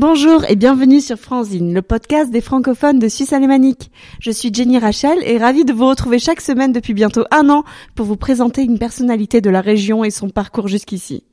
Bonjour 0.00 0.46
et 0.48 0.56
bienvenue 0.56 1.02
sur 1.02 1.18
Franzine, 1.18 1.74
le 1.74 1.82
podcast 1.82 2.30
des 2.30 2.40
francophones 2.40 2.98
de 2.98 3.06
Suisse 3.06 3.34
alémanique. 3.34 3.90
Je 4.18 4.30
suis 4.30 4.50
Jenny 4.50 4.78
Rachel 4.78 5.18
et 5.26 5.36
ravie 5.36 5.66
de 5.66 5.74
vous 5.74 5.86
retrouver 5.86 6.18
chaque 6.18 6.40
semaine 6.40 6.72
depuis 6.72 6.94
bientôt 6.94 7.24
un 7.30 7.50
an 7.50 7.64
pour 7.94 8.06
vous 8.06 8.16
présenter 8.16 8.62
une 8.62 8.78
personnalité 8.78 9.42
de 9.42 9.50
la 9.50 9.60
région 9.60 10.02
et 10.02 10.10
son 10.10 10.30
parcours 10.30 10.68
jusqu'ici. 10.68 11.24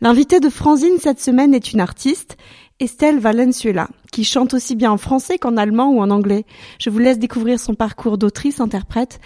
L'invité 0.00 0.38
de 0.38 0.48
Franzine 0.48 0.98
cette 1.00 1.20
semaine 1.20 1.54
est 1.54 1.72
une 1.72 1.80
artiste, 1.80 2.36
Estelle 2.78 3.18
Valenzuela, 3.18 3.88
qui 4.12 4.22
chante 4.22 4.54
aussi 4.54 4.76
bien 4.76 4.92
en 4.92 4.96
français 4.96 5.36
qu'en 5.36 5.56
allemand 5.56 5.90
ou 5.90 6.00
en 6.00 6.10
anglais. 6.10 6.44
Je 6.78 6.90
vous 6.90 7.00
laisse 7.00 7.18
découvrir 7.18 7.58
son 7.58 7.74
parcours 7.74 8.16
d'autrice-interprète 8.16 9.18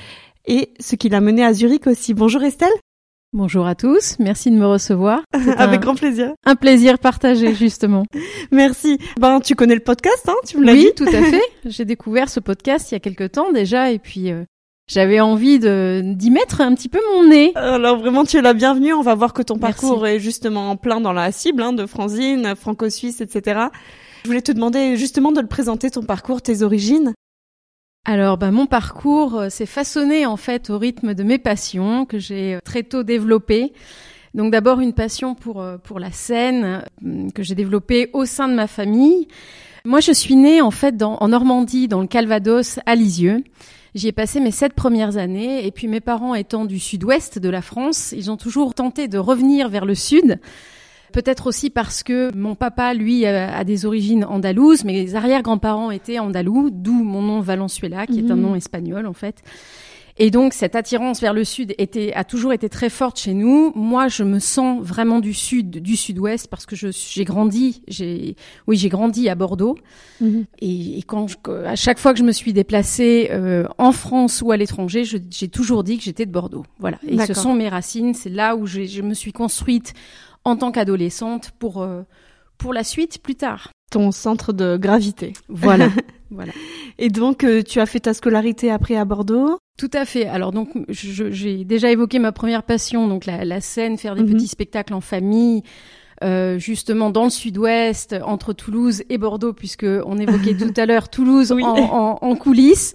et 0.47 0.73
ce 0.81 0.97
qui 0.97 1.11
l'a 1.11 1.21
menée 1.21 1.45
à 1.45 1.53
Zurich 1.53 1.87
aussi. 1.87 2.15
Bonjour 2.15 2.43
Estelle 2.43 2.73
Bonjour 3.35 3.67
à 3.67 3.75
tous, 3.75 4.17
merci 4.19 4.51
de 4.51 4.57
me 4.57 4.67
recevoir. 4.67 5.21
Avec 5.59 5.81
grand 5.81 5.95
plaisir. 5.95 6.33
Un 6.47 6.57
plaisir 6.57 6.99
partagé 6.99 7.55
justement. 7.55 8.05
merci. 8.51 8.97
Ben 9.21 9.41
tu 9.41 9.55
connais 9.55 9.75
le 9.75 9.83
podcast, 9.83 10.27
hein 10.29 10.35
Tu 10.47 10.57
me 10.57 10.65
l'as 10.65 10.73
oui, 10.73 10.87
dit. 10.87 10.95
tout 10.97 11.05
à 11.05 11.23
fait. 11.31 11.43
J'ai 11.67 11.85
découvert 11.85 12.31
ce 12.31 12.41
podcast 12.41 12.91
il 12.91 12.95
y 12.95 12.97
a 12.97 13.01
quelque 13.01 13.25
temps 13.25 13.53
déjà 13.53 13.91
et 13.91 13.99
puis 13.99 14.33
euh, 14.33 14.45
j'avais 14.89 15.21
envie 15.21 15.59
de 15.59 16.01
d'y 16.05 16.31
mettre 16.31 16.63
un 16.63 16.75
petit 16.75 16.89
peu 16.89 17.01
mon 17.15 17.29
nez. 17.29 17.53
Alors 17.55 17.99
vraiment, 17.99 18.25
tu 18.25 18.39
es 18.39 18.43
la 18.43 18.55
bienvenue. 18.55 18.95
On 18.95 19.03
va 19.03 19.15
voir 19.15 19.35
que 19.35 19.43
ton 19.43 19.59
Merci. 19.61 19.83
parcours 19.83 20.07
est 20.07 20.21
justement 20.21 20.71
en 20.71 20.77
plein 20.77 21.03
dans 21.03 21.13
la 21.13 21.31
cible 21.31 21.63
hein, 21.63 21.75
de 21.75 21.85
Franzine, 21.85 22.55
franco-suisse, 22.57 23.21
etc. 23.21 23.61
Je 24.25 24.29
voulais 24.29 24.41
te 24.43 24.53
demander 24.53 24.97
justement 24.97 25.33
de 25.33 25.41
le 25.43 25.47
présenter 25.49 25.91
ton 25.91 26.03
parcours, 26.03 26.41
tes 26.41 26.63
origines. 26.63 27.13
Alors, 28.05 28.39
bah, 28.39 28.51
mon 28.51 28.67
parcours 28.67 29.39
euh, 29.39 29.49
s'est 29.51 29.67
façonné 29.67 30.25
en 30.25 30.37
fait 30.37 30.71
au 30.71 30.79
rythme 30.79 31.15
de 31.15 31.23
mes 31.23 31.39
passions 31.39 32.07
que 32.07 32.19
j'ai 32.19 32.55
euh, 32.55 32.61
très 32.65 32.83
tôt 32.83 33.03
développées. 33.03 33.73
Donc 34.35 34.53
d'abord 34.53 34.81
une 34.81 34.93
passion 34.93 35.35
pour 35.35 35.61
euh, 35.61 35.79
pour 35.79 35.99
la 35.99 36.11
scène 36.11 36.85
que 37.35 37.43
j'ai 37.43 37.55
développée 37.55 38.11
au 38.13 38.25
sein 38.25 38.49
de 38.49 38.55
ma 38.55 38.67
famille. 38.67 39.29
Moi, 39.85 40.01
je 40.01 40.13
suis 40.13 40.37
née 40.37 40.61
en 40.61 40.71
fait 40.71 41.03
en 41.03 41.29
Normandie, 41.29 41.89
dans 41.89 42.01
le 42.01 42.07
Calvados, 42.07 42.79
à 42.87 42.95
Lisieux. 42.95 43.43
J'y 43.95 44.09
ai 44.09 44.13
passé 44.13 44.39
mes 44.39 44.51
sept 44.51 44.75
premières 44.75 45.17
années 45.17 45.67
et 45.67 45.71
puis 45.71 45.89
mes 45.89 46.01
parents 46.01 46.35
étant 46.35 46.67
du 46.67 46.79
sud-ouest 46.79 47.39
de 47.39 47.49
la 47.49 47.63
France, 47.63 48.13
ils 48.17 48.31
ont 48.31 48.37
toujours 48.37 48.75
tenté 48.75 49.09
de 49.09 49.19
revenir 49.19 49.69
vers 49.69 49.87
le 49.87 49.95
sud. 49.95 50.41
Peut-être 51.13 51.47
aussi 51.47 51.71
parce 51.71 52.03
que 52.03 52.35
mon 52.37 52.55
papa, 52.55 52.95
lui, 52.95 53.25
a, 53.27 53.57
a 53.57 53.65
des 53.65 53.87
origines 53.87 54.25
andalouses, 54.25 54.85
mes 54.85 55.15
arrière-grands-parents 55.15 55.91
étaient 55.91 56.19
andalous, 56.19 56.71
d'où 56.71 56.93
mon 56.93 57.23
nom 57.23 57.41
Valenzuela, 57.41 58.07
qui 58.07 58.19
est 58.21 58.31
un 58.31 58.37
Mhm. 58.37 58.43
nom 58.43 58.55
espagnol 58.55 59.07
en 59.07 59.13
fait. 59.15 59.37
Et 60.21 60.33
donc 60.33 60.53
cette 60.53 60.75
attirance 60.75 61.21
vers 61.21 61.33
le 61.33 61.45
sud 61.45 61.77
était, 61.79 62.13
a 62.13 62.25
toujours 62.25 62.53
été 62.53 62.69
très 62.69 62.91
forte 62.91 63.21
chez 63.21 63.35
nous. 63.35 63.71
Moi, 63.77 64.09
je 64.09 64.25
me 64.25 64.41
sens 64.41 64.83
vraiment 64.85 65.21
du 65.21 65.33
sud, 65.33 65.81
du 65.81 65.95
sud-ouest, 65.95 66.49
parce 66.49 66.67
que 66.67 66.75
j'ai 66.75 67.25
grandi, 67.25 67.83
j'ai, 67.87 68.35
oui, 68.67 68.77
j'ai 68.77 68.89
grandi 68.89 69.29
à 69.29 69.37
Bordeaux. 69.37 69.77
Et, 70.61 70.99
et 70.99 71.03
quand 71.05 71.29
je- 71.29 71.37
à 71.65 71.77
chaque 71.77 72.01
fois 72.01 72.13
que 72.15 72.19
je 72.19 72.25
me 72.25 72.33
suis 72.33 72.53
déplacée 72.53 73.29
euh, 73.31 73.65
en 73.79 73.93
France 73.93 74.43
ou 74.45 74.51
à 74.51 74.57
l'étranger, 74.57 75.05
j'ai 75.05 75.49
toujours 75.49 75.85
dit 75.85 75.99
que 75.99 76.03
j'étais 76.03 76.27
de 76.27 76.33
Bordeaux. 76.33 76.65
Voilà. 76.81 76.99
Et 77.07 77.17
ce 77.19 77.33
sont 77.35 77.55
mes 77.55 77.69
racines. 77.69 78.13
C'est 78.13 78.29
là 78.31 78.57
où 78.57 78.67
je 78.67 79.03
me 79.03 79.15
suis 79.15 79.33
construite 79.33 79.95
en 80.49 80.57
tant 80.57 80.73
qu'adolescente 80.73 81.53
pour 81.59 81.83
euh, 81.83 82.03
pour 82.59 82.73
la 82.73 82.83
suite 82.85 83.23
plus 83.23 83.35
tard. 83.37 83.71
Ton 83.91 84.11
centre 84.11 84.53
de 84.53 84.77
gravité. 84.77 85.33
Voilà. 85.49 85.89
voilà. 86.31 86.53
Et 86.99 87.09
donc, 87.09 87.43
euh, 87.45 87.63
tu 87.63 87.81
as 87.81 87.87
fait 87.87 88.01
ta 88.01 88.13
scolarité 88.13 88.71
après 88.71 88.97
à 88.97 89.05
Bordeaux. 89.07 89.59
Tout 89.79 89.91
à 89.95 90.05
fait. 90.05 90.27
Alors 90.27 90.51
donc 90.53 90.71
j'ai 90.89 91.65
déjà 91.65 91.91
évoqué 91.91 92.19
ma 92.19 92.33
première 92.33 92.65
passion, 92.65 93.07
donc 93.09 93.25
la, 93.27 93.45
la 93.45 93.61
scène, 93.61 93.97
faire 93.97 94.15
des 94.17 94.23
Mhm. 94.25 94.33
petits 94.35 94.49
spectacles 94.49 94.93
en 94.95 95.01
famille. 95.01 95.63
euh, 96.25 96.59
justement 96.59 97.11
dans 97.11 97.23
le 97.25 97.31
sud-ouest, 97.31 98.17
entre 98.25 98.53
Toulouse 98.53 99.05
et 99.09 99.19
Bordeaux, 99.19 99.53
puisque 99.53 99.87
on 100.05 100.19
évoquait 100.19 100.57
tout 100.57 100.75
à 100.77 100.85
l'heure 100.85 101.09
Toulouse 101.11 101.53
Oui. 101.53 101.63
en, 101.63 101.77
en- 101.79 102.19
en 102.21 102.35
coulisses, 102.35 102.95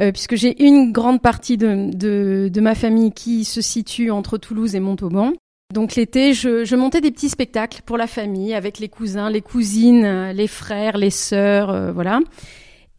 euh, 0.00 0.10
puisque 0.10 0.34
j'ai 0.34 0.60
une 0.64 0.90
grande 0.90 1.22
partie 1.22 1.56
de, 1.56 1.88
de, 1.96 2.48
de 2.52 2.60
ma 2.60 2.74
famille 2.74 3.12
qui 3.12 3.44
se 3.44 3.60
situe 3.60 4.10
entre 4.10 4.38
Toulouse 4.38 4.74
et 4.74 4.80
Montauban. 4.80 5.34
Donc 5.74 5.96
l'été, 5.96 6.32
je, 6.32 6.64
je 6.64 6.76
montais 6.76 7.02
des 7.02 7.10
petits 7.10 7.28
spectacles 7.28 7.82
pour 7.84 7.98
la 7.98 8.06
famille, 8.06 8.54
avec 8.54 8.78
les 8.78 8.88
cousins, 8.88 9.28
les 9.28 9.42
cousines, 9.42 10.02
euh, 10.06 10.32
les 10.32 10.46
frères, 10.48 10.96
les 10.96 11.10
sœurs, 11.10 11.68
euh, 11.68 11.92
voilà. 11.92 12.20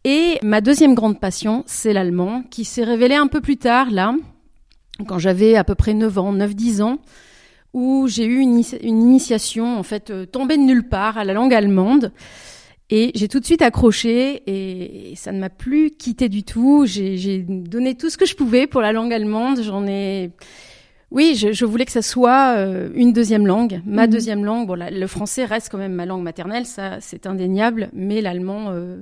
Et 0.04 0.38
ma 0.44 0.60
deuxième 0.60 0.94
grande 0.94 1.18
passion, 1.18 1.64
c'est 1.66 1.92
l'allemand, 1.92 2.44
qui 2.48 2.64
s'est 2.64 2.84
révélé 2.84 3.16
un 3.16 3.26
peu 3.26 3.40
plus 3.40 3.56
tard, 3.56 3.90
là, 3.90 4.14
quand 5.08 5.18
j'avais 5.18 5.56
à 5.56 5.64
peu 5.64 5.74
près 5.74 5.94
9 5.94 6.16
ans, 6.18 6.32
9-10 6.32 6.80
ans, 6.82 6.98
où 7.72 8.06
j'ai 8.06 8.24
eu 8.24 8.38
une, 8.38 8.60
initia- 8.60 8.78
une 8.84 9.02
initiation, 9.02 9.76
en 9.76 9.82
fait, 9.82 10.10
euh, 10.10 10.24
tombée 10.24 10.56
de 10.56 10.62
nulle 10.62 10.88
part 10.88 11.18
à 11.18 11.24
la 11.24 11.32
langue 11.32 11.52
allemande. 11.52 12.12
Et 12.88 13.10
j'ai 13.16 13.26
tout 13.26 13.40
de 13.40 13.44
suite 13.44 13.62
accroché 13.62 14.42
et, 14.46 15.16
ça 15.16 15.32
ne 15.32 15.40
m'a 15.40 15.50
plus 15.50 15.90
quitté 15.90 16.28
du 16.28 16.44
tout. 16.44 16.86
J'ai 16.86 17.44
donné 17.48 17.96
tout 17.96 18.10
ce 18.10 18.16
que 18.16 18.26
je 18.26 18.36
pouvais 18.36 18.68
pour 18.68 18.80
la 18.80 18.92
langue 18.92 19.12
allemande. 19.12 19.60
J'en 19.60 19.86
ai... 19.88 20.30
Oui, 21.10 21.34
je, 21.36 21.52
je 21.52 21.64
voulais 21.64 21.84
que 21.84 21.92
ça 21.92 22.02
soit 22.02 22.54
euh, 22.56 22.88
une 22.94 23.12
deuxième 23.12 23.46
langue. 23.46 23.80
Ma 23.84 24.06
Mhm. 24.06 24.12
deuxième 24.12 24.44
langue, 24.44 24.66
bon, 24.68 24.74
la- 24.74 24.90
le 24.90 25.06
français 25.06 25.44
reste 25.44 25.68
quand 25.70 25.78
même 25.78 25.92
ma 25.94 26.06
langue 26.06 26.22
maternelle, 26.22 26.66
ça 26.66 26.98
c'est 27.00 27.26
indéniable, 27.26 27.90
mais 27.92 28.20
l'allemand 28.20 28.66
euh, 28.68 28.98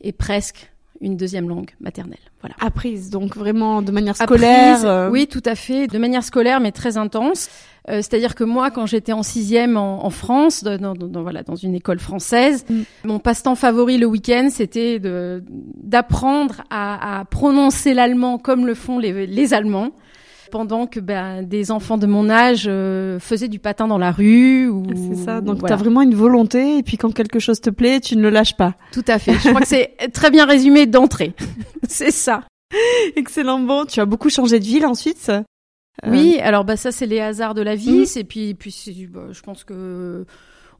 est 0.00 0.12
presque 0.12 0.70
une 1.02 1.16
deuxième 1.16 1.48
langue 1.48 1.70
maternelle. 1.80 2.20
Voilà. 2.40 2.54
Apprise, 2.60 3.10
donc 3.10 3.36
vraiment 3.36 3.82
de 3.82 3.90
manière 3.92 4.16
scolaire. 4.16 4.70
Apprise, 4.76 4.84
euh, 4.86 5.10
Oui, 5.10 5.26
tout 5.26 5.42
à 5.44 5.54
fait, 5.56 5.88
de 5.88 5.98
manière 5.98 6.22
scolaire, 6.22 6.60
mais 6.60 6.70
très 6.72 6.96
intense. 6.96 7.48
Euh, 7.90 7.96
C'est-à-dire 7.96 8.34
que 8.36 8.44
moi, 8.44 8.70
quand 8.70 8.86
j'étais 8.86 9.12
en 9.12 9.24
sixième 9.24 9.76
en, 9.76 10.06
en 10.06 10.10
France, 10.10 10.62
dans, 10.62 10.78
dans- 10.78 10.94
dans- 10.94 11.22
voilà, 11.22 11.42
dans 11.42 11.56
une 11.56 11.74
école 11.74 11.98
française, 11.98 12.64
Mm. 12.70 12.82
mon 13.04 13.18
passe-temps 13.18 13.56
favori 13.56 13.98
le 13.98 14.06
week-end, 14.06 14.48
c'était 14.50 15.00
d'apprendre 15.82 16.62
à, 16.70 17.20
à 17.20 17.24
prononcer 17.24 17.94
l'allemand 17.94 18.38
comme 18.38 18.66
le 18.66 18.74
font 18.74 18.98
les, 18.98 19.26
les 19.26 19.54
Allemands, 19.54 19.90
pendant 20.52 20.86
que 20.86 21.00
ben, 21.00 21.42
des 21.42 21.72
enfants 21.72 21.98
de 21.98 22.06
mon 22.06 22.30
âge 22.30 22.66
euh, 22.68 23.18
faisaient 23.18 23.48
du 23.48 23.58
patin 23.58 23.88
dans 23.88 23.98
la 23.98 24.12
rue. 24.12 24.68
Ou, 24.68 24.84
C'est 24.94 25.24
ça. 25.24 25.40
Donc, 25.40 25.58
voilà. 25.58 25.74
tu 25.74 25.80
as 25.80 25.82
vraiment 25.82 26.02
une 26.02 26.14
volonté 26.14 26.78
et 26.78 26.82
puis 26.84 26.96
quand 26.98 27.10
quelque 27.12 27.40
chose 27.40 27.60
te 27.60 27.70
plaît, 27.70 27.98
tu 27.98 28.16
ne 28.16 28.22
le 28.22 28.30
lâches 28.30 28.56
pas. 28.56 28.74
Tout 28.92 29.04
à 29.08 29.18
fait. 29.18 29.32
Je 29.34 29.48
crois 29.48 29.60
que 29.62 29.66
c'est 29.66 29.96
très 30.12 30.30
bien 30.30 30.44
résumé 30.46 30.86
d'entrée. 30.86 31.32
c'est 31.88 32.12
ça. 32.12 32.44
Excellent. 33.16 33.58
Bon, 33.58 33.84
tu 33.86 33.98
as 34.00 34.04
beaucoup 34.06 34.30
changé 34.30 34.60
de 34.60 34.64
ville 34.64 34.86
ensuite. 34.86 35.28
Euh, 35.30 35.42
Oui, 36.10 36.38
alors 36.40 36.64
bah 36.64 36.76
ça 36.76 36.92
c'est 36.92 37.06
les 37.06 37.20
hasards 37.20 37.54
de 37.54 37.62
la 37.62 37.74
vie, 37.74 38.00
Mhm. 38.00 38.06
et 38.16 38.24
puis 38.24 38.54
puis 38.54 39.08
bah, 39.10 39.26
je 39.30 39.40
pense 39.42 39.64
que 39.64 40.24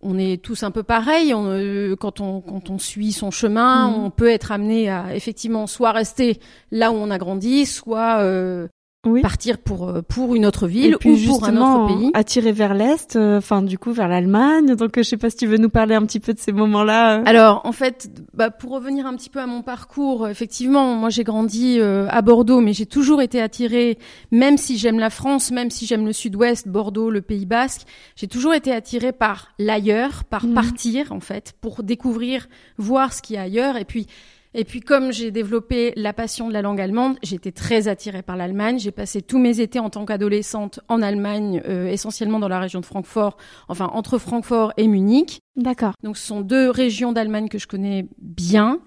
on 0.00 0.18
est 0.18 0.42
tous 0.42 0.62
un 0.64 0.70
peu 0.70 0.82
pareils. 0.82 1.32
On, 1.34 1.46
euh, 1.48 1.94
quand 1.96 2.20
on 2.20 2.40
quand 2.40 2.70
on 2.70 2.78
suit 2.78 3.12
son 3.12 3.30
chemin, 3.30 3.88
Mhm. 3.88 4.04
on 4.04 4.10
peut 4.10 4.30
être 4.30 4.52
amené 4.52 4.88
à 4.90 5.14
effectivement 5.14 5.66
soit 5.66 5.92
rester 5.92 6.40
là 6.70 6.90
où 6.92 6.94
on 6.94 7.10
a 7.10 7.18
grandi, 7.18 7.66
soit 7.66 8.18
euh, 8.20 8.68
Oui. 9.04 9.20
partir 9.20 9.58
pour 9.58 9.88
euh, 9.88 10.00
pour 10.02 10.36
une 10.36 10.46
autre 10.46 10.68
ville 10.68 10.92
et 10.92 10.96
puis 10.96 11.10
ou 11.28 11.32
pour 11.38 11.44
un 11.44 11.56
autre 11.56 11.86
pays. 11.98 12.10
attiré 12.14 12.52
vers 12.52 12.72
l'est, 12.72 13.16
euh, 13.16 13.38
enfin 13.38 13.60
du 13.62 13.76
coup 13.76 13.90
vers 13.92 14.06
l'Allemagne. 14.06 14.76
Donc 14.76 14.96
euh, 14.96 15.02
je 15.02 15.08
sais 15.08 15.16
pas 15.16 15.28
si 15.28 15.38
tu 15.38 15.46
veux 15.48 15.56
nous 15.56 15.70
parler 15.70 15.96
un 15.96 16.02
petit 16.06 16.20
peu 16.20 16.32
de 16.32 16.38
ces 16.38 16.52
moments-là. 16.52 17.18
euh. 17.18 17.22
Alors, 17.26 17.62
en 17.64 17.72
fait, 17.72 18.08
bah, 18.32 18.50
pour 18.50 18.70
revenir 18.70 19.04
un 19.06 19.16
petit 19.16 19.28
peu 19.28 19.40
à 19.40 19.46
mon 19.46 19.62
parcours, 19.62 20.28
effectivement, 20.28 20.94
moi 20.94 21.10
j'ai 21.10 21.24
grandi 21.24 21.78
euh, 21.80 22.06
à 22.10 22.22
Bordeaux, 22.22 22.60
mais 22.60 22.72
j'ai 22.74 22.86
toujours 22.86 23.22
été 23.22 23.40
attirée, 23.42 23.98
même 24.30 24.56
si 24.56 24.78
j'aime 24.78 25.00
la 25.00 25.10
France, 25.10 25.50
même 25.50 25.70
si 25.70 25.84
j'aime 25.84 26.06
le 26.06 26.12
Sud-Ouest, 26.12 26.68
Bordeaux, 26.68 27.10
le 27.10 27.22
Pays 27.22 27.44
Basque, 27.46 27.82
j'ai 28.14 28.28
toujours 28.28 28.54
été 28.54 28.70
attirée 28.72 29.10
par 29.12 29.48
l'ailleurs, 29.58 30.22
par 30.22 30.46
Mhm. 30.46 30.54
partir 30.54 31.10
en 31.12 31.18
fait, 31.20 31.54
pour 31.60 31.82
découvrir, 31.82 32.46
voir 32.78 33.12
ce 33.12 33.20
qu'il 33.20 33.34
y 33.34 33.38
a 33.40 33.42
ailleurs, 33.42 33.76
et 33.76 33.84
puis. 33.84 34.06
Et 34.54 34.64
puis 34.64 34.80
comme 34.80 35.12
j'ai 35.12 35.30
développé 35.30 35.92
la 35.96 36.12
passion 36.12 36.48
de 36.48 36.52
la 36.52 36.60
langue 36.60 36.80
allemande, 36.80 37.16
j'étais 37.22 37.52
très 37.52 37.88
attirée 37.88 38.20
par 38.22 38.36
l'Allemagne. 38.36 38.78
J'ai 38.78 38.90
passé 38.90 39.22
tous 39.22 39.38
mes 39.38 39.60
étés 39.60 39.78
en 39.78 39.88
tant 39.88 40.04
qu'adolescente 40.04 40.80
en 40.88 41.00
Allemagne, 41.00 41.62
euh, 41.66 41.86
essentiellement 41.86 42.38
dans 42.38 42.48
la 42.48 42.60
région 42.60 42.80
de 42.80 42.84
Francfort, 42.86 43.38
enfin 43.68 43.90
entre 43.94 44.18
Francfort 44.18 44.72
et 44.76 44.88
Munich. 44.88 45.40
D'accord. 45.56 45.94
Donc 46.02 46.18
ce 46.18 46.26
sont 46.26 46.42
deux 46.42 46.68
régions 46.70 47.12
d'Allemagne 47.12 47.48
que 47.48 47.58
je 47.58 47.66
connais 47.66 48.06
bien, 48.18 48.80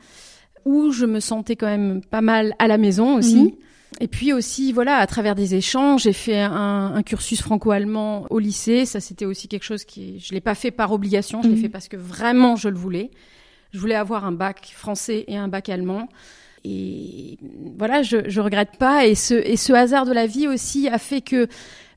où 0.65 0.91
je 0.91 1.05
me 1.05 1.19
sentais 1.19 1.55
quand 1.55 1.65
même 1.67 2.01
pas 2.03 2.21
mal 2.21 2.53
à 2.59 2.67
la 2.67 2.77
maison 2.77 3.15
aussi. 3.17 3.37
Mhm. 3.43 3.51
Et 4.01 4.07
puis 4.07 4.33
aussi, 4.33 4.73
voilà, 4.73 4.97
à 4.97 5.07
travers 5.07 5.35
des 5.35 5.55
échanges, 5.55 6.03
j'ai 6.03 6.11
fait 6.13 6.39
un, 6.41 6.91
un 6.95 7.01
cursus 7.01 7.41
franco-allemand 7.41 8.25
au 8.29 8.39
lycée. 8.39 8.85
Ça, 8.85 8.99
c'était 8.99 9.25
aussi 9.25 9.47
quelque 9.47 9.63
chose 9.63 9.85
qui, 9.85 10.19
je 10.19 10.33
l'ai 10.33 10.41
pas 10.41 10.53
fait 10.55 10.69
par 10.71 10.91
obligation, 10.91 11.41
je 11.41 11.47
l'ai 11.47 11.55
Mhm. 11.55 11.61
fait 11.61 11.69
parce 11.69 11.87
que 11.87 11.95
vraiment 11.97 12.55
je 12.55 12.67
le 12.69 12.77
voulais. 12.77 13.09
Je 13.75 13.79
voulais 13.81 13.95
avoir 13.95 14.23
un 14.23 14.31
bac 14.31 14.71
français 14.73 15.25
et 15.27 15.35
un 15.35 15.49
bac 15.49 15.67
allemand. 15.69 16.07
Et 16.63 17.37
voilà, 17.77 18.01
je, 18.01 18.27
je 18.29 18.41
regrette 18.41 18.77
pas. 18.79 19.05
Et 19.05 19.13
ce, 19.15 19.33
et 19.33 19.57
ce 19.57 19.73
hasard 19.73 20.05
de 20.05 20.13
la 20.13 20.25
vie 20.27 20.47
aussi 20.47 20.87
a 20.87 20.97
fait 20.97 21.21
que, 21.21 21.35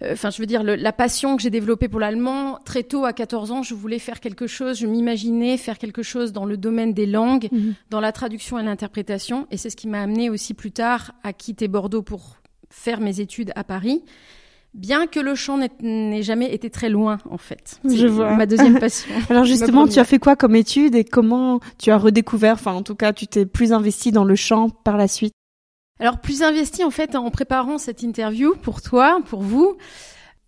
euh, 0.03 0.13
enfin, 0.13 0.31
je 0.31 0.39
veux 0.41 0.47
dire, 0.47 0.63
le- 0.63 0.75
la 0.75 0.93
passion 0.93 1.37
que 1.37 1.43
j'ai 1.43 1.51
développée 1.51 1.89
pour 1.89 2.01
l'allemand, 2.01 2.59
très 2.65 2.83
tôt, 2.83 3.05
à 3.05 3.13
14 3.13 3.51
ans, 3.53 3.63
je 3.63 3.75
voulais 3.75 3.99
faire 3.99 4.21
quelque 4.21 4.47
chose, 4.47 4.79
je 4.81 4.87
m'imaginais 4.87 5.57
faire 5.57 5.79
quelque 5.79 6.03
chose 6.03 6.33
dans 6.33 6.45
le 6.45 6.57
domaine 6.57 6.93
des 6.93 7.07
langues, 7.07 7.49
Mhm. 7.51 7.75
dans 7.91 8.01
la 8.01 8.13
traduction 8.13 8.59
et 8.59 8.63
l'interprétation. 8.63 9.47
Et 9.51 9.57
c'est 9.57 9.71
ce 9.71 9.77
qui 9.77 9.89
m'a 9.89 10.03
amené 10.03 10.29
aussi 10.31 10.53
plus 10.53 10.73
tard 10.73 11.13
à 11.23 11.33
quitter 11.33 11.69
Bordeaux 11.69 12.03
pour 12.03 12.37
faire 12.69 13.01
mes 13.01 13.21
études 13.21 13.53
à 13.57 13.65
Paris. 13.65 14.03
Bien 14.75 15.07
que 15.07 15.21
le 15.21 15.35
chant 15.35 15.59
n'ait 15.81 16.23
jamais 16.23 16.53
été 16.53 16.71
très 16.71 16.89
loin 16.89 17.19
en 17.31 17.39
fait. 17.39 17.81
Je 17.85 18.07
vois. 18.07 18.35
Ma 18.35 18.47
deuxième 18.47 18.79
passion. 18.81 19.11
Alors 19.31 19.45
justement, 19.45 19.87
tu 19.87 19.99
as 19.99 20.05
fait 20.05 20.19
quoi 20.19 20.37
comme 20.37 20.57
étude 20.57 20.95
et 20.95 21.05
comment 21.05 21.61
tu 21.79 21.91
as 21.91 21.99
redécouvert, 21.99 22.55
enfin 22.55 22.73
en 22.73 22.83
tout 22.83 22.95
cas, 22.95 23.13
tu 23.13 23.27
t'es 23.27 23.47
plus 23.47 23.73
investi 23.73 24.13
dans 24.13 24.25
le 24.25 24.37
chant 24.37 24.71
par 24.71 24.97
la 24.97 25.09
suite? 25.09 25.35
Alors 26.01 26.21
plus 26.21 26.43
investi 26.43 26.85
en 26.85 26.91
fait 26.91 27.17
en 27.17 27.31
préparant 27.31 27.79
cette 27.79 28.03
interview 28.03 28.55
pour 28.63 28.83
toi, 28.83 29.21
pour 29.29 29.43
vous. 29.43 29.77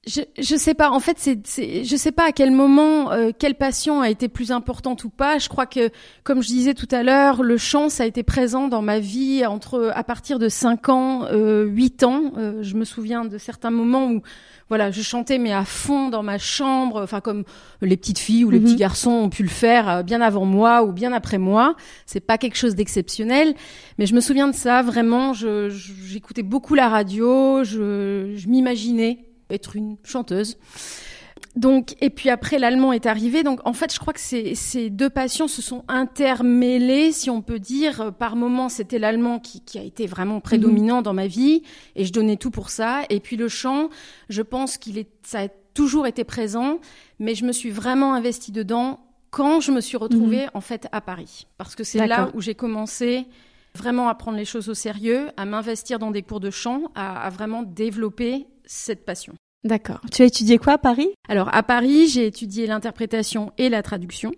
Je 0.06 0.23
je 0.38 0.56
sais 0.56 0.73
pas. 0.73 0.91
En 0.91 0.99
fait, 0.99 1.19
c'est 1.19 1.85
je 1.85 1.97
sais 1.97 2.11
pas 2.11 2.25
à 2.29 2.32
quel 2.32 2.52
moment 2.52 3.12
euh, 3.12 3.32
quelle 3.38 3.55
passion 3.55 4.00
a 4.00 4.08
été 4.08 4.29
plus 4.29 4.50
importante 4.50 5.05
ou 5.05 5.11
pas. 5.11 5.37
Je 5.37 5.50
crois 5.50 5.67
que 5.67 5.91
comme 6.25 6.43
je 6.43 6.47
disais 6.49 6.73
tout 6.73 6.88
à 6.91 7.02
l'heure, 7.02 7.43
le 7.43 7.58
chant 7.58 7.91
ça 7.91 8.05
a 8.05 8.06
été 8.06 8.23
présent 8.23 8.69
dans 8.69 8.81
ma 8.81 8.99
vie 8.99 9.44
entre 9.44 9.93
à 9.94 10.02
partir 10.02 10.38
de 10.38 10.49
5 10.49 10.88
ans, 10.88 11.25
euh, 11.31 11.64
8 11.67 12.02
ans. 12.05 12.32
Euh, 12.38 12.62
je 12.62 12.76
me 12.76 12.85
souviens 12.87 13.26
de 13.26 13.37
certains 13.37 13.69
moments 13.70 14.06
où 14.11 14.23
voilà, 14.70 14.91
je 14.91 15.02
chantais 15.02 15.37
mais 15.37 15.52
à 15.52 15.67
fond 15.67 16.08
dans 16.08 16.23
ma 16.23 16.38
chambre, 16.38 17.02
enfin 17.02 17.20
comme 17.20 17.44
les 17.82 17.99
petites 17.99 18.20
filles 18.20 18.47
ou 18.47 18.50
les 18.50 18.58
Mhm. 18.58 18.64
petits 18.64 18.76
garçons 18.76 19.11
ont 19.11 19.29
pu 19.29 19.43
le 19.43 19.50
faire 19.50 19.87
euh, 19.91 20.02
bien 20.02 20.23
avant 20.23 20.47
moi 20.47 20.82
ou 20.82 20.93
bien 20.93 21.12
après 21.12 21.37
moi. 21.37 21.76
C'est 22.06 22.20
pas 22.20 22.38
quelque 22.38 22.56
chose 22.56 22.75
d'exceptionnel, 22.75 23.55
mais 23.99 24.06
je 24.06 24.14
me 24.14 24.23
souviens 24.23 24.49
de 24.49 24.55
ça 24.55 24.81
vraiment. 24.81 25.35
Je 25.35 25.69
je- 25.69 25.93
j'écoutais 26.06 26.43
beaucoup 26.43 26.75
la 26.75 26.88
radio, 26.88 27.64
je, 27.64 28.32
je 28.35 28.49
m'imaginais 28.49 29.26
être 29.50 29.76
une 29.76 29.97
chanteuse. 30.05 30.56
Donc, 31.56 31.97
et 32.00 32.11
puis 32.11 32.31
après, 32.31 32.58
l'allemand 32.58 32.93
est 32.93 33.06
arrivé. 33.06 33.43
Donc, 33.43 33.61
en 33.64 33.73
fait, 33.73 33.93
je 33.93 33.99
crois 33.99 34.12
que 34.12 34.20
ces, 34.20 34.55
ces 34.55 34.88
deux 34.88 35.11
passions 35.11 35.49
se 35.49 35.62
sont 35.62 35.85
intermêlées, 35.88 37.12
si 37.12 37.29
on 37.29 37.43
peut 37.43 37.58
dire. 37.58 38.12
Par 38.14 38.37
moments, 38.37 38.69
c'était 38.69 38.99
l'allemand 38.99 39.41
qui, 39.41 39.61
qui 39.61 39.79
a 39.79 39.82
été 39.82 40.06
vraiment 40.06 40.41
prédominant 40.41 41.02
dans 41.02 41.14
ma 41.14 41.26
vie, 41.26 41.62
et 41.97 42.05
je 42.05 42.12
donnais 42.12 42.37
tout 42.37 42.50
pour 42.50 42.70
ça. 42.70 43.02
Et 43.11 43.19
puis 43.20 43.37
le 43.37 43.49
chant, 43.49 43.88
je 44.29 44.43
pense 44.43 44.79
qu'il 44.79 44.99
est, 44.99 45.08
ça 45.23 45.41
a 45.41 45.49
toujours 45.75 46.06
été 46.06 46.25
présent, 46.25 46.79
mais 47.19 47.35
je 47.35 47.44
me 47.44 47.52
suis 47.52 47.70
vraiment 47.70 48.14
investie 48.14 48.52
dedans 48.52 49.00
quand 49.31 49.61
je 49.61 49.70
me 49.70 49.81
suis 49.81 49.97
retrouvée 49.97 50.47
en 50.55 50.61
fait 50.61 50.88
à 50.91 51.00
Paris, 51.00 51.47
parce 51.56 51.76
que 51.76 51.85
c'est 51.85 52.06
là 52.06 52.31
où 52.35 52.41
j'ai 52.41 52.56
commencé 52.56 53.26
vraiment 53.76 54.08
à 54.08 54.14
prendre 54.17 54.37
les 54.37 54.44
choses 54.44 54.69
au 54.69 54.75
sérieux, 54.75 55.29
à 55.37 55.44
m'investir 55.44 56.00
dans 56.00 56.11
des 56.11 56.23
cours 56.23 56.41
de 56.41 56.50
chant, 56.50 56.91
à, 56.97 57.25
à 57.25 57.31
vraiment 57.31 57.62
développer 57.62 58.49
cette 58.70 59.05
passion. 59.05 59.34
D'accord. 59.64 60.00
Tu 60.12 60.22
as 60.22 60.26
étudié 60.26 60.56
quoi 60.58 60.75
à 60.75 60.78
Paris? 60.78 61.08
Alors 61.28 61.52
à 61.55 61.62
Paris, 61.62 62.08
j'ai 62.08 62.26
étudié 62.26 62.67
l'interprétation 62.67 63.52
et 63.58 63.69
la 63.69 63.82
traduction. 63.82 64.32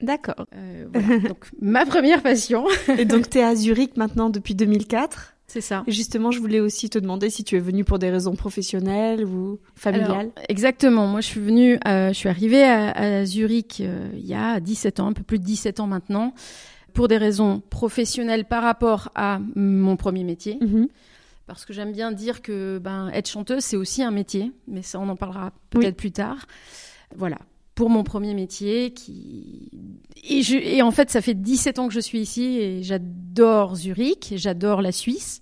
D'accord. 0.00 0.46
Euh, 0.54 0.86
voilà. 0.92 1.18
Donc 1.28 1.46
ma 1.60 1.84
première 1.84 2.22
passion, 2.22 2.64
Et 2.96 3.04
donc 3.04 3.28
tu 3.28 3.38
es 3.38 3.42
à 3.44 3.54
Zurich 3.54 3.96
maintenant 3.96 4.30
depuis 4.30 4.54
2004. 4.54 5.34
c'est 5.46 5.60
ça. 5.60 5.82
Et 5.86 5.92
justement, 5.92 6.30
je 6.30 6.38
voulais 6.40 6.60
aussi 6.60 6.88
te 6.90 6.98
demander 6.98 7.28
si 7.28 7.44
tu 7.44 7.56
es 7.56 7.60
venu 7.60 7.84
pour 7.84 7.98
des 7.98 8.10
raisons 8.10 8.34
professionnelles 8.34 9.24
ou 9.24 9.58
familiales. 9.74 10.10
Alors, 10.10 10.46
exactement. 10.48 11.06
Moi, 11.06 11.20
je 11.20 11.26
suis 11.26 11.40
venue, 11.40 11.78
euh, 11.86 12.08
je 12.08 12.14
suis 12.14 12.28
arrivée 12.28 12.64
à, 12.64 12.90
à 12.92 13.24
Zurich 13.26 13.80
euh, 13.80 14.08
il 14.14 14.26
y 14.26 14.34
a 14.34 14.58
17 14.60 15.00
ans, 15.00 15.08
un 15.08 15.12
peu 15.12 15.22
plus 15.24 15.38
de 15.38 15.44
17 15.44 15.80
ans 15.80 15.86
maintenant, 15.86 16.34
pour 16.94 17.08
des 17.08 17.18
raisons 17.18 17.62
professionnelles 17.68 18.44
par 18.44 18.62
rapport 18.62 19.10
à 19.14 19.40
mon 19.54 19.96
premier 19.96 20.24
métier. 20.24 20.58
Mhm. 20.60 20.88
Parce 21.46 21.64
que 21.64 21.72
j'aime 21.72 21.92
bien 21.92 22.12
dire 22.12 22.40
que 22.42 22.78
ben, 22.78 23.08
être 23.12 23.28
chanteuse, 23.28 23.62
c'est 23.64 23.76
aussi 23.76 24.02
un 24.02 24.10
métier, 24.10 24.52
mais 24.68 24.82
ça, 24.82 24.98
on 25.00 25.08
en 25.08 25.16
parlera 25.16 25.52
peut-être 25.70 25.86
Oui. 25.86 25.92
plus 25.92 26.12
tard. 26.12 26.46
Voilà. 27.16 27.38
Pour 27.74 27.90
mon 27.90 28.04
premier 28.04 28.34
métier, 28.34 28.92
qui 28.92 29.70
et, 30.28 30.42
je... 30.42 30.56
et 30.56 30.82
en 30.82 30.90
fait, 30.90 31.10
ça 31.10 31.20
fait 31.20 31.34
17 31.34 31.78
ans 31.78 31.88
que 31.88 31.94
je 31.94 32.00
suis 32.00 32.20
ici 32.20 32.58
et 32.58 32.82
j'adore 32.82 33.76
Zurich, 33.76 34.34
j'adore 34.36 34.82
la 34.82 34.92
Suisse, 34.92 35.40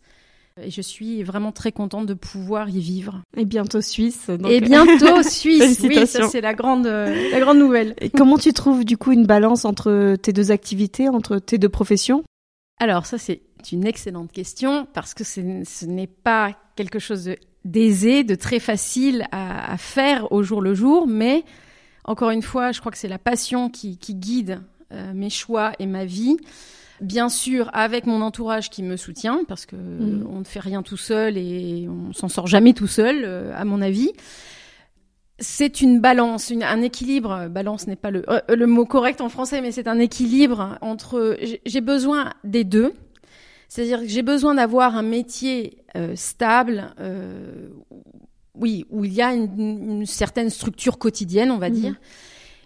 et 0.62 0.70
je 0.70 0.80
suis 0.80 1.22
vraiment 1.22 1.52
très 1.52 1.72
contente 1.72 2.06
de 2.06 2.14
pouvoir 2.14 2.68
y 2.70 2.80
vivre. 2.80 3.20
Et 3.36 3.44
bientôt 3.44 3.80
Suisse. 3.80 4.28
donc- 4.28 4.50
Et 4.50 4.60
bientôt 4.60 5.22
Suisse. 5.22 5.80
Oui, 5.82 6.06
ça 6.06 6.28
c'est 6.28 6.40
la 6.40 6.54
grande, 6.54 6.86
euh, 6.86 7.30
la 7.30 7.40
grande 7.40 7.58
nouvelle. 7.58 7.94
Et 8.00 8.10
comment 8.10 8.38
tu 8.38 8.52
trouves 8.52 8.84
du 8.84 8.96
coup 8.96 9.12
une 9.12 9.26
balance 9.26 9.64
entre 9.64 10.16
tes 10.16 10.32
deux 10.32 10.50
activités, 10.50 11.08
entre 11.08 11.38
tes 11.38 11.58
deux 11.58 11.68
professions? 11.68 12.22
Alors 12.78 13.06
ça 13.06 13.18
c'est 13.18 13.42
une 13.72 13.86
excellente 13.86 14.32
question 14.32 14.86
parce 14.92 15.14
que 15.14 15.24
c'est- 15.24 15.64
ce 15.64 15.86
n'est 15.86 16.06
pas 16.06 16.54
quelque 16.76 16.98
chose 16.98 17.30
d'aisé, 17.64 18.24
de 18.24 18.34
très 18.34 18.58
facile 18.58 19.26
à, 19.32 19.72
à 19.72 19.76
faire 19.76 20.32
au 20.32 20.42
jour 20.42 20.60
le 20.62 20.74
jour, 20.74 21.06
mais 21.06 21.44
encore 22.04 22.30
une 22.30 22.42
fois, 22.42 22.72
je 22.72 22.80
crois 22.80 22.90
que 22.90 22.98
c'est 22.98 23.08
la 23.08 23.18
passion 23.18 23.68
qui, 23.68 23.98
qui 23.98 24.14
guide 24.14 24.60
euh, 24.92 25.12
mes 25.14 25.30
choix 25.30 25.72
et 25.78 25.86
ma 25.86 26.04
vie. 26.04 26.36
Bien 27.00 27.28
sûr, 27.28 27.70
avec 27.72 28.06
mon 28.06 28.20
entourage 28.22 28.68
qui 28.70 28.82
me 28.82 28.96
soutient, 28.96 29.40
parce 29.48 29.64
que 29.66 29.76
Mhm. 29.76 30.26
on 30.30 30.38
ne 30.40 30.44
fait 30.44 30.60
rien 30.60 30.82
tout 30.82 30.96
seul 30.96 31.36
et 31.38 31.86
on 31.88 32.12
s'en 32.12 32.28
sort 32.28 32.46
jamais 32.46 32.72
tout 32.74 32.86
seul, 32.88 33.22
euh, 33.24 33.52
à 33.56 33.64
mon 33.64 33.80
avis. 33.80 34.10
C'est 35.38 35.80
une 35.80 36.00
balance, 36.00 36.50
une- 36.50 36.62
un 36.62 36.82
équilibre. 36.82 37.48
Balance 37.48 37.86
n'est 37.86 37.96
pas 37.96 38.10
le, 38.10 38.28
euh, 38.30 38.40
le 38.54 38.66
mot 38.66 38.84
correct 38.84 39.22
en 39.22 39.30
français, 39.30 39.62
mais 39.62 39.72
c'est 39.72 39.88
un 39.88 39.98
équilibre 39.98 40.76
entre. 40.82 41.38
J'ai 41.64 41.80
besoin 41.80 42.32
des 42.44 42.64
deux. 42.64 42.92
C'est-à-dire 43.70 44.00
que 44.00 44.08
j'ai 44.08 44.22
besoin 44.22 44.56
d'avoir 44.56 44.96
un 44.96 45.02
métier 45.02 45.78
euh, 45.96 46.16
stable, 46.16 46.92
euh, 46.98 47.68
oui, 48.56 48.84
où 48.90 49.04
il 49.04 49.12
y 49.12 49.22
a 49.22 49.32
une, 49.32 49.48
une 50.00 50.06
certaine 50.06 50.50
structure 50.50 50.98
quotidienne, 50.98 51.52
on 51.52 51.58
va 51.58 51.68
Mhm. 51.70 51.74
dire. 51.76 51.94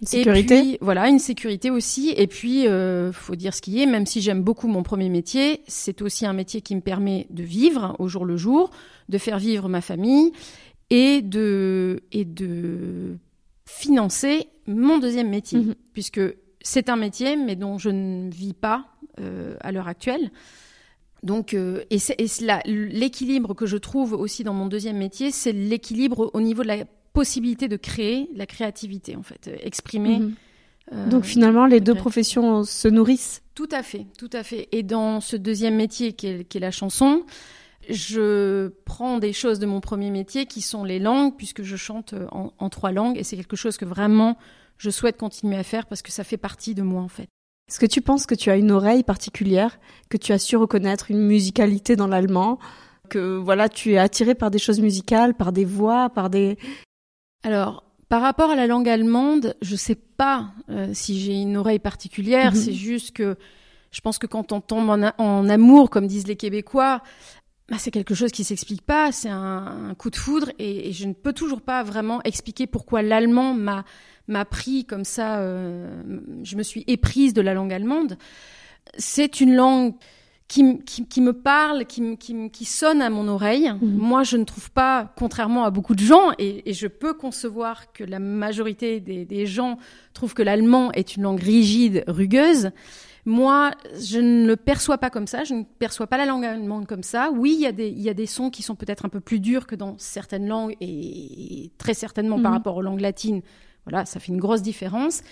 Une 0.00 0.06
sécurité 0.08 0.58
Et 0.58 0.62
puis, 0.62 0.78
voilà, 0.80 1.08
une 1.10 1.18
sécurité 1.18 1.70
aussi. 1.70 2.14
Et 2.16 2.26
puis, 2.26 2.66
euh, 2.66 3.12
faut 3.12 3.36
dire 3.36 3.52
ce 3.54 3.60
qui 3.60 3.82
est, 3.82 3.86
même 3.86 4.06
si 4.06 4.22
j'aime 4.22 4.42
beaucoup 4.42 4.66
mon 4.66 4.82
premier 4.82 5.10
métier, 5.10 5.60
c'est 5.68 6.00
aussi 6.00 6.24
un 6.24 6.32
métier 6.32 6.62
qui 6.62 6.74
me 6.74 6.80
permet 6.80 7.26
de 7.28 7.42
vivre 7.42 7.94
au 7.98 8.08
jour 8.08 8.24
le 8.24 8.38
jour, 8.38 8.70
de 9.10 9.18
faire 9.18 9.38
vivre 9.38 9.68
ma 9.68 9.82
famille 9.82 10.32
et 10.88 11.20
de, 11.20 12.00
et 12.12 12.24
de 12.24 13.18
financer 13.66 14.48
mon 14.66 14.96
deuxième 14.98 15.28
métier. 15.28 15.58
Mhm. 15.58 15.74
Puisque 15.92 16.20
c'est 16.62 16.88
un 16.88 16.96
métier, 16.96 17.36
mais 17.36 17.56
dont 17.56 17.76
je 17.76 17.90
ne 17.90 18.30
vis 18.30 18.54
pas 18.54 18.86
euh, 19.20 19.54
à 19.60 19.70
l'heure 19.70 19.86
actuelle. 19.88 20.30
Donc, 21.24 21.54
euh, 21.54 21.82
et 21.88 21.98
c'est 21.98 22.14
et 22.20 22.26
l'équilibre 22.66 23.54
que 23.54 23.64
je 23.64 23.78
trouve 23.78 24.12
aussi 24.12 24.44
dans 24.44 24.52
mon 24.52 24.66
deuxième 24.66 24.98
métier, 24.98 25.30
c'est 25.30 25.52
l'équilibre 25.52 26.30
au 26.34 26.40
niveau 26.42 26.62
de 26.62 26.68
la 26.68 26.84
possibilité 27.14 27.66
de 27.66 27.76
créer, 27.76 28.28
la 28.34 28.44
créativité 28.44 29.16
en 29.16 29.22
fait, 29.22 29.48
euh, 29.48 29.56
exprimer. 29.62 30.18
Mhm. 30.18 30.34
euh, 30.92 31.08
Donc 31.08 31.24
finalement, 31.24 31.64
les 31.64 31.80
deux 31.80 31.94
professions 31.94 32.62
se 32.64 32.88
nourrissent. 32.88 33.42
tout 33.54 33.68
à 33.72 33.82
fait, 33.82 34.06
tout 34.18 34.30
à 34.34 34.42
fait. 34.42 34.68
Et 34.72 34.82
dans 34.82 35.20
ce 35.20 35.36
deuxième 35.36 35.76
métier 35.76 36.12
qui 36.12 36.26
est, 36.26 36.54
est 36.54 36.60
la 36.60 36.70
chanson, 36.70 37.22
je 37.88 38.68
prends 38.84 39.18
des 39.18 39.32
choses 39.32 39.58
de 39.58 39.66
mon 39.66 39.80
premier 39.80 40.10
métier 40.10 40.44
qui 40.44 40.60
sont 40.60 40.84
les 40.84 40.98
langues, 40.98 41.34
puisque 41.36 41.62
je 41.62 41.76
chante 41.76 42.14
en, 42.32 42.52
en 42.58 42.68
trois 42.68 42.92
langues, 42.92 43.16
et 43.16 43.24
c'est 43.24 43.36
quelque 43.36 43.56
chose 43.56 43.78
que 43.78 43.86
vraiment 43.86 44.36
je 44.76 44.90
souhaite 44.90 45.16
continuer 45.16 45.56
à 45.56 45.62
faire 45.62 45.86
parce 45.86 46.02
que 46.02 46.12
ça 46.12 46.24
fait 46.24 46.36
partie 46.36 46.74
de 46.74 46.82
moi 46.82 47.00
en 47.00 47.08
fait. 47.08 47.28
Est-ce 47.68 47.80
que 47.80 47.86
tu 47.86 48.02
penses 48.02 48.26
que 48.26 48.34
tu 48.34 48.50
as 48.50 48.56
une 48.56 48.70
oreille 48.70 49.02
particulière, 49.02 49.78
que 50.10 50.16
tu 50.16 50.32
as 50.32 50.38
su 50.38 50.56
reconnaître 50.56 51.10
une 51.10 51.20
musicalité 51.20 51.96
dans 51.96 52.06
l'allemand, 52.06 52.58
que 53.08 53.36
voilà, 53.36 53.68
tu 53.68 53.92
es 53.92 53.98
attiré 53.98 54.34
par 54.34 54.50
des 54.50 54.58
choses 54.58 54.80
musicales, 54.80 55.34
par 55.34 55.52
des 55.52 55.64
voix, 55.64 56.10
par 56.10 56.28
des... 56.28 56.58
Alors, 57.42 57.84
par 58.08 58.20
rapport 58.22 58.50
à 58.50 58.54
la 58.56 58.66
langue 58.66 58.88
allemande, 58.88 59.56
je 59.62 59.76
sais 59.76 59.94
pas 59.94 60.52
euh, 60.70 60.90
si 60.92 61.18
j'ai 61.18 61.40
une 61.40 61.56
oreille 61.56 61.78
particulière. 61.78 62.52
Mhm. 62.52 62.58
C'est 62.58 62.72
juste 62.72 63.12
que 63.12 63.36
je 63.90 64.00
pense 64.00 64.18
que 64.18 64.26
quand 64.26 64.52
on 64.52 64.60
tombe 64.60 64.90
en, 64.90 65.48
amour, 65.48 65.88
comme 65.88 66.06
disent 66.06 66.26
les 66.26 66.36
Québécois, 66.36 67.02
bah, 67.68 67.76
c'est 67.78 67.90
quelque 67.90 68.14
chose 68.14 68.30
qui 68.30 68.44
s'explique 68.44 68.82
pas. 68.82 69.10
C'est 69.10 69.30
un, 69.30 69.88
un 69.90 69.94
coup 69.94 70.10
de 70.10 70.16
foudre 70.16 70.50
et, 70.58 70.88
et 70.88 70.92
je 70.92 71.06
ne 71.06 71.12
peux 71.12 71.32
toujours 71.32 71.62
pas 71.62 71.82
vraiment 71.82 72.20
expliquer 72.24 72.66
pourquoi 72.66 73.02
l'allemand 73.02 73.54
m'a 73.54 73.84
m'a 74.28 74.44
pris 74.44 74.84
comme 74.84 75.04
ça. 75.04 75.38
euh, 75.40 76.02
je 76.42 76.56
me 76.56 76.62
suis 76.62 76.84
éprise 76.86 77.34
de 77.34 77.40
la 77.42 77.54
langue 77.54 77.72
allemande. 77.72 78.16
C'est 78.98 79.40
une 79.40 79.54
langue 79.54 79.94
qui, 80.46 80.78
qui, 80.84 81.06
qui 81.06 81.20
me 81.22 81.32
parle, 81.32 81.86
qui, 81.86 82.16
qui, 82.18 82.64
sonne 82.64 83.00
à 83.00 83.08
mon 83.10 83.28
oreille. 83.28 83.72
Mhm. 83.80 83.96
Moi, 83.96 84.22
je 84.24 84.36
ne 84.36 84.44
trouve 84.44 84.70
pas, 84.70 85.12
contrairement 85.16 85.64
à 85.64 85.70
beaucoup 85.70 85.94
de 85.94 86.04
gens, 86.04 86.32
et, 86.38 86.68
et 86.68 86.74
je 86.74 86.86
peux 86.86 87.14
concevoir 87.14 87.92
que 87.92 88.04
la 88.04 88.18
majorité 88.18 89.00
des, 89.00 89.24
des 89.24 89.46
gens 89.46 89.78
trouvent 90.12 90.34
que 90.34 90.42
l'allemand 90.42 90.92
est 90.92 91.16
une 91.16 91.22
langue 91.22 91.40
rigide, 91.40 92.04
rugueuse. 92.06 92.70
Moi, 93.26 93.70
je 93.98 94.18
ne 94.20 94.46
le 94.46 94.56
perçois 94.56 94.98
pas 94.98 95.08
comme 95.08 95.26
ça. 95.26 95.44
Je 95.44 95.54
ne 95.54 95.62
perçois 95.62 96.06
pas 96.06 96.18
la 96.18 96.26
langue 96.26 96.44
allemande 96.44 96.86
comme 96.86 97.02
ça. 97.02 97.30
Oui, 97.34 97.54
il 97.56 97.62
y 97.62 97.66
a 97.66 97.72
des, 97.72 97.88
il 97.88 98.02
y 98.02 98.10
a 98.10 98.14
des 98.14 98.26
sons 98.26 98.50
qui 98.50 98.62
sont 98.62 98.74
peut-être 98.76 99.06
un 99.06 99.08
peu 99.08 99.20
plus 99.20 99.40
durs 99.40 99.66
que 99.66 99.74
dans 99.74 99.96
certaines 99.98 100.46
langues, 100.46 100.76
et 100.82 101.70
très 101.78 101.94
certainement 101.94 102.36
par 102.40 102.50
Mhm. 102.52 102.58
rapport 102.58 102.76
aux 102.76 102.82
langues 102.82 103.00
latines. 103.00 103.40
Voilà, 103.86 104.04
ça 104.06 104.20
fait 104.20 104.32
une 104.32 104.38
grosse 104.40 104.62
différence. 104.62 105.22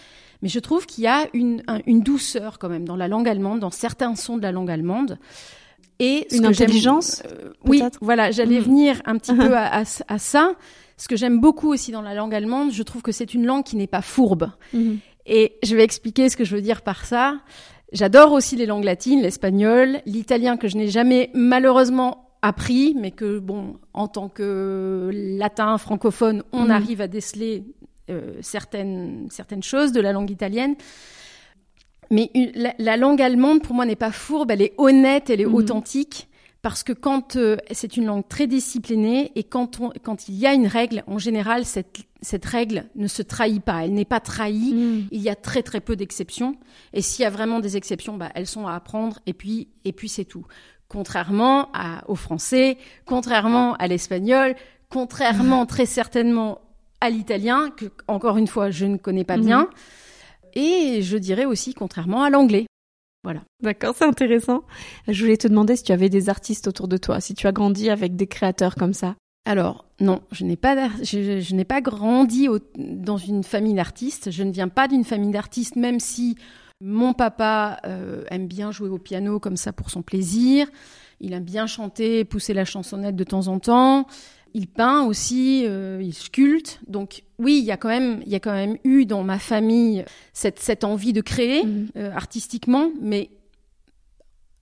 Mais 0.42 0.48
je 0.48 0.58
trouve 0.58 0.86
qu'il 0.86 1.04
y 1.04 1.06
a 1.06 1.26
une, 1.34 1.62
un- 1.68 1.80
une 1.86 2.00
douceur 2.00 2.58
quand 2.58 2.68
même 2.68 2.84
dans 2.84 2.96
la 2.96 3.08
langue 3.08 3.28
allemande, 3.28 3.60
dans 3.60 3.70
certains 3.70 4.14
sons 4.16 4.36
de 4.36 4.42
la 4.42 4.52
langue 4.52 4.70
allemande. 4.70 5.18
Et 6.00 6.26
Une 6.34 6.46
intelligence, 6.46 7.22
euh, 7.26 7.50
Oui, 7.64 7.80
voilà, 8.00 8.30
j'allais 8.32 8.58
Mhm. 8.58 8.64
venir 8.64 9.02
un 9.04 9.16
petit 9.18 9.34
peu 9.52 9.56
à, 9.56 9.80
à- 9.80 9.84
à 10.08 10.18
ça. 10.18 10.52
Ce 10.96 11.06
que 11.08 11.16
j'aime 11.16 11.40
beaucoup 11.40 11.68
aussi 11.72 11.92
dans 11.92 12.02
la 12.02 12.14
langue 12.14 12.34
allemande, 12.34 12.72
je 12.72 12.82
trouve 12.82 13.02
que 13.02 13.12
c'est 13.12 13.34
une 13.34 13.46
langue 13.46 13.62
qui 13.64 13.76
n'est 13.76 13.86
pas 13.86 14.02
fourbe. 14.02 14.50
Mhm. 14.72 14.98
Et 15.26 15.54
je 15.62 15.76
vais 15.76 15.84
expliquer 15.84 16.28
ce 16.28 16.36
que 16.36 16.44
je 16.44 16.56
veux 16.56 16.62
dire 16.62 16.82
par 16.82 17.04
ça. 17.04 17.36
J'adore 17.92 18.32
aussi 18.32 18.56
les 18.56 18.66
langues 18.66 18.84
latines, 18.84 19.20
l'espagnol, 19.22 20.00
l'italien 20.06 20.56
que 20.56 20.66
je 20.66 20.76
n'ai 20.76 20.88
jamais 20.88 21.30
malheureusement 21.34 22.30
appris, 22.42 22.96
mais 22.98 23.12
que 23.12 23.38
bon, 23.38 23.76
en 23.94 24.08
tant 24.08 24.28
que 24.28 25.10
latin 25.12 25.78
francophone, 25.78 26.42
on 26.52 26.64
Mhm. 26.64 26.70
arrive 26.72 27.00
à 27.00 27.06
déceler 27.06 27.62
euh, 28.10 28.34
certaines 28.40 29.28
certaines 29.30 29.62
choses 29.62 29.92
de 29.92 30.00
la 30.00 30.12
langue 30.12 30.30
italienne. 30.30 30.74
Mais 32.10 32.30
une- 32.34 32.52
la, 32.54 32.74
la 32.78 32.96
langue 32.96 33.22
allemande, 33.22 33.62
pour 33.62 33.74
moi, 33.74 33.86
n'est 33.86 33.96
pas 33.96 34.12
fourbe, 34.12 34.50
elle 34.50 34.62
est 34.62 34.74
honnête, 34.78 35.30
elle 35.30 35.40
est 35.40 35.46
Mhm. 35.46 35.54
authentique. 35.54 36.28
Parce 36.60 36.84
que 36.84 36.92
quand 36.92 37.34
euh, 37.34 37.56
c'est 37.72 37.96
une 37.96 38.04
langue 38.06 38.28
très 38.28 38.46
disciplinée 38.46 39.32
et 39.34 39.42
quand, 39.42 39.80
on, 39.80 39.90
quand 40.04 40.28
il 40.28 40.36
y 40.36 40.46
a 40.46 40.52
une 40.54 40.68
règle, 40.68 41.02
en 41.08 41.18
général, 41.18 41.64
cette, 41.64 41.96
cette 42.20 42.44
règle 42.44 42.84
ne 42.94 43.08
se 43.08 43.20
trahit 43.22 43.60
pas. 43.62 43.84
Elle 43.84 43.94
n'est 43.94 44.04
pas 44.04 44.20
trahie. 44.20 44.72
Mm. 44.72 45.08
Il 45.10 45.20
y 45.20 45.28
a 45.28 45.34
très 45.34 45.62
très 45.64 45.80
peu 45.80 45.96
d'exceptions. 45.96 46.54
Et 46.92 47.02
s'il 47.02 47.24
y 47.24 47.26
a 47.26 47.30
vraiment 47.30 47.58
des 47.58 47.76
exceptions, 47.76 48.16
bah, 48.16 48.30
elles 48.36 48.46
sont 48.46 48.68
à 48.68 48.74
apprendre. 48.74 49.18
Et 49.26 49.32
puis, 49.32 49.70
et 49.84 49.92
puis 49.92 50.08
c'est 50.08 50.24
tout. 50.24 50.46
Contrairement 50.86 51.68
à, 51.72 52.04
au 52.08 52.14
français, 52.14 52.76
contrairement 53.06 53.74
à 53.76 53.88
l'espagnol, 53.88 54.54
contrairement 54.88 55.66
très 55.66 55.86
certainement 55.86 56.60
à 57.02 57.10
l'italien, 57.10 57.70
que 57.76 57.86
encore 58.08 58.36
une 58.38 58.46
fois 58.46 58.70
je 58.70 58.86
ne 58.86 58.96
connais 58.96 59.24
pas 59.24 59.36
Mhm. 59.36 59.44
bien. 59.44 59.68
Et 60.54 61.00
je 61.02 61.16
dirais 61.18 61.44
aussi 61.44 61.74
contrairement 61.74 62.22
à 62.22 62.30
l'anglais. 62.30 62.66
D'accord, 63.62 63.94
c'est 63.96 64.04
intéressant. 64.04 64.64
Je 65.06 65.22
voulais 65.22 65.36
te 65.36 65.46
demander 65.46 65.76
si 65.76 65.84
tu 65.84 65.92
avais 65.92 66.08
des 66.08 66.28
artistes 66.28 66.66
autour 66.66 66.88
de 66.88 66.96
toi, 66.96 67.20
si 67.20 67.34
tu 67.34 67.46
as 67.46 67.52
grandi 67.52 67.88
avec 67.90 68.16
des 68.16 68.26
créateurs 68.26 68.74
comme 68.74 68.92
ça. 68.94 69.14
Alors 69.44 69.84
non, 70.00 70.20
je 70.32 70.44
n'ai 70.44 70.56
pas, 70.56 70.88
je 71.02 71.54
n'ai 71.54 71.64
pas 71.64 71.80
grandi 71.80 72.48
au- 72.48 72.58
dans 72.76 73.16
une 73.18 73.44
famille 73.44 73.74
d'artistes. 73.74 74.30
Je 74.32 74.42
ne 74.42 74.50
viens 74.50 74.68
pas 74.68 74.88
d'une 74.88 75.04
famille 75.04 75.30
d'artistes, 75.30 75.76
même 75.76 76.00
si 76.00 76.36
mon 76.80 77.12
papa 77.12 77.78
euh, 77.86 78.24
aime 78.30 78.48
bien 78.48 78.72
jouer 78.72 78.88
au 78.88 78.98
piano 78.98 79.38
comme 79.38 79.56
ça 79.56 79.72
pour 79.72 79.90
son 79.90 80.02
plaisir. 80.02 80.66
Il 81.20 81.32
aime 81.32 81.44
bien 81.44 81.68
chanter, 81.68 82.24
pousser 82.24 82.52
la 82.54 82.64
chansonnette 82.64 83.14
de 83.14 83.24
temps 83.24 83.46
en 83.46 83.60
temps. 83.60 84.06
Il 84.54 84.66
peint 84.66 85.04
aussi, 85.04 85.64
euh, 85.66 86.00
il 86.02 86.12
sculpte. 86.12 86.80
Donc 86.86 87.22
oui, 87.38 87.58
il 87.58 87.64
y 87.64 87.70
a 87.70 87.76
quand 87.76 87.88
même, 87.88 88.22
il 88.26 88.30
y 88.32 88.34
a 88.34 88.40
quand 88.40 88.52
même 88.52 88.76
eu 88.84 89.06
dans 89.06 89.22
ma 89.22 89.38
famille 89.38 90.04
cette, 90.32 90.58
cette 90.60 90.84
envie 90.84 91.12
de 91.14 91.20
créer 91.22 91.64
Mhm. 91.64 91.88
euh, 91.96 92.10
artistiquement, 92.12 92.90
mais 93.00 93.30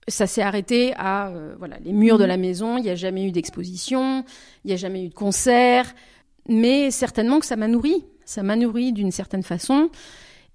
ça 0.07 0.27
s'est 0.27 0.41
arrêté 0.41 0.93
à 0.97 1.27
euh, 1.29 1.55
voilà 1.59 1.77
les 1.83 1.91
murs 1.93 2.17
de 2.17 2.23
Mhm. 2.23 2.29
la 2.29 2.37
maison. 2.37 2.77
Il 2.77 2.83
n'y 2.83 2.89
a 2.89 2.95
jamais 2.95 3.25
eu 3.25 3.31
d'exposition, 3.31 4.23
il 4.63 4.67
n'y 4.67 4.73
a 4.73 4.77
jamais 4.77 5.03
eu 5.05 5.09
de 5.09 5.13
concert, 5.13 5.93
mais 6.49 6.89
certainement 6.91 7.39
que 7.39 7.45
ça 7.45 7.55
m'a 7.55 7.67
nourri. 7.67 8.05
Ça 8.25 8.43
m'a 8.43 8.55
nourri 8.55 8.93
d'une 8.93 9.11
certaine 9.11 9.43
façon. 9.43 9.89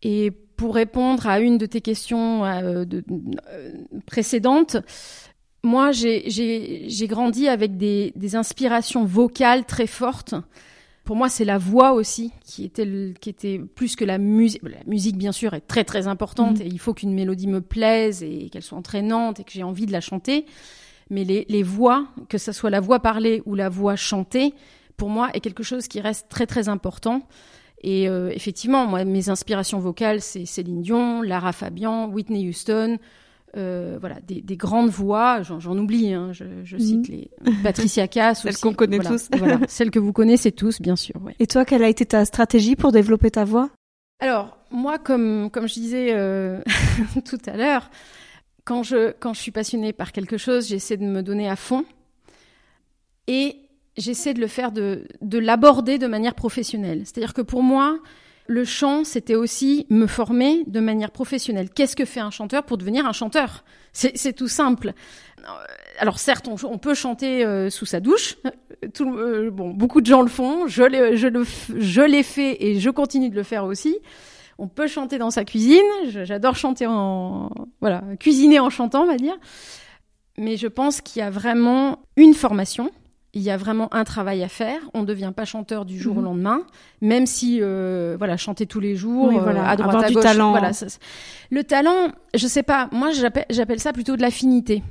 Et 0.02 0.30
pour 0.30 0.74
répondre 0.74 1.26
à 1.26 1.40
une 1.40 1.58
de 1.58 1.66
tes 1.66 1.80
questions 1.82 2.44
euh, 2.44 2.84
de- 2.84 3.04
euh, 3.50 3.72
précédentes, 4.06 4.78
moi 5.66 5.92
j'ai- 5.92 7.06
grandi 7.08 7.48
avec 7.48 7.76
des, 7.76 8.12
des 8.16 8.36
inspirations 8.36 9.04
vocales 9.04 9.64
très 9.64 9.86
fortes. 9.86 10.34
Pour 11.04 11.14
moi, 11.14 11.28
c'est 11.28 11.44
la 11.44 11.56
voix 11.58 11.92
aussi 11.92 12.32
qui 12.44 12.64
était, 12.64 12.84
le- 12.84 13.12
qui 13.12 13.30
était 13.30 13.60
plus 13.60 13.94
que 13.94 14.04
la 14.04 14.18
musique. 14.18 14.62
La 14.64 14.82
musique, 14.86 15.16
bien 15.16 15.30
sûr, 15.32 15.54
est 15.54 15.60
très 15.60 15.84
très 15.84 16.08
importante 16.08 16.56
Mhm. 16.58 16.62
et 16.62 16.66
il 16.66 16.78
faut 16.80 16.94
qu'une 16.94 17.14
mélodie 17.14 17.46
me 17.46 17.60
plaise 17.60 18.22
et 18.24 18.48
qu'elle 18.50 18.62
soit 18.62 18.76
entraînante 18.78 19.38
et 19.38 19.44
que 19.44 19.52
j'ai 19.52 19.62
envie 19.62 19.86
de 19.86 19.92
la 19.92 20.00
chanter. 20.00 20.46
Mais 21.10 21.22
les, 21.22 21.46
les 21.48 21.62
voix, 21.62 22.08
que 22.28 22.38
ce 22.38 22.50
soit 22.50 22.70
la 22.70 22.80
voix 22.80 22.98
parlée 22.98 23.40
ou 23.46 23.54
la 23.54 23.68
voix 23.68 23.94
chantée, 23.94 24.52
pour 24.96 25.08
moi, 25.08 25.30
est 25.34 25.40
quelque 25.40 25.62
chose 25.62 25.86
qui 25.86 26.00
reste 26.00 26.28
très 26.28 26.46
très 26.46 26.68
important. 26.68 27.22
Et 27.84 28.08
euh, 28.08 28.30
effectivement, 28.34 28.86
moi, 28.86 29.04
mes 29.04 29.28
inspirations 29.28 29.78
vocales, 29.78 30.20
c'est 30.20 30.44
Céline 30.46 30.82
Dion, 30.82 31.22
Lara 31.22 31.52
Fabian, 31.52 32.08
Whitney 32.08 32.48
Houston, 32.48 32.98
euh, 33.56 33.96
voilà, 34.00 34.20
des, 34.20 34.42
des 34.42 34.56
grandes 34.56 34.90
voix. 34.90 35.42
J'en 35.42 35.78
oublie, 35.78 36.12
hein, 36.12 36.30
je, 36.32 36.44
je 36.64 36.76
cite 36.76 37.08
les 37.08 37.30
Patricia 37.62 38.06
Cass 38.08 38.42
Celles 38.42 38.56
qu'on 38.58 38.74
connaît 38.74 38.98
Voilà, 38.98 39.10
tous. 39.10 39.28
voilà, 39.36 39.58
celles 39.68 39.90
que 39.90 39.98
vous 39.98 40.12
connaissez 40.12 40.52
tous, 40.52 40.80
bien 40.80 40.96
sûr. 40.96 41.14
Ouais. 41.22 41.34
Et 41.38 41.46
toi, 41.46 41.64
quelle 41.64 41.82
a 41.82 41.88
été 41.88 42.04
ta 42.06 42.24
stratégie 42.24 42.76
pour 42.76 42.92
développer 42.92 43.30
ta 43.30 43.44
voix? 43.44 43.70
Alors, 44.20 44.58
moi, 44.70 44.98
comme, 44.98 45.50
comme 45.50 45.68
je 45.68 45.74
disais 45.74 46.08
euh, 46.12 46.60
tout 47.24 47.38
à 47.46 47.56
l'heure, 47.56 47.90
quand 48.64 48.82
je, 48.82 49.12
quand 49.18 49.32
je 49.34 49.40
suis 49.40 49.52
passionnée 49.52 49.92
par 49.92 50.12
quelque 50.12 50.36
chose, 50.38 50.68
j'essaie 50.68 50.96
de 50.96 51.04
me 51.04 51.22
donner 51.22 51.48
à 51.48 51.56
fond 51.56 51.84
et 53.26 53.56
j'essaie 53.96 54.34
de 54.34 54.40
le 54.40 54.46
faire, 54.46 54.72
de, 54.72 55.06
de 55.22 55.38
l'aborder 55.38 55.98
de 55.98 56.06
manière 56.06 56.34
professionnelle. 56.34 57.02
C'est-à-dire 57.04 57.34
que 57.34 57.42
pour 57.42 57.62
moi, 57.62 57.98
le 58.48 58.64
chant, 58.64 59.04
c'était 59.04 59.34
aussi 59.34 59.86
me 59.90 60.06
former 60.06 60.64
de 60.66 60.80
manière 60.80 61.10
professionnelle. 61.10 61.70
Qu'est-ce 61.70 61.96
que 61.96 62.04
fait 62.04 62.20
un 62.20 62.30
chanteur 62.30 62.64
pour 62.64 62.78
devenir 62.78 63.06
un 63.06 63.12
chanteur? 63.12 63.64
C'est 63.92 64.34
tout 64.34 64.48
simple. 64.48 64.92
Alors 65.98 66.18
certes, 66.18 66.48
on, 66.48 66.78
peut 66.78 66.94
chanter 66.94 67.44
euh, 67.44 67.70
sous 67.70 67.86
sa 67.86 68.00
douche. 68.00 68.36
Euh, 69.00 69.50
beaucoup 69.50 70.00
de 70.00 70.06
gens 70.06 70.22
le 70.22 70.28
font. 70.28 70.66
Je 70.66 70.82
l'ai, 70.82 72.22
fait 72.22 72.62
et 72.62 72.78
je 72.78 72.90
continue 72.90 73.30
de 73.30 73.36
le 73.36 73.42
faire 73.42 73.64
aussi. 73.64 73.96
On 74.58 74.68
peut 74.68 74.86
chanter 74.86 75.18
dans 75.18 75.30
sa 75.30 75.44
cuisine. 75.44 75.80
J'adore 76.08 76.56
chanter 76.56 76.86
en, 76.86 77.50
voilà, 77.80 78.02
cuisiner 78.20 78.60
en 78.60 78.70
chantant, 78.70 79.04
on 79.04 79.06
va 79.06 79.16
dire. 79.16 79.36
Mais 80.36 80.56
je 80.56 80.66
pense 80.66 81.00
qu'il 81.00 81.20
y 81.20 81.22
a 81.22 81.30
vraiment 81.30 82.00
une 82.16 82.34
formation. 82.34 82.90
Il 83.36 83.42
y 83.42 83.50
a 83.50 83.58
vraiment 83.58 83.92
un 83.94 84.04
travail 84.04 84.42
à 84.42 84.48
faire. 84.48 84.80
On 84.94 85.02
ne 85.02 85.06
devient 85.06 85.30
pas 85.36 85.44
chanteur 85.44 85.84
du 85.84 85.98
jour 85.98 86.14
Mhm. 86.14 86.20
au 86.20 86.22
lendemain, 86.22 86.62
même 87.02 87.26
si, 87.26 87.58
euh, 87.60 88.14
voilà, 88.16 88.38
chanter 88.38 88.64
tous 88.66 88.80
les 88.80 88.96
jours, 88.96 89.28
Oui, 89.28 89.36
euh, 89.36 89.40
voilà, 89.42 89.68
à 89.68 89.76
droite, 89.76 89.90
avoir 89.90 90.04
à 90.04 90.08
du 90.08 90.14
gauche. 90.14 90.22
talent. 90.22 90.50
Voilà, 90.52 90.72
ça, 90.72 90.86
le 91.50 91.62
talent, 91.62 92.08
je 92.34 92.46
sais 92.46 92.62
pas. 92.62 92.88
Moi, 92.92 93.10
j'appelle, 93.10 93.78
ça 93.80 93.92
plutôt 93.92 94.16
de 94.16 94.22
l'affinité. 94.22 94.82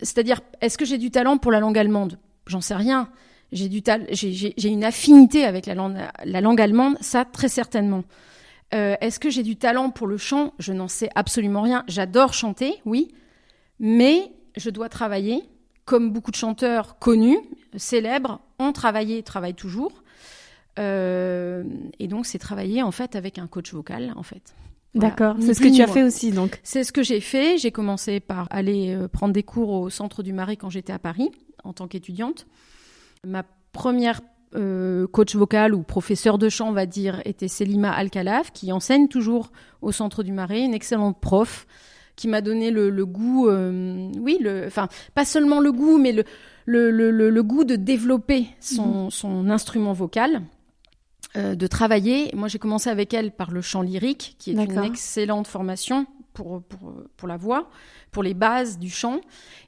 C'est-à-dire, 0.00 0.40
est-ce 0.62 0.78
que 0.78 0.86
j'ai 0.86 0.96
du 0.96 1.10
talent 1.10 1.36
pour 1.36 1.52
la 1.52 1.60
langue 1.60 1.76
allemande? 1.76 2.18
J'en 2.46 2.62
sais 2.62 2.74
rien. 2.74 3.10
J'ai 3.52 3.68
du 3.68 3.82
j'ai, 4.10 4.68
une 4.68 4.82
affinité 4.82 5.44
avec 5.44 5.66
la 5.66 5.74
langue, 5.74 5.98
la 6.24 6.40
langue 6.40 6.60
allemande, 6.62 6.96
ça 7.02 7.26
très 7.26 7.48
certainement. 7.48 8.04
Euh, 8.74 8.96
est-ce 9.02 9.20
que 9.20 9.28
j'ai 9.28 9.42
du 9.42 9.56
talent 9.56 9.90
pour 9.90 10.06
le 10.06 10.16
chant? 10.16 10.54
Je 10.58 10.72
n'en 10.72 10.88
sais 10.88 11.10
absolument 11.14 11.60
rien. 11.62 11.84
J'adore 11.88 12.32
chanter, 12.32 12.80
oui, 12.86 13.08
mais 13.78 14.32
je 14.56 14.70
dois 14.70 14.88
travailler. 14.88 15.42
Comme 15.86 16.10
beaucoup 16.10 16.30
de 16.30 16.36
chanteurs 16.36 16.98
connus, 16.98 17.38
célèbres, 17.76 18.40
ont 18.58 18.72
travaillé, 18.72 19.22
travaillent 19.22 19.54
toujours. 19.54 20.02
Euh, 20.78 21.64
et 21.98 22.08
donc, 22.08 22.26
c'est 22.26 22.38
travailler 22.38 22.82
en 22.82 22.90
fait 22.90 23.16
avec 23.16 23.38
un 23.38 23.46
coach 23.46 23.72
vocal, 23.72 24.12
en 24.16 24.22
fait. 24.22 24.54
Voilà. 24.94 25.10
D'accord, 25.10 25.36
c'est 25.40 25.54
ce 25.54 25.60
que 25.60 25.74
tu 25.74 25.82
as 25.82 25.86
fait 25.86 26.02
aussi, 26.02 26.30
donc. 26.32 26.60
C'est 26.62 26.84
ce 26.84 26.92
que 26.92 27.02
j'ai 27.02 27.20
fait. 27.20 27.58
J'ai 27.58 27.70
commencé 27.70 28.20
par 28.20 28.46
aller 28.50 28.94
euh, 28.94 29.08
prendre 29.08 29.32
des 29.32 29.42
cours 29.42 29.70
au 29.70 29.90
Centre 29.90 30.22
du 30.22 30.32
Marais 30.32 30.56
quand 30.56 30.70
j'étais 30.70 30.92
à 30.92 30.98
Paris, 30.98 31.30
en 31.64 31.72
tant 31.72 31.86
qu'étudiante. 31.86 32.46
Ma 33.24 33.44
première 33.72 34.20
euh, 34.54 35.06
coach 35.06 35.36
vocal 35.36 35.74
ou 35.74 35.82
professeur 35.82 36.38
de 36.38 36.48
chant, 36.48 36.68
on 36.68 36.72
va 36.72 36.86
dire, 36.86 37.20
était 37.26 37.48
Selima 37.48 37.92
Alcalaf, 37.92 38.52
qui 38.52 38.72
enseigne 38.72 39.08
toujours 39.08 39.52
au 39.82 39.92
Centre 39.92 40.22
du 40.22 40.32
Marais, 40.32 40.62
une 40.62 40.74
excellente 40.74 41.20
prof, 41.20 41.66
qui 42.16 42.28
m'a 42.28 42.40
donné 42.40 42.70
le, 42.70 42.90
le 42.90 43.06
goût, 43.06 43.48
euh, 43.48 44.10
oui, 44.18 44.38
le, 44.40 44.64
enfin, 44.66 44.88
pas 45.14 45.24
seulement 45.24 45.60
le 45.60 45.70
goût, 45.72 45.98
mais 45.98 46.12
le, 46.12 46.24
le, 46.64 46.90
le, 46.90 47.10
le- 47.10 47.30
le 47.30 47.42
goût 47.42 47.64
de 47.64 47.76
développer 47.76 48.46
son, 48.60 49.10
son 49.10 49.48
instrument 49.50 49.92
vocal. 49.92 50.42
euh, 51.36 51.54
de 51.54 51.66
travailler. 51.66 52.30
Moi, 52.34 52.48
j'ai 52.48 52.58
commencé 52.58 52.88
avec 52.88 53.12
elle 53.12 53.30
par 53.30 53.50
le 53.50 53.60
chant 53.60 53.82
lyrique, 53.82 54.36
qui 54.38 54.50
est 54.52 54.54
une 54.54 54.82
excellente 54.84 55.46
formation 55.46 56.06
pour, 56.32 56.62
pour, 56.62 56.94
pour 57.16 57.28
la 57.28 57.36
voix, 57.36 57.68
pour 58.10 58.22
les 58.22 58.32
bases 58.32 58.78
du 58.78 58.88
chant. 58.88 59.20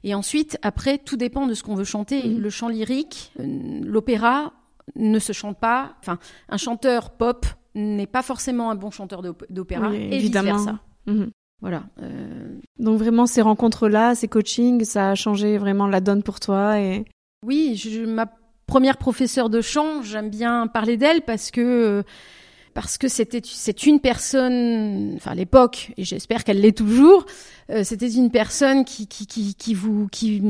Et 0.03 0.15
ensuite, 0.15 0.57
après, 0.63 0.97
tout 0.97 1.15
dépend 1.17 1.45
de 1.45 1.53
ce 1.53 1.61
qu'on 1.61 1.75
veut 1.75 1.83
chanter. 1.83 2.23
Mhm. 2.27 2.39
Le 2.39 2.49
chant 2.49 2.69
lyrique, 2.69 3.31
euh, 3.39 3.81
l'opéra 3.83 4.53
ne 4.95 5.19
se 5.19 5.31
chante 5.33 5.59
pas. 5.59 5.93
Enfin, 5.99 6.17
un 6.49 6.57
chanteur 6.57 7.11
pop 7.11 7.45
n'est 7.75 8.07
pas 8.07 8.23
forcément 8.23 8.71
un 8.71 8.75
bon 8.75 8.89
chanteur 8.89 9.21
d'op- 9.21 9.45
d'opéra, 9.51 9.89
Oui, 9.89 9.97
et 9.97 10.15
évidemment. 10.15 10.55
vice-versa. 10.57 10.79
Mhm. 11.05 11.29
Voilà. 11.61 11.83
euh, 12.01 12.57
Donc 12.77 12.99
vraiment, 12.99 13.25
ces 13.25 13.41
rencontres-là, 13.41 14.15
ces 14.15 14.27
coachings, 14.27 14.83
ça 14.85 15.11
a 15.11 15.15
changé 15.15 15.57
vraiment 15.57 15.87
la 15.87 15.99
donne 16.01 16.23
pour 16.23 16.39
toi 16.39 16.79
et 16.79 17.05
Oui, 17.45 17.75
je, 17.75 18.05
ma 18.05 18.27
première 18.65 18.97
professeure 18.97 19.49
de 19.49 19.61
chant, 19.61 20.01
j'aime 20.03 20.29
bien 20.29 20.67
parler 20.67 20.95
d'elle 20.97 21.21
parce 21.23 21.51
que 21.51 22.03
parce 22.75 22.99
que 22.99 23.07
c'était 23.07 23.41
c'est 23.43 23.87
une 23.87 23.99
personne, 23.99 25.13
enfin 25.15 25.31
à 25.31 25.35
l'époque, 25.35 25.91
et 25.97 26.03
j'espère 26.03 26.43
qu'elle 26.43 26.61
l'est 26.61 26.77
toujours, 26.77 27.25
euh, 27.71 27.83
c'était 27.83 28.07
une 28.09 28.29
personne 28.29 28.85
qui 28.85 29.07
qui 29.07 29.25
qui 29.25 29.55
qui 29.55 29.73
vous 29.73 30.07
qui 30.11 30.41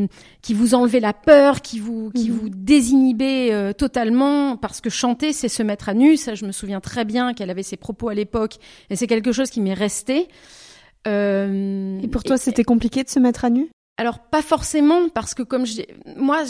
qui 0.41 0.53
vous 0.53 0.75
enlevait 0.75 0.99
la 0.99 1.13
peur, 1.13 1.61
qui 1.61 1.79
vous 1.79 2.11
qui 2.11 2.29
Mhm. 2.29 2.35
vous 2.37 2.49
désinhibait 2.49 3.51
euh, 3.53 3.71
totalement 3.73 4.57
parce 4.57 4.81
que 4.81 4.89
chanter 4.89 5.31
c'est 5.31 5.47
se 5.47 5.63
mettre 5.63 5.87
à 5.89 5.93
nu, 5.93 6.17
ça 6.17 6.35
je 6.35 6.45
me 6.45 6.51
souviens 6.51 6.81
très 6.81 7.05
bien 7.05 7.33
qu'elle 7.33 7.49
avait 7.49 7.63
ses 7.63 7.77
propos 7.77 8.09
à 8.09 8.13
l'époque 8.13 8.57
et 8.89 8.95
c'est 8.97 9.07
quelque 9.07 9.31
chose 9.31 9.49
qui 9.49 9.61
m'est 9.61 9.73
resté. 9.73 10.27
Euh, 11.08 12.00
Et 12.01 12.08
pour 12.08 12.24
toi, 12.24 12.38
c'était 12.38 12.63
compliqué 12.63 13.03
de 13.03 13.10
se 13.10 13.20
mettre 13.20 13.46
à 13.46 13.50
nu? 13.50 13.70
Alors 13.98 14.20
pas 14.20 14.41
forcément 14.41 15.10
parce 15.10 15.34
que 15.34 15.44
comme 15.44 15.65
je, 15.65 15.82
moi 16.15 16.44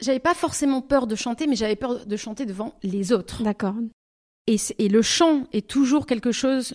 j'avais 0.00 0.20
pas 0.20 0.34
forcément 0.34 0.80
peur 0.80 1.06
de 1.08 1.16
chanter 1.16 1.46
mais 1.48 1.56
j'avais 1.56 1.74
peur 1.74 2.06
de 2.06 2.16
chanter 2.16 2.46
devant 2.46 2.74
les 2.84 3.12
autres 3.12 3.42
D'accord. 3.42 3.74
et, 4.46 4.58
le 4.88 5.02
chant 5.02 5.48
est 5.52 5.66
toujours 5.66 6.06
quelque 6.06 6.30
chose 6.30 6.74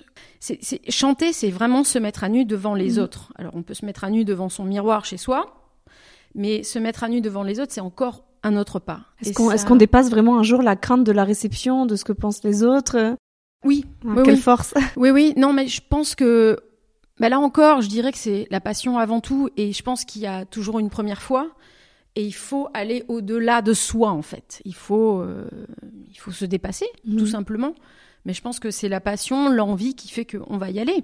chanter 0.89 1.31
c'est 1.31 1.49
vraiment 1.49 1.85
se 1.85 1.99
mettre 1.99 2.25
à 2.25 2.29
nu 2.29 2.43
devant 2.43 2.73
les 2.73 2.97
Mhm. 2.97 3.03
autres 3.03 3.31
alors 3.37 3.53
on 3.55 3.63
peut 3.63 3.73
se 3.73 3.85
mettre 3.85 4.03
à 4.03 4.09
nu 4.09 4.25
devant 4.25 4.49
son 4.49 4.65
miroir 4.65 5.05
chez 5.05 5.15
soi 5.17 5.55
Mais 6.35 6.63
se 6.63 6.79
mettre 6.79 7.03
à 7.05 7.09
nu 7.09 7.21
devant 7.21 7.43
les 7.43 7.59
autres, 7.59 7.71
c'est 7.73 7.81
encore 7.81 8.23
un 8.43 8.55
autre 8.55 8.79
pas. 8.79 9.01
Est-ce 9.21 9.33
qu'on 9.65 9.75
est 9.75 9.77
dépasse 9.77 10.09
vraiment 10.09 10.37
un 10.37 10.43
jour 10.43 10.61
la 10.61 10.75
crainte 10.75 11.03
de 11.03 11.11
la 11.11 11.23
réception, 11.23 11.85
de 11.85 11.95
ce 11.95 12.03
que 12.03 12.13
pensent 12.13 12.43
les 12.43 12.63
autres? 12.63 13.15
Oui. 13.65 13.85
Ah, 14.07 14.21
quelle 14.23 14.37
force 14.37 14.73
Oui, 14.95 15.09
oui. 15.09 15.33
Non, 15.37 15.53
mais 15.53 15.67
je 15.67 15.81
pense 15.87 16.13
que 16.13 16.57
bah 17.19 17.29
là 17.29 17.39
encore, 17.39 17.81
je 17.81 17.87
dirais 17.87 18.11
que 18.11 18.17
c'est 18.17 18.47
la 18.49 18.61
passion 18.61 18.97
avant 18.97 19.19
tout, 19.19 19.49
et 19.57 19.73
je 19.73 19.83
pense 19.83 20.05
qu'il 20.05 20.21
y 20.21 20.27
a 20.27 20.45
toujours 20.45 20.79
une 20.79 20.89
première 20.89 21.21
fois, 21.21 21.49
et 22.15 22.23
il 22.23 22.33
faut 22.33 22.69
aller 22.73 23.03
au-delà 23.07 23.61
de 23.61 23.73
soi 23.73 24.11
en 24.11 24.21
fait. 24.21 24.61
Il 24.65 24.75
faut, 24.75 25.21
euh, 25.21 25.47
il 26.09 26.17
faut 26.17 26.31
se 26.31 26.45
dépasser, 26.45 26.87
tout 27.03 27.25
mhm. 27.25 27.27
simplement. 27.27 27.75
Mais 28.25 28.33
je 28.33 28.41
pense 28.41 28.59
que 28.59 28.71
c'est 28.71 28.89
la 28.89 28.99
passion, 28.99 29.49
l'envie 29.49 29.95
qui 29.95 30.09
fait 30.09 30.25
qu'on 30.25 30.57
va 30.57 30.69
y 30.69 30.79
aller. 30.79 31.03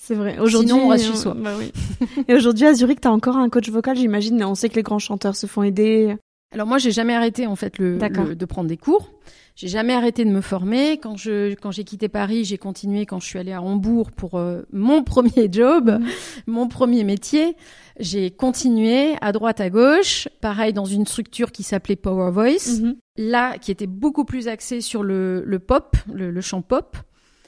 C'est 0.00 0.14
vrai. 0.14 0.38
Aujourd'hui, 0.38 0.72
on 0.72 0.88
reste 0.88 1.06
chez 1.06 1.16
soi. 1.16 1.34
Bah 1.34 1.54
oui. 1.58 1.72
et 2.28 2.34
aujourd'hui, 2.34 2.66
à 2.66 2.74
Zurich, 2.74 3.00
tu 3.00 3.08
as 3.08 3.12
encore 3.12 3.36
un 3.36 3.48
coach 3.48 3.68
vocal, 3.68 3.96
j'imagine. 3.96 4.42
On 4.44 4.54
sait 4.54 4.68
que 4.68 4.76
les 4.76 4.82
grands 4.82 4.98
chanteurs 4.98 5.36
se 5.36 5.46
font 5.46 5.62
aider. 5.62 6.16
Alors 6.52 6.66
moi, 6.66 6.78
j'ai 6.78 6.90
jamais 6.90 7.14
arrêté 7.14 7.46
en 7.46 7.56
fait 7.56 7.78
le, 7.78 7.98
de 7.98 8.44
prendre 8.44 8.68
des 8.68 8.76
cours. 8.76 9.10
J'ai 9.54 9.68
jamais 9.68 9.92
arrêté 9.92 10.24
de 10.24 10.30
me 10.30 10.40
former. 10.40 10.98
Quand 10.98 11.16
je 11.16 11.54
quand 11.54 11.70
j'ai 11.70 11.84
quitté 11.84 12.08
Paris, 12.08 12.44
j'ai 12.44 12.58
continué 12.58 13.04
quand 13.04 13.20
je 13.20 13.26
suis 13.26 13.38
allée 13.38 13.52
à 13.52 13.60
Hambourg 13.60 14.10
pour 14.10 14.38
euh, 14.38 14.62
mon 14.72 15.04
premier 15.04 15.48
job, 15.50 15.98
mon 16.46 16.68
premier 16.68 17.04
métier. 17.04 17.56
J'ai 18.00 18.30
continué 18.30 19.14
à 19.20 19.32
droite 19.32 19.60
à 19.60 19.68
gauche, 19.68 20.28
pareil 20.40 20.72
dans 20.72 20.86
une 20.86 21.06
structure 21.06 21.52
qui 21.52 21.62
s'appelait 21.62 21.96
Power 21.96 22.30
Voice, 22.30 22.80
mhm. 22.80 22.96
là 23.18 23.58
qui 23.58 23.70
était 23.70 23.86
beaucoup 23.86 24.24
plus 24.24 24.48
axée 24.48 24.80
sur 24.80 25.02
le, 25.02 25.42
le 25.44 25.58
pop, 25.58 25.96
le, 26.12 26.30
le, 26.30 26.40
chant 26.40 26.62
pop, 26.62 26.96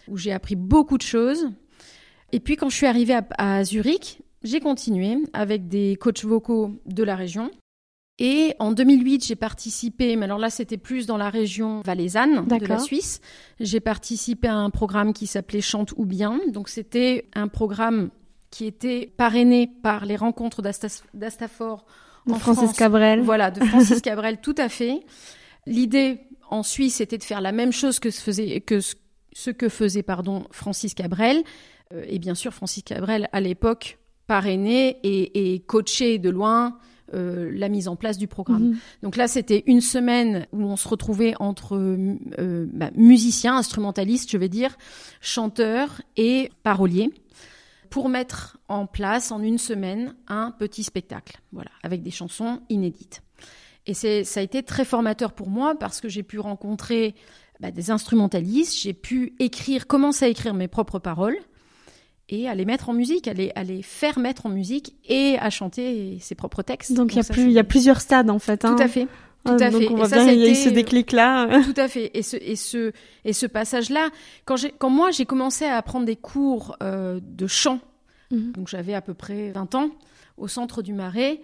où 0.07 0.19
j'ai 0.19 0.33
appris 0.33 0.57
beaucoup 0.57 0.99
de 0.99 1.03
choses. 1.03 1.49
Et 2.33 2.41
puis 2.41 2.57
quand 2.57 2.69
je 2.69 2.77
suis 2.77 2.87
arrivée 2.87 3.15
à, 3.15 3.25
à 3.39 3.65
Zurich, 3.65 4.21
j'ai 4.43 4.61
continué 4.61 5.17
avec 5.33 5.69
des 5.69 5.97
coachs 5.97 6.25
vocaux 6.25 6.73
de 6.85 7.03
la 7.03 7.17
région. 7.17 7.51
Et 8.19 8.55
en 8.61 8.71
2008, 8.71 9.25
j'ai 9.27 9.35
participé, 9.35 10.15
mais 10.15 10.27
alors 10.27 10.39
là, 10.39 10.49
c'était 10.49 10.77
plus 10.77 11.07
dans 11.07 11.17
la 11.17 11.31
région 11.31 11.81
valaisanne 11.85 12.47
de 12.47 12.67
la 12.67 12.79
Suisse. 12.79 13.21
J'ai 13.59 13.81
participé 13.81 14.47
à 14.47 14.55
un 14.55 14.71
programme 14.71 15.13
qui 15.13 15.27
s'appelait 15.27 15.61
Chante 15.61 15.93
ou 15.97 16.05
bien. 16.07 16.39
Donc, 16.53 16.69
c'était 16.69 17.29
un 17.35 17.49
programme 17.49 18.11
qui 18.51 18.67
était 18.67 19.13
parrainé 19.17 19.67
par 19.67 20.07
les 20.07 20.15
rencontres 20.15 20.63
d'Astafor 20.63 21.85
de 22.29 22.35
Francis 22.35 22.73
Cabrel. 22.73 23.21
Voilà, 23.21 23.51
de 23.51 23.65
Francis 23.65 24.01
Cabrel, 24.03 24.41
tout 24.41 24.55
à 24.59 24.69
fait. 24.69 25.01
L'idée 25.67 26.21
en 26.51 26.63
Suisse 26.63 27.01
était 27.01 27.19
de 27.19 27.25
faire 27.25 27.41
la 27.41 27.51
même 27.51 27.73
chose 27.73 27.99
que 27.99 28.11
ce, 28.11 28.21
faisait, 28.21 28.61
que 28.61 28.79
ce 28.81 29.51
que 29.51 29.69
faisait 29.69 30.05
pardon, 30.05 30.47
Francis 30.53 30.95
Cabrel. 30.95 31.43
Euh, 31.93 32.05
et 32.07 32.21
bien 32.21 32.37
sûr, 32.37 32.55
Francis 32.55 32.85
Cabrel, 32.85 33.29
à 33.33 33.41
l'époque, 33.41 33.99
parrainé 34.29 34.99
et, 35.03 35.55
et 35.55 35.61
coaché 35.61 36.19
de 36.19 36.31
loin 36.31 36.79
euh, 37.15 37.51
la 37.53 37.69
mise 37.69 37.89
en 37.89 37.97
place 37.97 38.19
du 38.19 38.27
programme. 38.27 38.71
Mhm. 38.71 38.79
Donc 39.03 39.17
là, 39.17 39.29
c'était 39.29 39.63
une 39.67 39.81
semaine 39.81 40.47
où 40.53 40.63
on 40.63 40.77
se 40.77 40.89
retrouvait 40.89 41.35
entre 41.39 41.77
euh, 41.77 42.67
bah, 42.73 42.91
musiciens, 42.97 43.57
instrumentalistes, 43.57 44.31
je 44.31 44.39
vais 44.39 44.49
dire, 44.49 44.77
chanteurs 45.21 46.03
et 46.17 46.51
paroliers 46.63 47.11
pour 47.91 48.09
mettre 48.09 48.59
en 48.69 48.87
place 48.87 49.31
en 49.31 49.41
une 49.43 49.59
semaine 49.59 50.15
un 50.27 50.51
petit 50.51 50.83
spectacle, 50.83 51.41
voilà, 51.53 51.71
avec 51.83 52.03
des 52.03 52.11
chansons 52.11 52.61
inédites. 52.69 53.23
Et 53.87 53.95
c'est, 53.95 54.25
ça 54.25 54.41
a 54.41 54.43
été 54.43 54.63
très 54.63 54.85
formateur 54.85 55.33
pour 55.33 55.49
moi 55.49 55.75
parce 55.79 56.01
que 56.01 56.09
j'ai 56.09 56.23
pu 56.23 56.39
rencontrer 56.41 57.15
bah, 57.61 57.71
des 57.71 57.91
instrumentalistes, 57.91 58.77
j'ai 58.77 58.95
pu 58.95 59.35
écrire, 59.39 59.87
commencer 59.87 60.25
à 60.25 60.29
écrire 60.29 60.55
mes 60.55 60.69
propres 60.69 60.99
paroles, 60.99 61.37
et 62.29 62.49
à 62.49 62.55
les 62.55 62.65
mettre 62.65 62.89
en 62.89 62.93
musique, 62.93 63.29
à 63.29 63.35
les, 63.35 63.53
à 63.55 63.65
les 63.65 63.83
faire 63.83 64.19
mettre 64.19 64.47
en 64.47 64.49
musique 64.49 64.95
et 65.07 65.37
à 65.39 65.51
chanter 65.51 66.19
ses 66.21 66.35
propres 66.35 66.63
textes. 66.63 66.93
Donc 66.93 67.15
il 67.15 67.51
y 67.51 67.59
a 67.59 67.61
y 67.61 67.65
plusieurs 67.65 68.01
stades 68.01 68.31
en 68.31 68.39
fait. 68.39 68.65
Hein. 68.65 68.75
Tout 68.77 68.83
à 68.83 68.89
fait. 68.89 69.07
Tout 69.45 69.53
à 69.53 69.71
donc 69.71 69.83
fait. 69.83 69.91
On 69.91 69.97
voit 69.97 70.09
bien, 70.09 70.33
il 70.33 70.41
y 70.41 70.45
a 70.45 70.51
eu 70.51 70.55
ce 70.55 70.71
déclic-là. 70.71 71.61
Tout 71.65 71.79
à 71.79 71.87
fait. 71.87 72.11
Et 72.15 72.23
ce, 72.23 72.37
et 72.37 72.57
ce, 72.57 72.93
et 73.27 73.35
ce 73.35 73.45
passage-là, 73.45 74.09
quand 74.47 74.57
quand 74.79 74.89
moi 74.89 75.11
j'ai 75.11 75.27
commencé 75.27 75.67
à 75.67 75.77
apprendre 75.77 76.07
des 76.07 76.17
cours 76.17 76.77
euh, 76.83 77.21
de 77.23 77.47
chant, 77.47 77.81
mhm. 78.31 78.53
donc 78.53 78.69
j'avais 78.69 78.95
à 78.95 79.03
peu 79.03 79.13
près 79.13 79.51
20 79.51 79.75
ans, 79.75 79.91
au 80.39 80.49
centre 80.49 80.81
du 80.81 80.95
Marais, 80.95 81.43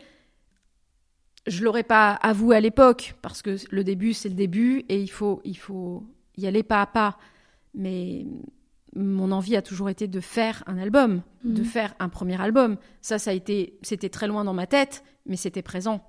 je 1.46 1.62
l'aurais 1.62 1.82
pas 1.82 2.12
avoué 2.12 2.56
à 2.56 2.60
l'époque 2.60 3.16
parce 3.20 3.42
que 3.42 3.56
le 3.70 3.84
début 3.84 4.14
c'est 4.14 4.30
le 4.30 4.34
début 4.34 4.84
et 4.88 5.00
il 5.00 5.10
faut, 5.10 5.42
il 5.44 5.58
faut 5.58 6.02
y 6.38 6.46
aller 6.46 6.62
pas 6.62 6.80
à 6.80 6.86
pas. 6.86 7.18
Mais 7.74 8.24
mon 8.94 9.30
envie 9.32 9.56
a 9.56 9.62
toujours 9.62 9.88
été 9.88 10.08
de 10.08 10.20
faire 10.20 10.62
un 10.66 10.78
album, 10.78 11.22
de 11.44 11.60
mhm. 11.60 11.64
faire 11.64 11.94
un 12.00 12.08
premier 12.08 12.40
album. 12.40 12.76
Ça, 13.02 13.18
ça 13.18 13.30
a 13.30 13.34
été, 13.34 13.78
c'était 13.82 14.08
très 14.08 14.26
loin 14.26 14.44
dans 14.44 14.54
ma 14.54 14.66
tête, 14.66 15.04
mais 15.26 15.36
c'était 15.36 15.62
présent. 15.62 16.02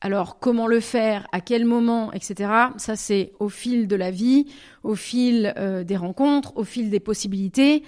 Alors, 0.00 0.38
comment 0.38 0.66
le 0.66 0.80
faire, 0.80 1.26
à 1.32 1.40
quel 1.40 1.64
moment, 1.64 2.12
etc. 2.12 2.50
Ça, 2.76 2.96
c'est 2.96 3.32
au 3.40 3.48
fil 3.48 3.88
de 3.88 3.96
la 3.96 4.10
vie, 4.10 4.46
au 4.82 4.94
fil 4.94 5.54
euh, 5.56 5.84
des 5.84 5.96
rencontres, 5.96 6.56
au 6.56 6.64
fil 6.64 6.90
des 6.90 7.00
possibilités. 7.00 7.82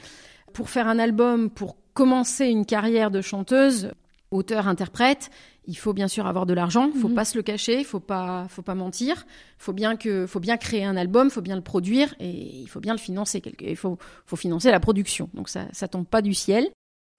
Pour 0.55 0.71
faire 0.71 0.89
un 0.89 0.99
album, 0.99 1.51
pour 1.51 1.77
commencer 1.93 2.47
une 2.47 2.65
carrière 2.65 3.11
de 3.11 3.21
chanteuse, 3.21 3.93
auteur-interprète, 4.31 5.31
il 5.67 5.77
faut 5.77 5.93
bien 5.93 6.09
sûr 6.09 6.27
avoir 6.27 6.47
de 6.47 6.55
l'argent, 6.55 6.91
il 6.95 7.01
faut 7.01 7.09
mhm. 7.09 7.15
pas 7.15 7.25
se 7.25 7.37
le 7.37 7.43
cacher, 7.43 7.79
il 7.79 7.85
faut 7.85 8.01
pas, 8.01 8.47
faut 8.49 8.63
pas 8.63 8.75
mentir, 8.75 9.27
faut 9.59 9.73
bien 9.73 9.97
que, 9.97 10.27
faut 10.27 10.41
bien 10.41 10.57
créer 10.57 10.85
un 10.85 10.97
album, 10.97 11.31
faut 11.31 11.41
bien 11.41 11.57
le 11.57 11.63
produire 11.63 12.15
et 12.21 12.31
il 12.31 12.69
faut 12.69 12.81
bien 12.81 12.93
le 12.93 12.99
financer. 12.99 13.43
Il 13.61 13.77
faut, 13.77 13.99
faut 14.27 14.37
financer 14.37 14.71
la 14.71 14.81
production. 14.81 15.31
Donc 15.35 15.49
ça, 15.49 15.67
ça 15.73 15.89
tombe 15.89 16.07
pas 16.07 16.23
du 16.23 16.35
ciel. 16.35 16.69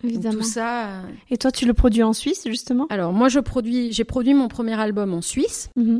Évidemment. 0.04 0.38
tout 0.38 0.44
ça. 0.44 0.88
Euh, 0.88 1.02
et 1.30 1.38
toi, 1.38 1.52
tu 1.52 1.66
le 1.66 1.74
produis 1.74 2.04
en 2.04 2.14
Suisse 2.14 2.48
justement? 2.48 2.88
Alors 2.90 3.12
moi, 3.12 3.28
je 3.28 3.40
produis, 3.40 3.92
j'ai 3.92 4.06
produit 4.06 4.34
mon 4.34 4.48
premier 4.48 4.80
album 4.80 5.14
en 5.14 5.22
Suisse. 5.22 5.70
Mhm. 5.76 6.00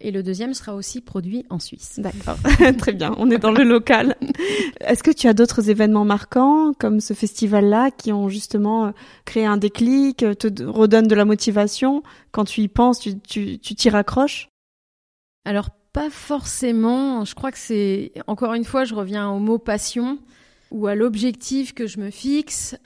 Et 0.00 0.10
le 0.10 0.22
deuxième 0.22 0.52
sera 0.52 0.74
aussi 0.74 1.00
produit 1.00 1.46
en 1.48 1.58
Suisse. 1.58 1.98
D'accord, 1.98 2.36
très 2.78 2.92
bien, 2.92 3.14
on 3.16 3.30
est 3.30 3.38
dans 3.38 3.50
le 3.50 3.64
local. 3.64 4.16
Est-ce 4.80 5.02
que 5.02 5.10
tu 5.10 5.26
as 5.26 5.32
d'autres 5.32 5.70
événements 5.70 6.04
marquants, 6.04 6.74
comme 6.78 7.00
ce 7.00 7.14
festival-là, 7.14 7.90
qui 7.90 8.12
ont 8.12 8.28
justement 8.28 8.86
euh, 8.86 8.90
créé 9.24 9.46
un 9.46 9.56
déclic, 9.56 10.22
euh, 10.22 10.34
te 10.34 10.62
redonnent 10.62 11.08
de 11.08 11.14
la 11.14 11.24
motivation? 11.24 12.02
Quand 12.30 12.44
tu 12.44 12.60
y 12.60 12.68
penses, 12.68 13.00
tu 13.00 13.18
t'y 13.18 13.58
tu, 13.58 13.74
tu 13.74 13.88
raccroches? 13.88 14.50
Alors, 15.46 15.70
pas 15.94 16.10
forcément. 16.10 17.24
Je 17.24 17.34
crois 17.34 17.50
que 17.50 17.58
c'est, 17.58 18.12
encore 18.26 18.52
une 18.52 18.64
fois, 18.64 18.84
je 18.84 18.94
reviens 18.94 19.30
au 19.30 19.38
mot 19.38 19.58
passion 19.58 20.18
ou 20.70 20.88
à 20.88 20.94
l'objectif 20.94 21.72
que 21.72 21.86
je 21.86 22.00
me 22.00 22.10
fixe. 22.10 22.76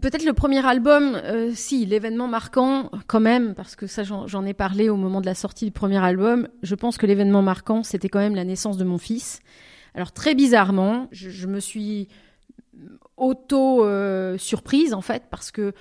Peut-être 0.00 0.24
le 0.24 0.32
premier 0.32 0.64
album, 0.64 1.20
euh, 1.22 1.52
si, 1.54 1.84
l'événement 1.84 2.26
marquant 2.26 2.90
quand 3.08 3.20
même, 3.20 3.54
parce 3.54 3.76
que 3.76 3.86
ça 3.86 4.02
j'en 4.04 4.44
ai 4.46 4.54
parlé 4.54 4.88
au 4.88 4.96
moment 4.96 5.20
de 5.20 5.26
la 5.26 5.34
sortie 5.34 5.66
du 5.66 5.70
premier 5.70 6.02
album, 6.02 6.48
je 6.62 6.74
pense 6.74 6.96
que 6.96 7.04
l'événement 7.04 7.42
marquant, 7.42 7.82
c'était 7.82 8.08
quand 8.08 8.18
même 8.18 8.34
la 8.34 8.44
naissance 8.44 8.78
de 8.78 8.84
mon 8.84 8.96
fils. 8.96 9.40
Alors 9.94 10.12
très 10.12 10.34
bizarrement, 10.34 11.08
je, 11.12 11.46
me 11.46 11.60
suis 11.60 12.08
auto-surprise 13.18 14.94
en 14.94 15.02
fait, 15.02 15.24
parce 15.30 15.50
que 15.50 15.74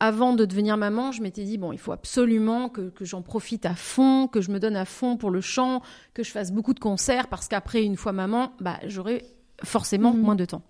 avant 0.00 0.32
de 0.32 0.46
devenir 0.46 0.78
maman, 0.78 1.12
je 1.12 1.20
m'étais 1.20 1.44
dit, 1.44 1.58
bon, 1.58 1.72
il 1.72 1.78
faut 1.78 1.92
absolument 1.92 2.70
que, 2.70 2.88
que 2.88 3.04
j'en 3.04 3.20
profite 3.20 3.66
à 3.66 3.74
fond, 3.74 4.28
que 4.28 4.40
je 4.40 4.50
me 4.50 4.60
donne 4.60 4.76
à 4.76 4.86
fond 4.86 5.18
pour 5.18 5.30
le 5.30 5.42
chant, 5.42 5.82
que 6.14 6.22
je 6.22 6.30
fasse 6.30 6.52
beaucoup 6.52 6.72
de 6.72 6.80
concerts, 6.80 7.28
parce 7.28 7.48
qu'après, 7.48 7.84
une 7.84 7.96
fois 7.96 8.12
maman, 8.12 8.52
bah, 8.60 8.78
j'aurai 8.86 9.24
forcément 9.62 10.14
mmh. 10.14 10.20
moins 10.20 10.36
de 10.36 10.44
temps. 10.46 10.62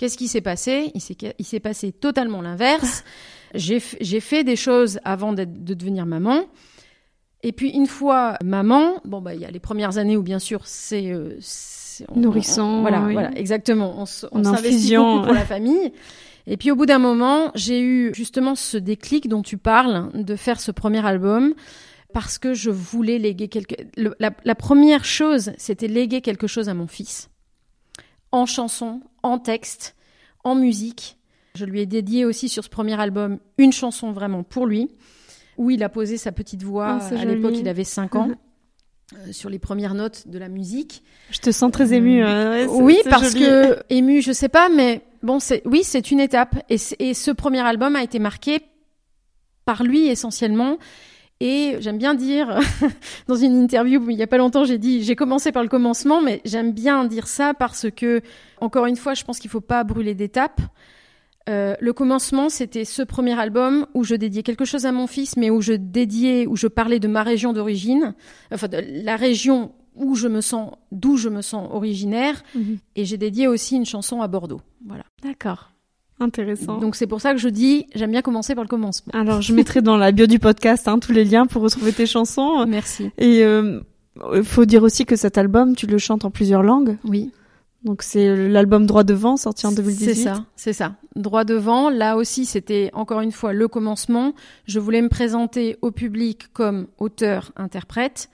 Qu'est-ce 0.00 0.16
qui 0.16 0.28
s'est 0.28 0.40
passé? 0.40 0.90
Il 0.94 1.44
s'est 1.44 1.60
passé 1.60 1.92
totalement 1.92 2.40
l'inverse. 2.40 3.04
J'ai 3.54 3.80
fait 3.80 4.44
des 4.44 4.56
choses 4.56 4.98
avant 5.04 5.34
de 5.34 5.44
devenir 5.44 6.06
maman. 6.06 6.46
Et 7.42 7.52
puis 7.52 7.68
une 7.68 7.86
fois 7.86 8.38
maman, 8.42 8.94
bon 9.04 9.20
bah 9.20 9.34
il 9.34 9.42
y 9.42 9.44
a 9.44 9.50
les 9.50 9.60
premières 9.60 9.98
années 9.98 10.16
où 10.16 10.22
bien 10.22 10.38
sûr 10.38 10.62
c'est 10.64 11.10
euh, 11.10 11.38
nourrissant, 12.16 12.80
voilà, 12.80 13.00
voilà, 13.00 13.30
exactement. 13.36 13.94
On, 13.98 14.04
on 14.32 14.44
s'investit 14.44 14.96
beaucoup 14.96 15.24
pour 15.24 15.34
la 15.34 15.44
famille. 15.54 15.92
Et 16.46 16.56
puis 16.56 16.70
au 16.70 16.76
bout 16.76 16.86
d'un 16.86 16.98
moment, 16.98 17.50
j'ai 17.54 17.82
eu 17.82 18.14
justement 18.14 18.54
ce 18.54 18.78
déclic 18.78 19.28
dont 19.28 19.42
tu 19.42 19.58
parles 19.58 20.08
de 20.14 20.34
faire 20.34 20.60
ce 20.60 20.70
premier 20.70 21.04
album 21.04 21.52
parce 22.14 22.38
que 22.38 22.54
je 22.54 22.70
voulais 22.70 23.18
léguer 23.18 23.48
quelque. 23.48 23.74
la, 23.98 24.30
la 24.44 24.54
première 24.54 25.04
chose, 25.04 25.52
c'était 25.58 25.88
léguer 25.88 26.22
quelque 26.22 26.46
chose 26.46 26.70
à 26.70 26.74
mon 26.74 26.86
fils 26.86 27.29
en 28.32 28.46
chanson, 28.46 29.00
en 29.22 29.38
texte, 29.38 29.96
en 30.44 30.54
musique. 30.54 31.18
Je 31.54 31.64
lui 31.64 31.80
ai 31.80 31.86
dédié 31.86 32.24
aussi 32.24 32.48
sur 32.48 32.64
ce 32.64 32.68
premier 32.68 32.98
album 32.98 33.38
une 33.58 33.72
chanson 33.72 34.12
vraiment 34.12 34.42
pour 34.42 34.66
lui, 34.66 34.90
où 35.56 35.70
il 35.70 35.82
a 35.82 35.88
posé 35.88 36.16
sa 36.16 36.32
petite 36.32 36.62
voix. 36.62 36.98
Ah, 37.00 37.20
à 37.20 37.24
l'époque, 37.24 37.54
il 37.56 37.68
avait 37.68 37.84
5 37.84 38.14
ans. 38.16 38.28
Euh, 39.16 39.32
sur 39.32 39.50
les 39.50 39.58
premières 39.58 39.94
notes 39.94 40.28
de 40.28 40.38
la 40.38 40.48
musique. 40.48 41.02
Je 41.32 41.40
te 41.40 41.50
sens 41.50 41.72
très 41.72 41.92
émue. 41.92 42.24
Euh, 42.24 42.66
oui, 42.68 42.96
parce 43.10 43.34
que 43.34 43.82
émue, 43.90 44.22
je 44.22 44.30
sais 44.30 44.48
pas, 44.48 44.68
mais 44.68 45.02
bon, 45.24 45.40
c'est 45.40 45.62
oui, 45.64 45.82
c'est 45.82 46.12
une 46.12 46.20
étape. 46.20 46.62
Et, 46.70 46.76
et, 47.00 47.12
ce 47.12 47.32
premier 47.32 47.58
album 47.58 47.96
a 47.96 48.04
été 48.04 48.20
marqué 48.20 48.60
par 49.64 49.82
lui 49.82 50.06
essentiellement. 50.06 50.78
Et 51.42 51.76
j'aime 51.80 51.96
bien 51.98 52.14
dire, 52.14 52.58
dans 53.28 53.34
une 53.36 53.56
interview 53.62 54.10
il 54.10 54.16
y 54.18 54.22
a 54.22 54.26
pas 54.26 54.36
longtemps, 54.36 54.64
j'ai 54.64 54.76
dit, 54.78 55.02
j'ai 55.02 55.16
commencé 55.16 55.52
par 55.52 55.62
le 55.62 55.68
commencement, 55.70 56.20
mais 56.20 56.42
j'aime 56.44 56.72
bien 56.72 57.04
dire 57.06 57.26
ça 57.26 57.54
parce 57.54 57.86
que, 57.90 58.20
encore 58.60 58.84
une 58.86 58.96
fois, 58.96 59.14
je 59.14 59.24
pense 59.24 59.38
qu'il 59.38 59.50
faut 59.50 59.62
pas 59.62 59.82
brûler 59.84 60.14
d'étapes. 60.14 60.60
Euh, 61.48 61.74
le 61.80 61.92
commencement, 61.94 62.50
c'était 62.50 62.84
ce 62.84 63.02
premier 63.02 63.38
album 63.40 63.86
où 63.94 64.04
je 64.04 64.14
dédiais 64.14 64.42
quelque 64.42 64.66
chose 64.66 64.84
à 64.84 64.92
mon 64.92 65.06
fils, 65.06 65.38
mais 65.38 65.48
où 65.48 65.62
je 65.62 65.72
dédiais, 65.72 66.46
où 66.46 66.56
je 66.56 66.66
parlais 66.66 67.00
de 67.00 67.08
ma 67.08 67.22
région 67.22 67.54
d'origine, 67.54 68.14
enfin 68.52 68.68
de 68.68 68.78
la 69.02 69.16
région 69.16 69.72
où 69.96 70.14
je 70.14 70.28
me 70.28 70.42
sens, 70.42 70.72
d'où 70.92 71.16
je 71.16 71.28
me 71.30 71.40
sens 71.40 71.68
originaire, 71.72 72.42
Mhm. 72.54 72.78
et 72.96 73.04
j'ai 73.06 73.16
dédié 73.16 73.48
aussi 73.48 73.76
une 73.76 73.86
chanson 73.86 74.20
à 74.20 74.28
Bordeaux. 74.28 74.60
Voilà. 74.86 75.04
D'accord. 75.22 75.72
Intéressant. 76.20 76.78
Donc 76.78 76.96
c'est 76.96 77.06
pour 77.06 77.20
ça 77.20 77.32
que 77.32 77.38
je 77.38 77.48
dis, 77.48 77.86
j'aime 77.94 78.10
bien 78.10 78.22
commencer 78.22 78.54
par 78.54 78.62
le 78.62 78.68
commencement. 78.68 79.12
Alors, 79.14 79.40
je 79.40 79.54
mettrai 79.54 79.80
dans 79.80 79.96
la 79.96 80.12
bio 80.12 80.26
du 80.26 80.38
podcast 80.38 80.86
hein, 80.86 80.98
tous 80.98 81.12
les 81.12 81.24
liens 81.24 81.46
pour 81.46 81.62
retrouver 81.62 81.92
tes 81.92 82.06
chansons. 82.06 82.66
Merci. 82.66 83.10
Et 83.16 83.42
euh, 83.42 83.80
faut 84.42 84.66
dire 84.66 84.82
aussi 84.82 85.06
que 85.06 85.16
cet 85.16 85.38
album, 85.38 85.74
tu 85.74 85.86
le 85.86 85.98
chantes 85.98 86.24
en 86.24 86.30
plusieurs 86.30 86.62
langues. 86.62 86.98
Oui. 87.04 87.32
Donc 87.82 88.02
c'est 88.02 88.36
l'album 88.48 88.84
Droit 88.84 89.04
devant 89.04 89.38
sorti 89.38 89.66
en 89.66 89.72
2018. 89.72 90.14
C'est 90.14 90.22
ça, 90.22 90.44
c'est 90.54 90.72
ça. 90.74 90.96
Droit 91.16 91.44
devant, 91.44 91.88
là 91.88 92.16
aussi 92.16 92.44
c'était 92.44 92.90
encore 92.92 93.22
une 93.22 93.32
fois 93.32 93.54
le 93.54 93.68
commencement. 93.68 94.34
Je 94.66 94.78
voulais 94.78 95.00
me 95.00 95.08
présenter 95.08 95.78
au 95.80 95.90
public 95.90 96.52
comme 96.52 96.88
auteur-interprète, 96.98 98.28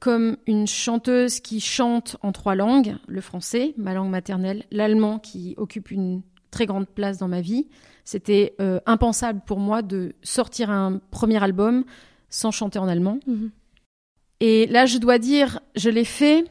comme 0.00 0.38
une 0.46 0.66
chanteuse 0.66 1.40
qui 1.40 1.60
chante 1.60 2.16
en 2.22 2.32
trois 2.32 2.54
langues, 2.54 2.96
le 3.06 3.20
français, 3.20 3.74
ma 3.76 3.92
langue 3.92 4.10
maternelle, 4.10 4.64
l'allemand 4.70 5.18
qui 5.18 5.54
occupe 5.58 5.90
une 5.90 6.22
très 6.56 6.64
grande 6.64 6.88
place 6.88 7.18
dans 7.18 7.28
ma 7.28 7.42
vie. 7.42 7.66
C'était 8.06 8.54
euh, 8.62 8.80
impensable 8.86 9.42
pour 9.46 9.58
moi 9.58 9.82
de 9.82 10.14
sortir 10.22 10.70
un 10.70 11.00
premier 11.10 11.42
album 11.42 11.84
sans 12.30 12.50
chanter 12.50 12.78
en 12.78 12.88
allemand. 12.88 13.18
Mhm. 13.26 13.50
Et 14.40 14.66
là, 14.66 14.86
je 14.86 14.96
dois 14.96 15.18
dire, 15.18 15.60
je 15.74 15.90
l'ai 15.90 16.04
fait, 16.06 16.44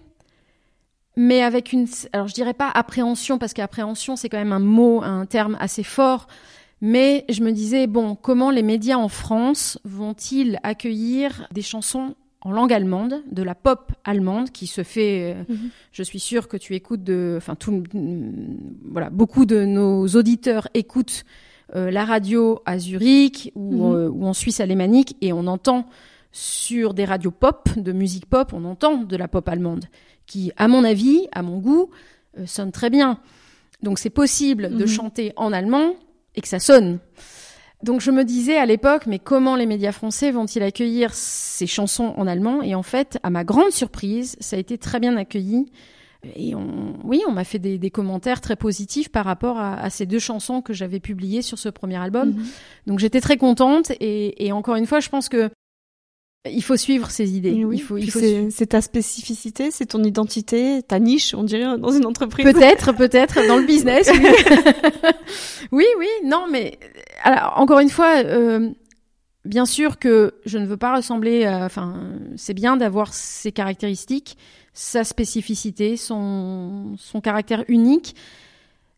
mais 1.17 1.41
avec 1.41 1.73
une, 1.73 1.87
alors 2.13 2.27
je 2.27 2.35
dirais 2.35 2.53
pas 2.53 2.69
appréhension 2.69 3.39
parce 3.39 3.53
qu'appréhension 3.53 4.15
c'est 4.15 4.29
quand 4.29 4.37
même 4.37 4.53
un 4.53 4.59
mot, 4.59 5.01
un 5.01 5.25
terme 5.25 5.57
assez 5.59 5.83
fort. 5.83 6.27
Mais 6.81 7.25
je 7.29 7.41
me 7.41 7.51
disais 7.51 7.87
bon, 7.87 8.15
comment 8.15 8.51
les 8.51 8.63
médias 8.63 8.97
en 8.97 9.09
France 9.09 9.79
vont-ils 9.85 10.59
accueillir 10.61 11.47
des 11.51 11.63
chansons 11.63 12.15
en 12.45 12.51
langue 12.51 12.71
allemande, 12.71 13.23
de 13.29 13.43
la 13.43 13.55
pop 13.55 13.91
allemande 14.05 14.51
qui 14.51 14.67
se 14.67 14.83
fait. 14.83 15.33
euh, 15.35 15.43
Mhm. 15.53 15.69
Je 15.91 16.03
suis 16.03 16.19
sûre 16.19 16.47
que 16.47 16.57
tu 16.57 16.75
écoutes 16.75 17.03
de, 17.03 17.33
enfin 17.37 17.55
tout, 17.55 17.83
voilà, 18.89 19.09
beaucoup 19.09 19.45
de 19.45 19.65
nos 19.65 20.07
auditeurs 20.07 20.67
écoutent 20.73 21.25
euh, 21.75 21.89
la 21.89 22.05
radio 22.05 22.61
à 22.65 22.77
Zurich 22.77 23.51
ou, 23.55 23.73
Mhm. 23.87 23.95
euh, 23.95 24.09
ou 24.09 24.25
en 24.27 24.33
Suisse 24.33 24.59
alémanique 24.59 25.17
et 25.21 25.33
on 25.33 25.47
entend 25.47 25.87
sur 26.31 26.93
des 26.93 27.05
radios 27.05 27.31
pop, 27.31 27.67
de 27.77 27.91
musique 27.91 28.27
pop, 28.27 28.53
on 28.53 28.63
entend 28.65 28.97
de 29.03 29.15
la 29.17 29.27
pop 29.27 29.47
allemande 29.49 29.85
qui, 30.27 30.51
à 30.57 30.67
mon 30.67 30.83
avis, 30.83 31.27
à 31.31 31.41
mon 31.41 31.57
goût, 31.59 31.89
sonne 32.45 32.71
très 32.71 32.89
bien. 32.91 33.17
Donc 33.81 33.97
c'est 33.99 34.09
possible 34.11 34.69
de 34.75 34.83
Mhm. 34.83 34.87
chanter 34.87 35.33
en 35.35 35.51
allemand 35.51 35.95
et 36.35 36.41
que 36.41 36.47
ça 36.47 36.59
sonne. 36.59 36.99
Donc 37.85 38.01
je 38.01 38.09
me 38.09 38.23
disais 38.23 38.57
à 38.57 38.65
l'époque, 38.65 39.05
mais 39.05 39.19
comment 39.19 39.55
les 39.55 39.67
médias 39.67 39.91
français 39.91 40.31
vont-ils 40.31 40.63
accueillir 40.63 41.13
ces 41.13 41.67
chansons 41.67 42.15
en 42.17 42.25
allemand? 42.25 42.63
Et 42.63 42.73
en 42.73 42.81
fait, 42.81 43.19
à 43.21 43.29
ma 43.29 43.43
grande 43.43 43.69
surprise, 43.69 44.35
ça 44.39 44.55
a 44.55 44.59
été 44.59 44.79
très 44.79 44.99
bien 44.99 45.15
accueilli. 45.17 45.71
Et 46.35 46.55
on, 46.55 46.95
oui, 47.03 47.21
on 47.27 47.31
m'a 47.31 47.43
fait 47.43 47.59
des, 47.59 47.77
des 47.77 47.91
commentaires 47.91 48.41
très 48.41 48.55
positifs 48.55 49.09
par 49.09 49.23
rapport 49.23 49.59
à, 49.59 49.75
à 49.75 49.91
ces 49.91 50.07
deux 50.07 50.17
chansons 50.17 50.63
que 50.63 50.73
j'avais 50.73 50.99
publiées 50.99 51.43
sur 51.43 51.59
ce 51.59 51.69
premier 51.69 51.97
album. 51.97 52.29
Mhm. 52.29 52.45
Donc 52.87 52.97
j'étais 52.97 53.21
très 53.21 53.37
contente. 53.37 53.91
Et, 53.99 54.47
et 54.47 54.51
encore 54.51 54.77
une 54.77 54.87
fois, 54.87 54.99
je 54.99 55.09
pense 55.09 55.29
que 55.29 55.51
il 56.51 56.61
faut 56.63 56.77
suivre 56.77 57.09
ses 57.11 57.35
idées. 57.37 57.63
Oui, 57.65 57.77
il 57.77 57.81
faut, 57.81 57.95
puis 57.95 58.03
il 58.05 58.11
faut 58.11 58.19
c'est 58.19 58.49
c'est 58.51 58.67
ta 58.67 58.81
spécificité, 58.81 59.71
c'est 59.71 59.87
ton 59.87 60.03
identité, 60.03 60.81
ta 60.83 60.99
niche, 60.99 61.33
on 61.33 61.43
dirait, 61.43 61.77
dans 61.77 61.91
une 61.91 62.05
entreprise. 62.05 62.45
Peut-être, 62.45 62.93
peut-être 62.93 63.45
dans 63.47 63.57
le 63.57 63.65
business. 63.65 64.09
Oui, 64.19 64.25
oui, 65.71 65.85
oui, 65.99 66.07
non, 66.25 66.45
mais 66.51 66.77
alors, 67.23 67.53
encore 67.57 67.79
une 67.79 67.89
fois, 67.89 68.17
euh, 68.23 68.69
bien 69.45 69.65
sûr 69.65 69.97
que 69.99 70.33
je 70.45 70.57
ne 70.57 70.65
veux 70.65 70.77
pas 70.77 70.95
ressembler. 70.95 71.45
à- 71.45 71.65
Enfin, 71.65 71.95
c'est 72.35 72.53
bien 72.53 72.77
d'avoir 72.77 73.13
ses 73.13 73.51
caractéristiques, 73.51 74.37
sa 74.73 75.03
spécificité, 75.03 75.97
son 75.97 76.95
son 76.97 77.21
caractère 77.21 77.63
unique. 77.67 78.15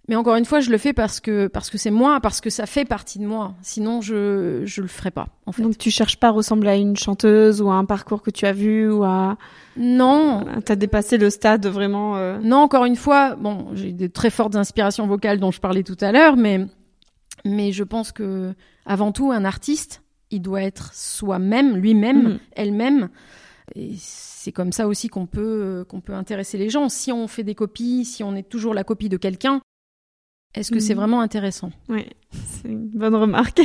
Mais 0.09 0.15
encore 0.15 0.35
une 0.37 0.45
fois, 0.45 0.61
je 0.61 0.69
le 0.69 0.77
fais 0.77 0.93
parce 0.93 1.19
que 1.19 1.47
parce 1.47 1.69
que 1.69 1.77
c'est 1.77 1.91
moi, 1.91 2.19
parce 2.21 2.39
que 2.39 2.49
ça 2.49 2.65
fait 2.65 2.85
partie 2.85 3.19
de 3.19 3.25
moi. 3.25 3.55
Sinon, 3.61 3.99
je 3.99 4.61
je 4.65 4.81
le 4.81 4.87
ferais 4.87 5.11
pas. 5.11 5.27
En 5.45 5.51
fait. 5.51 5.63
Donc 5.63 5.77
tu 5.77 5.91
cherches 5.91 6.15
pas 6.17 6.27
à 6.27 6.31
ressembler 6.31 6.69
à 6.69 6.75
une 6.75 6.95
chanteuse 6.95 7.61
ou 7.61 7.69
à 7.69 7.73
un 7.75 7.83
parcours 7.83 8.21
que 8.21 8.31
tu 8.31 8.45
as 8.45 8.53
vu 8.53 8.89
ou 8.89 9.03
à 9.03 9.37
non, 9.75 10.45
t'as 10.65 10.75
dépassé 10.77 11.17
le 11.17 11.29
stade 11.29 11.65
vraiment. 11.67 12.15
euh, 12.17 12.39
Non, 12.41 12.57
encore 12.59 12.85
une 12.85 12.95
fois, 12.95 13.35
bon, 13.35 13.67
j'ai 13.73 13.91
de 13.91 14.07
très 14.07 14.29
fortes 14.29 14.55
inspirations 14.55 15.05
vocales 15.07 15.39
dont 15.39 15.51
je 15.51 15.59
parlais 15.59 15.83
tout 15.83 15.97
à 15.99 16.11
l'heure, 16.13 16.37
mais 16.37 16.65
mais 17.45 17.71
je 17.73 17.83
pense 17.83 18.11
que 18.13 18.53
avant 18.85 19.11
tout, 19.11 19.31
un 19.31 19.43
artiste, 19.45 20.03
il 20.31 20.41
doit 20.41 20.61
être 20.63 20.93
soi-même, 20.93 21.75
lui-même, 21.75 22.23
Mhm. 22.23 22.39
elle-même. 22.55 23.09
Et 23.75 23.91
c'est 23.97 24.53
comme 24.53 24.71
ça 24.71 24.87
aussi 24.87 25.09
qu'on 25.09 25.25
peut 25.25 25.85
qu'on 25.89 25.99
peut 25.99 26.13
intéresser 26.13 26.57
les 26.57 26.69
gens. 26.69 26.87
Si 26.87 27.11
on 27.11 27.27
fait 27.27 27.43
des 27.43 27.55
copies, 27.55 28.05
si 28.05 28.23
on 28.23 28.35
est 28.35 28.47
toujours 28.47 28.73
la 28.73 28.85
copie 28.85 29.09
de 29.09 29.17
quelqu'un, 29.17 29.59
est-ce 30.55 30.71
que 30.71 30.79
c'est 30.79 30.93
Mhm. 30.93 30.99
vraiment 30.99 31.21
intéressant 31.21 31.71
Ouais, 31.89 32.07
c'est 32.31 32.69
une 32.69 32.87
bonne 32.87 33.15
remarque. 33.15 33.61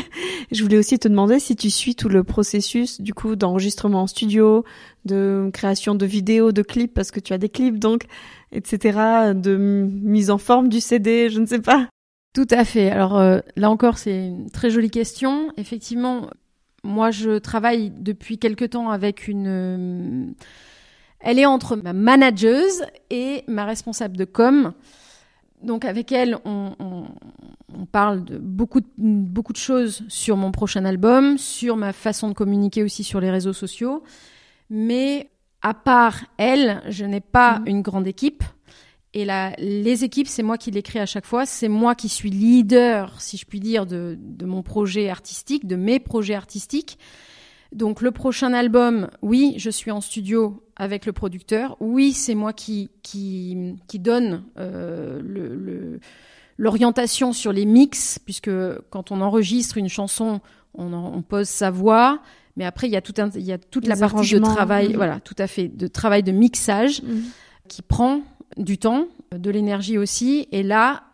Je 0.50 0.62
voulais 0.62 0.76
aussi 0.76 0.98
te 0.98 1.08
demander 1.08 1.38
si 1.38 1.56
tu 1.56 1.70
suis 1.70 1.94
tout 1.94 2.08
le 2.08 2.22
processus 2.24 3.00
du 3.00 3.14
coup 3.14 3.34
d'enregistrement 3.36 4.02
en 4.02 4.06
studio, 4.06 4.64
de 5.04 5.48
création 5.54 5.94
de 5.94 6.04
vidéos, 6.06 6.52
de 6.52 6.62
clips 6.62 6.92
parce 6.92 7.10
que 7.10 7.20
tu 7.20 7.32
as 7.32 7.38
des 7.38 7.48
clips 7.48 7.78
donc, 7.78 8.04
etc. 8.52 9.32
De 9.34 9.56
mise 9.56 10.30
en 10.30 10.38
forme 10.38 10.68
du 10.68 10.80
CD, 10.80 11.30
je 11.30 11.40
ne 11.40 11.46
sais 11.46 11.60
pas. 11.60 11.88
Tout 12.34 12.48
à 12.50 12.64
fait. 12.64 12.90
Alors 12.90 13.18
euh, 13.18 13.40
là 13.56 13.70
encore, 13.70 13.96
c'est 13.98 14.26
une 14.26 14.50
très 14.50 14.70
jolie 14.70 14.90
question. 14.90 15.50
Effectivement, 15.56 16.28
moi, 16.84 17.10
je 17.10 17.38
travaille 17.38 17.90
depuis 17.90 18.38
quelque 18.38 18.64
temps 18.64 18.90
avec 18.90 19.28
une. 19.28 19.46
euh, 19.46 20.26
Elle 21.20 21.38
est 21.38 21.46
entre 21.46 21.76
ma 21.76 21.92
manageuse 21.92 22.82
et 23.10 23.44
ma 23.48 23.64
responsable 23.64 24.16
de 24.16 24.24
com. 24.24 24.72
Donc 25.62 25.84
avec 25.84 26.12
elle, 26.12 26.36
on, 26.44 26.72
on- 26.78 27.04
on 27.74 27.86
parle 27.86 28.24
de 28.24 28.38
beaucoup, 28.38 28.80
de 28.80 28.86
beaucoup 28.98 29.52
de 29.52 29.58
choses 29.58 30.02
sur 30.08 30.36
mon 30.36 30.52
prochain 30.52 30.84
album, 30.84 31.38
sur 31.38 31.76
ma 31.76 31.92
façon 31.92 32.28
de 32.28 32.34
communiquer 32.34 32.82
aussi 32.82 33.02
sur 33.04 33.20
les 33.20 33.30
réseaux 33.30 33.52
sociaux. 33.52 34.02
Mais 34.70 35.30
à 35.62 35.74
part 35.74 36.24
elle, 36.38 36.82
je 36.88 37.04
n'ai 37.04 37.20
pas 37.20 37.60
Mhm. 37.60 37.66
une 37.68 37.82
grande 37.82 38.06
équipe. 38.06 38.42
Et 39.14 39.24
là, 39.26 39.52
les 39.58 40.04
équipes, 40.04 40.26
c'est 40.26 40.42
moi 40.42 40.56
qui 40.56 40.70
les 40.70 40.82
crée 40.82 40.98
à 41.00 41.06
chaque 41.06 41.26
fois. 41.26 41.44
C'est 41.44 41.68
moi 41.68 41.94
qui 41.94 42.08
suis 42.08 42.30
leader, 42.30 43.20
si 43.20 43.36
je 43.36 43.44
puis 43.44 43.60
dire, 43.60 43.84
de, 43.86 44.16
de 44.18 44.46
mon 44.46 44.62
projet 44.62 45.10
artistique, 45.10 45.66
de 45.66 45.76
mes 45.76 46.00
projets 46.00 46.34
artistiques. 46.34 46.98
Donc 47.72 48.02
le 48.02 48.10
prochain 48.10 48.52
album, 48.52 49.08
oui, 49.22 49.54
je 49.56 49.70
suis 49.70 49.90
en 49.90 50.00
studio 50.00 50.62
avec 50.76 51.06
le 51.06 51.12
producteur. 51.12 51.76
Oui, 51.80 52.12
c'est 52.12 52.34
moi 52.34 52.52
qui 52.52 52.90
qui 53.02 53.76
qui 53.88 53.98
donne 53.98 54.44
euh, 54.58 55.20
le- 55.22 55.54
le- 55.56 56.00
l'orientation 56.58 57.32
sur 57.32 57.52
les 57.52 57.64
mix, 57.64 58.18
puisque 58.18 58.50
quand 58.90 59.10
on 59.10 59.20
enregistre 59.20 59.78
une 59.78 59.88
chanson, 59.88 60.40
on, 60.74 60.92
en- 60.92 61.14
on 61.14 61.22
pose 61.22 61.48
sa 61.48 61.70
voix, 61.70 62.20
mais 62.56 62.64
après 62.66 62.88
il 62.88 62.92
y 62.92 62.96
a 62.96 63.00
tout 63.00 63.14
un, 63.18 63.30
il 63.30 63.42
y 63.42 63.52
a 63.52 63.58
toute 63.58 63.86
la 63.86 63.94
partie 64.00 64.16
de 64.34 64.38
travail, 64.54 64.88
mhm. 64.90 64.96
voilà, 64.96 65.20
tout 65.20 65.34
à 65.38 65.46
fait, 65.46 65.68
de 65.68 65.86
travail 65.86 66.22
de 66.22 66.32
mixage 66.32 67.02
qui 67.68 67.80
prend 67.82 68.20
du 68.58 68.76
temps, 68.76 69.06
de 69.34 69.50
l'énergie 69.50 69.96
aussi. 69.96 70.46
Et 70.52 70.62
là, 70.62 71.04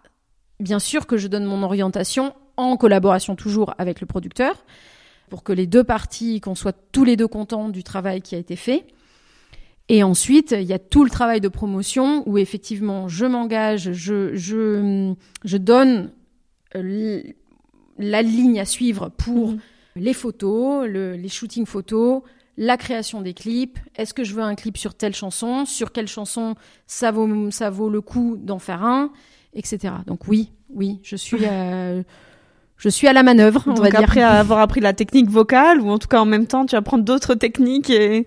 bien 0.59 0.81
sûr 0.81 1.07
que 1.07 1.17
je 1.17 1.29
donne 1.29 1.45
mon 1.45 1.63
orientation 1.63 2.35
en 2.57 2.77
collaboration 2.77 3.37
toujours 3.37 3.75
avec 3.79 4.01
le 4.01 4.07
producteur 4.09 4.65
pour 5.29 5.43
que 5.45 5.53
les 5.53 5.67
deux 5.67 5.85
parties, 5.85 6.41
qu'on 6.41 6.55
soit 6.55 6.77
tous 6.93 7.05
les 7.05 7.17
deux 7.17 7.29
contents 7.29 7.69
du 7.69 7.83
travail 7.85 8.23
qui 8.23 8.35
a 8.35 8.39
été 8.39 8.57
fait. 8.57 8.87
Et 9.91 10.03
ensuite, 10.03 10.53
il 10.53 10.65
y 10.67 10.73
a 10.75 10.79
tout 10.79 11.03
le 11.05 11.11
travail 11.11 11.41
de 11.41 11.49
promotion 11.49 12.23
où 12.29 12.37
effectivement, 12.37 13.09
je 13.09 13.25
m'engage, 13.25 13.93
je, 13.93 14.35
je, 14.35 15.15
je 15.45 15.57
donne 15.57 16.11
euh, 16.77 17.23
la 17.99 18.23
ligne 18.23 18.61
à 18.61 18.65
suivre 18.67 19.09
pour 19.17 19.53
Mhm. 19.53 19.59
les 19.97 20.13
photos, 20.13 20.87
le- 20.87 21.15
les 21.15 21.29
shootings 21.29 21.65
photos, 21.67 22.23
la 22.59 22.77
création 22.77 23.23
des 23.23 23.33
clips. 23.35 23.79
Est-ce 23.97 24.13
que 24.13 24.25
je 24.25 24.35
veux 24.35 24.43
un 24.43 24.55
clip 24.57 24.77
sur 24.77 24.95
telle 24.95 25.15
chanson? 25.15 25.65
Sur 25.65 25.93
quelle 25.93 26.09
chanson 26.09 26.55
ça 26.87 27.11
vaut, 27.11 27.51
ça 27.51 27.71
vaut 27.71 27.89
le 27.89 28.01
coup 28.03 28.37
d'en 28.39 28.59
faire 28.59 28.85
un? 28.85 29.11
Etc. 29.55 29.79
Donc 30.07 30.29
oui, 30.29 30.51
oui, 30.69 30.99
je 31.03 31.17
suis, 31.17 31.47
à, 31.47 31.95
je 32.79 32.89
suis 32.89 33.07
à 33.09 33.13
la 33.13 33.23
manœuvre, 33.23 33.63
on 33.67 33.75
Donc 33.75 33.85
va 33.85 33.91
dire. 33.91 34.01
après 34.01 34.23
avoir 34.23 34.61
appris 34.61 34.81
la 34.81 34.93
technique 34.93 35.29
vocale 35.29 35.81
ou 35.81 35.91
en 35.91 35.99
tout 35.99 36.09
cas 36.09 36.21
en 36.21 36.25
même 36.27 36.47
temps 36.47 36.65
tu 36.67 36.77
apprends 36.77 36.99
d'autres 36.99 37.35
techniques 37.35 37.91
et 37.91 38.27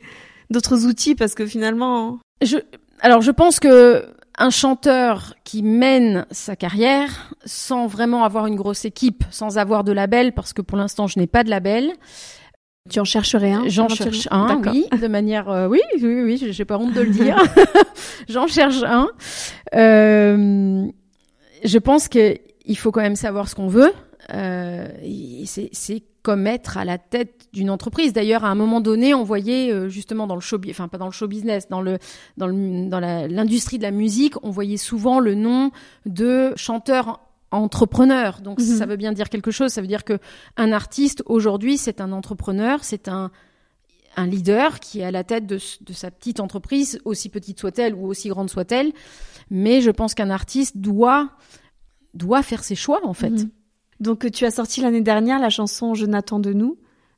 d'autres 0.50 0.86
outils 0.86 1.16
parce 1.16 1.34
que 1.36 1.46
finalement 1.46 2.20
Je, 2.44 2.58
alors, 3.00 3.22
je 3.22 3.32
pense 3.32 3.60
que 3.60 4.06
un 4.38 4.50
chanteur 4.50 5.36
qui 5.44 5.62
mène 5.64 6.26
sa 6.32 6.56
carrière 6.56 7.32
sans 7.46 7.86
vraiment 7.88 8.24
avoir 8.24 8.48
une 8.48 8.56
grosse 8.56 8.86
équipe, 8.86 9.24
sans 9.30 9.58
avoir 9.58 9.84
de 9.84 9.92
label, 9.92 10.34
parce 10.34 10.54
que 10.54 10.62
pour 10.62 10.78
l'instant 10.78 11.06
je 11.08 11.20
n'ai 11.20 11.28
pas 11.28 11.44
de 11.44 11.50
label, 11.50 11.92
tu 12.90 13.00
en 13.00 13.04
chercherais 13.04 13.52
un. 13.52 13.64
J'en 13.68 13.88
cherche 13.90 14.28
un, 14.32 14.48
D'accord. 14.48 14.74
oui, 14.74 14.86
de 15.00 15.08
manière, 15.08 15.50
euh, 15.50 15.68
oui, 15.68 15.82
oui, 16.02 16.22
oui, 16.24 16.38
j'ai- 16.38 16.54
j'ai 16.54 16.66
pas 16.66 16.78
honte 16.80 16.94
de 16.94 17.02
le 17.02 17.10
dire. 17.12 17.38
J'en 18.30 18.48
cherche 18.48 18.82
un. 18.84 19.10
Euh, 19.76 20.86
je 21.64 21.78
pense 21.78 22.08
que 22.08 22.36
il 22.66 22.78
faut 22.78 22.92
quand 22.92 23.02
même 23.02 23.16
savoir 23.16 23.48
ce 23.50 23.56
qu'on 23.56 23.68
veut. 23.68 23.92
Euh, 24.34 24.88
c'est 25.46 26.04
comme 26.24 26.46
être 26.48 26.78
à 26.78 26.86
la 26.86 26.98
tête 26.98 27.48
d'une 27.52 27.70
entreprise. 27.70 28.14
D'ailleurs, 28.14 28.46
à 28.46 28.50
un 28.50 28.56
moment 28.56 28.80
donné, 28.80 29.14
on 29.14 29.24
voyait 29.24 29.72
euh, 29.72 29.90
justement 29.90 30.28
dans 30.28 30.36
le 30.36 30.42
show, 30.42 30.58
enfin 30.70 30.88
pas 30.88 30.98
dans 30.98 31.08
le 31.08 31.12
show 31.12 31.28
business, 31.28 31.68
dans 31.68 31.82
le 31.82 31.98
dans 32.38 32.48
le 32.48 32.88
dans 32.90 33.00
l'industrie 33.00 33.78
de 33.78 33.84
la 33.84 33.92
musique, 33.92 34.36
on 34.44 34.52
voyait 34.52 34.78
souvent 34.78 35.20
le 35.20 35.36
nom 35.36 35.72
de 36.06 36.54
chanteur 36.56 37.22
entrepreneur. 37.50 38.42
Donc 38.42 38.60
mhm. 38.60 38.66
ça 38.66 38.86
veut 38.86 38.98
bien 38.98 39.12
dire 39.12 39.30
quelque 39.30 39.52
chose. 39.52 39.72
Ça 39.72 39.82
veut 39.82 39.88
dire 39.88 40.04
que 40.04 40.20
un 40.58 40.72
artiste 40.72 41.24
aujourd'hui, 41.26 41.78
c'est 41.78 42.02
un 42.02 42.12
entrepreneur, 42.12 42.84
c'est 42.84 43.08
un 43.08 43.32
un 44.18 44.28
leader 44.28 44.82
qui 44.82 45.00
est 45.00 45.06
à 45.06 45.12
la 45.12 45.24
tête 45.24 45.48
de, 45.48 45.58
de 45.82 45.94
sa 45.94 46.12
petite 46.12 46.42
entreprise, 46.42 47.00
aussi 47.06 47.30
petite 47.30 47.60
soit-elle 47.60 47.96
ou 47.96 48.08
aussi 48.08 48.28
grande 48.28 48.50
soit-elle. 48.50 48.92
Mais 49.50 49.80
je 49.80 49.90
pense 49.90 50.14
qu'un 50.14 50.30
artiste 50.30 50.78
doit 50.78 51.30
doit 52.14 52.44
faire 52.44 52.64
ses 52.64 52.76
choix 52.76 53.00
en 53.04 53.14
fait. 53.14 53.30
Mhm. 53.30 53.50
Donc 54.02 54.30
tu 54.32 54.46
as 54.46 54.52
sorti 54.52 54.82
l'année 54.82 55.02
dernière 55.02 55.40
la 55.40 55.50
chanson 55.50 55.94
Je 55.94 56.06
n'attends 56.06 56.40
de 56.40 56.52
nous 56.52 56.78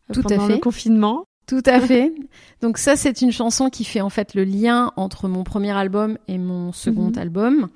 euh, 0.10 0.14
Tout 0.14 0.22
pendant 0.22 0.44
à 0.44 0.48
fait. 0.48 0.54
le 0.54 0.60
confinement. 0.60 1.26
Tout 1.48 1.64
à 1.66 1.80
fait. 1.80 2.14
Donc 2.62 2.78
ça 2.78 2.96
c'est 2.96 3.22
une 3.22 3.32
chanson 3.32 3.70
qui 3.70 3.84
fait 3.84 4.02
en 4.02 4.10
fait 4.10 4.36
le 4.36 4.44
lien 4.44 4.92
entre 4.96 5.28
mon 5.28 5.44
premier 5.44 5.72
album 5.72 6.18
et 6.28 6.38
mon 6.38 6.72
second 6.72 7.08
mhm. 7.08 7.18
album. 7.18 7.70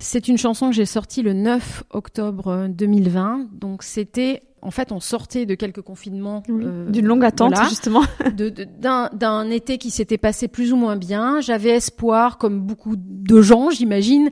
C'est 0.00 0.28
une 0.28 0.38
chanson 0.38 0.70
que 0.70 0.76
j'ai 0.76 0.86
sortie 0.86 1.22
le 1.22 1.32
9 1.32 1.84
octobre 1.90 2.68
2020. 2.68 3.48
Donc 3.52 3.82
c'était 3.82 4.42
en 4.60 4.70
fait, 4.70 4.92
on 4.92 5.00
sortait 5.00 5.46
de 5.46 5.54
quelques 5.54 5.82
confinements. 5.82 6.42
Euh, 6.48 6.90
D'une 6.90 7.06
longue 7.06 7.24
attente, 7.24 7.54
justement. 7.68 8.02
D'un 8.32 9.50
été 9.50 9.78
qui 9.78 9.90
s'était 9.90 10.18
passé 10.18 10.48
plus 10.48 10.72
ou 10.72 10.76
moins 10.76 10.96
bien. 10.96 11.40
J'avais 11.40 11.70
espoir, 11.70 12.38
comme 12.38 12.60
beaucoup 12.60 12.94
de 12.96 13.40
gens, 13.40 13.70
j'imagine, 13.70 14.30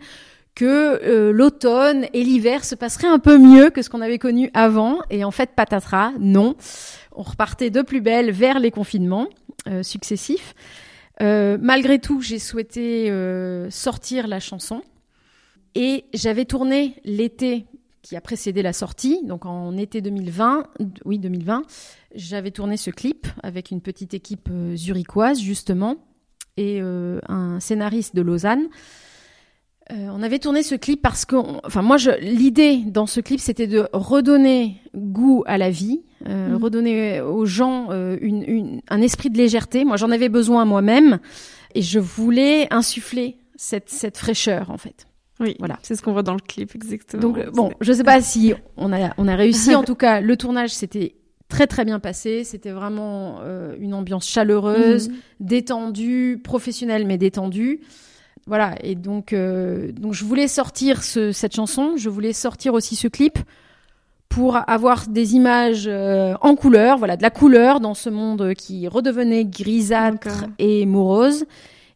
que 0.57 0.65
euh, 1.05 1.33
l'automne 1.33 2.07
et 2.15 2.25
l'hiver 2.25 2.65
se 2.65 2.75
passeraient 2.75 3.07
un 3.07 3.19
peu 3.21 3.39
mieux 3.39 3.69
que 3.71 3.83
ce 3.83 3.91
qu'on 3.91 4.01
avait 4.01 4.19
connu 4.19 4.51
avant. 4.55 4.99
Et 5.11 5.23
en 5.23 5.31
fait, 5.31 5.51
patatras, 5.55 6.13
non. 6.19 6.57
On 7.13 7.23
repartait 7.23 7.71
de 7.71 7.83
plus 7.83 8.01
belle 8.01 8.33
vers 8.33 8.59
les 8.59 8.73
confinements 8.73 9.29
euh, 9.69 9.85
successifs. 9.85 10.55
Euh, 11.23 11.59
malgré 11.61 11.99
tout, 11.99 12.21
j'ai 12.23 12.39
souhaité 12.39 13.13
sortir 13.71 14.27
la 14.27 14.41
chanson. 14.41 14.83
Et 15.75 16.07
j'avais 16.15 16.47
tourné 16.47 16.97
l'été 17.05 17.67
qui 18.01 18.17
a 18.17 18.21
précédé 18.23 18.63
la 18.63 18.73
sortie, 18.73 19.21
donc 19.25 19.45
en 19.45 19.77
été 19.77 20.01
2020, 20.01 20.69
oui 21.05 21.19
2020, 21.19 21.65
j'avais 22.15 22.53
tourné 22.53 22.77
ce 22.77 22.91
clip 22.91 23.27
avec 23.43 23.73
une 23.73 23.81
petite 23.81 24.15
équipe 24.15 24.49
zurichoise 24.75 25.41
justement 25.41 25.97
et 26.57 26.81
un 26.81 27.61
scénariste 27.61 28.15
de 28.15 28.23
Lausanne. 28.23 28.69
Euh, 29.93 30.09
on 30.13 30.23
avait 30.23 30.41
tourné 30.41 30.65
ce 30.65 30.75
clip 30.75 31.01
parce 31.01 31.25
que, 31.25 31.37
enfin 31.65 31.83
moi, 31.83 31.97
l'idée 32.21 32.79
dans 32.79 33.07
ce 33.07 33.21
clip, 33.21 33.39
c'était 33.39 33.69
de 33.69 33.89
redonner 33.93 34.81
goût 34.97 35.45
à 35.47 35.59
la 35.59 35.71
vie, 35.71 36.03
euh, 36.27 36.51
mhm. 36.51 36.63
redonner 36.63 37.21
aux 37.21 37.47
gens 37.47 37.89
euh, 37.91 38.17
une, 38.21 38.81
un 38.89 39.01
esprit 39.01 39.31
de 39.31 39.39
légèreté. 39.39 39.85
Moi, 39.85 39.97
j'en 39.97 40.11
avais 40.11 40.29
besoin 40.29 40.65
moi-même, 40.65 41.21
et 41.77 41.83
je 41.83 42.01
voulais 42.01 42.67
insuffler 42.73 43.39
cette, 43.55 43.89
cette 43.89 44.17
fraîcheur, 44.17 44.71
en 44.71 44.77
fait. 44.77 45.07
Oui, 45.39 45.55
voilà. 45.61 45.79
C'est 45.83 45.95
ce 45.95 46.03
qu'on 46.03 46.13
voit 46.13 46.25
dans 46.25 46.35
le 46.35 46.41
clip, 46.41 46.75
exactement. 46.75 47.23
Donc 47.23 47.51
bon, 47.51 47.71
je 47.81 47.93
sais 47.93 48.05
pas 48.05 48.21
si 48.23 48.55
on 48.77 48.93
a 48.93 49.13
on 49.19 49.29
a 49.29 49.37
réussi. 49.37 49.75
en 49.77 49.85
tout 49.85 49.95
cas, 49.95 50.21
le 50.21 50.37
tournage 50.37 50.71
s'était 50.71 51.15
très 51.49 51.67
très 51.67 51.85
bien 51.85 52.01
passé. 52.01 52.43
C'était 52.43 52.71
vraiment 52.71 53.41
une 53.79 53.93
ambiance 53.93 54.27
chaleureuse, 54.27 55.11
mhm. 55.11 55.17
détendue, 55.41 56.41
professionnelle 56.43 57.07
mais 57.07 57.19
détendue 57.19 57.83
voilà 58.47 58.75
et 58.83 58.95
donc 58.95 59.33
euh, 59.33 59.93
donc 59.93 60.13
je 60.15 60.25
voulais 60.25 60.49
sortir 60.49 61.03
ce, 61.03 61.33
cette 61.33 61.55
chanson 61.55 61.95
je 61.97 62.09
voulais 62.09 62.33
sortir 62.33 62.75
aussi 62.75 62.97
ce 62.97 63.09
clip 63.09 63.39
pour 64.29 64.59
avoir 64.69 65.07
des 65.09 65.35
images 65.35 65.87
euh, 65.89 66.35
en 66.41 66.55
couleur 66.55 66.99
voilà 66.99 67.17
de 67.17 67.23
la 67.23 67.31
couleur 67.31 67.81
dans 67.81 67.95
ce 67.95 68.09
monde 68.11 68.55
qui 68.55 68.89
redevenait 68.89 69.45
grisâtre 69.45 70.45
et 70.59 70.87
morose 70.87 71.45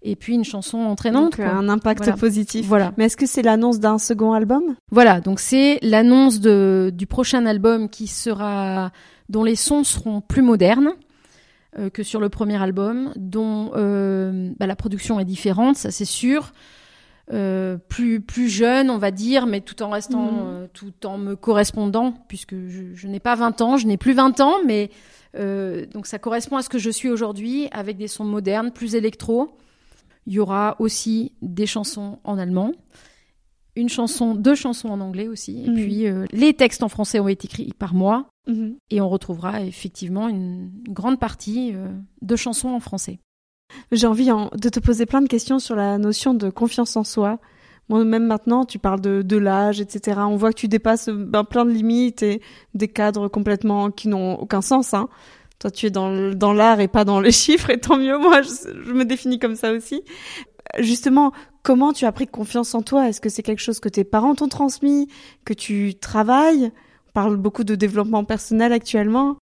et 0.03 0.17
puis 0.17 0.35
une 0.35 0.45
chanson 0.45 0.79
entraînante 0.79 1.37
donc, 1.37 1.47
un 1.47 1.69
impact 1.69 2.17
positif. 2.17 2.65
Voilà. 2.67 2.95
Mais 2.97 3.05
est-ce 3.05 3.19
que 3.19 3.27
c'est 3.27 3.43
l'annonce 3.43 3.81
d'un 3.81 3.99
second 3.99 4.33
album? 4.33 4.63
Voilà 4.91 5.21
donc 5.21 5.41
c'est 5.41 5.79
l'annonce 5.83 6.41
de 6.41 6.91
du 6.95 7.07
prochain 7.07 7.47
album 7.47 7.89
qui 7.89 8.07
sera 8.07 8.91
dont 9.29 9.45
les 9.45 9.57
sons 9.57 9.85
seront 9.85 10.21
plus 10.21 10.43
modernes 10.43 10.93
euh, 11.78 11.88
que 11.88 12.02
sur 12.02 12.18
le 12.18 12.28
premier 12.28 12.61
album, 12.61 13.12
dont 13.14 13.70
euh, 13.76 14.50
bah, 14.59 14.66
la 14.66 14.74
production 14.74 15.20
est 15.20 15.24
différente, 15.24 15.76
ça 15.76 15.92
c'est 15.92 16.04
sûr. 16.04 16.52
Euh, 17.33 17.76
plus 17.76 18.20
plus 18.20 18.48
jeune, 18.48 18.90
on 18.90 18.98
va 18.98 19.12
dire, 19.12 19.46
mais 19.46 19.61
tout 19.61 19.80
en 19.85 19.90
restant, 19.90 20.33
mhm. 20.33 20.68
tout 20.72 21.06
en 21.06 21.16
me 21.16 21.37
correspondant, 21.37 22.12
puisque 22.26 22.56
je, 22.66 22.92
je 22.92 23.06
n'ai 23.06 23.20
pas 23.20 23.37
20 23.37 23.61
ans, 23.61 23.76
je 23.76 23.87
n'ai 23.87 23.98
plus 23.98 24.14
20 24.14 24.40
ans, 24.40 24.56
mais 24.66 24.90
donc 25.94 26.09
ça 26.09 26.18
correspond 26.18 26.56
à 26.56 26.62
ce 26.62 26.68
que 26.68 26.78
je 26.78 26.90
suis 26.90 27.09
aujourd'hui, 27.09 27.68
avec 27.70 27.96
des 27.96 28.09
sons 28.09 28.24
modernes, 28.24 28.72
plus 28.72 28.96
électro. 28.96 29.56
Il 30.26 30.33
y 30.33 30.40
aura 30.40 30.74
aussi 30.80 31.35
des 31.40 31.66
chansons 31.66 32.18
en 32.24 32.37
allemand, 32.37 32.72
une 33.76 33.88
chanson, 33.88 34.35
deux 34.35 34.56
chansons 34.56 34.88
en 34.88 35.00
anglais 35.00 35.28
aussi, 35.28 35.62
et 35.66 35.70
mhm. 35.70 35.74
puis 35.76 36.06
les 36.33 36.54
textes 36.54 36.83
en 36.83 36.88
français 36.88 37.20
ont 37.20 37.28
été 37.28 37.46
écrits 37.46 37.72
par 37.78 37.94
moi, 37.94 38.26
Mhm. 38.46 38.76
Et 38.90 39.00
on 39.00 39.09
retrouvera 39.09 39.62
effectivement 39.62 40.29
une 40.29 40.70
grande 40.88 41.18
partie 41.18 41.72
euh, 41.74 41.88
de 42.22 42.37
chansons 42.37 42.70
en 42.70 42.81
français. 42.81 43.20
J'ai 43.92 44.07
envie 44.07 44.26
de 44.26 44.68
te 44.68 44.81
poser 44.81 45.07
plein 45.07 45.22
de 45.22 45.29
questions 45.29 45.59
sur 45.59 45.76
la 45.76 45.98
notion 45.98 46.35
de 46.35 46.50
confiance 46.50 46.96
en 46.96 47.05
soi. 47.05 47.38
Moi, 47.88 48.05
même 48.05 48.26
maintenant, 48.26 48.64
tu 48.64 48.79
parles 48.79 49.00
de, 49.00 49.22
de 49.22 49.37
l'âge, 49.37 49.81
etc. 49.81 50.20
On 50.24 50.37
voit 50.37 50.50
que 50.53 50.59
tu 50.59 50.68
dépasses 50.68 51.09
ben, 51.09 51.44
plein 51.44 51.64
de 51.64 51.70
limites 51.70 52.22
et 52.22 52.40
des 52.74 52.88
cadres 52.88 53.29
complètement 53.29 53.90
qui 53.90 54.09
n'ont 54.09 54.35
aucun 54.35 54.61
sens. 54.62 54.94
Hein. 54.94 55.09
Toi, 55.59 55.70
tu 55.70 55.87
es 55.87 55.90
dans, 55.90 56.33
dans 56.33 56.53
l'art 56.53 56.81
et 56.81 56.88
pas 56.88 57.05
dans 57.05 57.20
les 57.20 57.33
chiffres, 57.33 57.70
et 57.70 57.81
tant 57.81 57.96
mieux. 57.96 58.16
Moi, 58.18 58.42
je, 58.42 58.48
je 58.85 58.92
me 58.92 59.05
définis 59.05 59.38
comme 59.38 59.57
ça 59.57 59.72
aussi. 59.72 60.03
Justement, 60.79 61.33
comment 61.62 61.92
tu 61.92 62.05
as 62.05 62.12
pris 62.12 62.26
confiance 62.26 62.74
en 62.74 62.83
toi? 62.83 63.09
Est-ce 63.09 63.20
que 63.20 63.29
c'est 63.29 63.42
quelque 63.42 63.62
chose 63.62 63.81
que 63.81 63.88
tes 63.88 64.05
parents 64.05 64.35
t'ont 64.37 64.48
transmis, 64.48 65.09
que 65.44 65.53
tu 65.53 65.94
travailles? 65.94 66.70
Parle 67.12 67.37
beaucoup 67.37 67.64
de 67.64 67.75
développement 67.75 68.25
personnel 68.25 68.73
actuellement. 68.73 69.37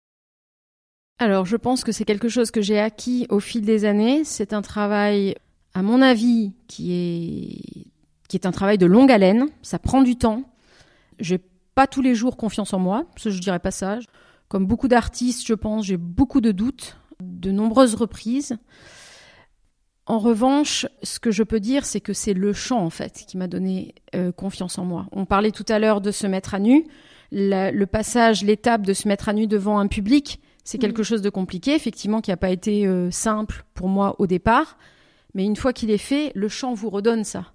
Alors, 1.18 1.46
je 1.46 1.56
pense 1.56 1.82
que 1.82 1.92
c'est 1.92 2.04
quelque 2.04 2.28
chose 2.28 2.50
que 2.50 2.62
j'ai 2.62 2.78
acquis 2.78 3.26
au 3.28 3.40
fil 3.40 3.62
des 3.62 3.84
années. 3.84 4.22
C'est 4.24 4.52
un 4.52 4.62
travail, 4.62 5.34
à 5.74 5.82
mon 5.82 6.00
avis, 6.00 6.52
qui 6.68 6.92
est, 6.92 7.86
qui 8.28 8.36
est 8.36 8.46
un 8.46 8.52
travail 8.52 8.78
de 8.78 8.86
longue 8.86 9.10
haleine. 9.10 9.48
Ça 9.62 9.78
prend 9.78 10.02
du 10.02 10.16
temps. 10.16 10.44
J'ai 11.18 11.40
pas 11.74 11.88
tous 11.88 12.02
les 12.02 12.14
jours 12.14 12.36
confiance 12.36 12.72
en 12.72 12.78
moi. 12.78 13.04
Je 13.16 13.30
je 13.30 13.40
dirais 13.40 13.58
pas 13.58 13.72
ça. 13.72 13.98
Comme 14.48 14.66
beaucoup 14.66 14.88
d'artistes, 14.88 15.46
je 15.46 15.54
pense, 15.54 15.86
j'ai 15.86 15.96
beaucoup 15.96 16.40
de 16.40 16.52
doutes, 16.52 16.96
de 17.20 17.50
nombreuses 17.50 17.96
reprises. 17.96 18.56
En 20.06 20.18
revanche, 20.18 20.86
ce 21.02 21.18
que 21.18 21.30
je 21.30 21.42
peux 21.42 21.60
dire, 21.60 21.84
c'est 21.84 22.00
que 22.00 22.14
c'est 22.14 22.32
le 22.32 22.52
chant, 22.52 22.80
en 22.80 22.90
fait, 22.90 23.24
qui 23.26 23.36
m'a 23.36 23.46
donné 23.46 23.94
euh, 24.14 24.32
confiance 24.32 24.78
en 24.78 24.84
moi. 24.84 25.06
On 25.12 25.26
parlait 25.26 25.50
tout 25.50 25.66
à 25.68 25.78
l'heure 25.78 26.00
de 26.00 26.12
se 26.12 26.26
mettre 26.26 26.54
à 26.54 26.60
nu 26.60 26.86
le 27.30 27.84
passage, 27.84 28.42
l'étape 28.42 28.82
de 28.82 28.92
se 28.92 29.08
mettre 29.08 29.28
à 29.28 29.32
nu 29.32 29.46
devant 29.46 29.78
un 29.78 29.86
public, 29.86 30.40
c'est 30.68 30.76
quelque 30.76 31.00
mm. 31.00 31.04
chose 31.04 31.22
de 31.22 31.30
compliqué, 31.30 31.74
effectivement, 31.74 32.20
qui 32.20 32.30
n'a 32.30 32.36
pas 32.36 32.50
été 32.50 32.86
euh, 32.86 33.10
simple 33.10 33.64
pour 33.72 33.88
moi 33.88 34.16
au 34.18 34.26
départ. 34.26 34.76
Mais 35.32 35.46
une 35.46 35.56
fois 35.56 35.72
qu'il 35.72 35.90
est 35.90 35.96
fait, 35.96 36.30
le 36.34 36.48
chant 36.48 36.74
vous 36.74 36.90
redonne 36.90 37.24
ça. 37.24 37.52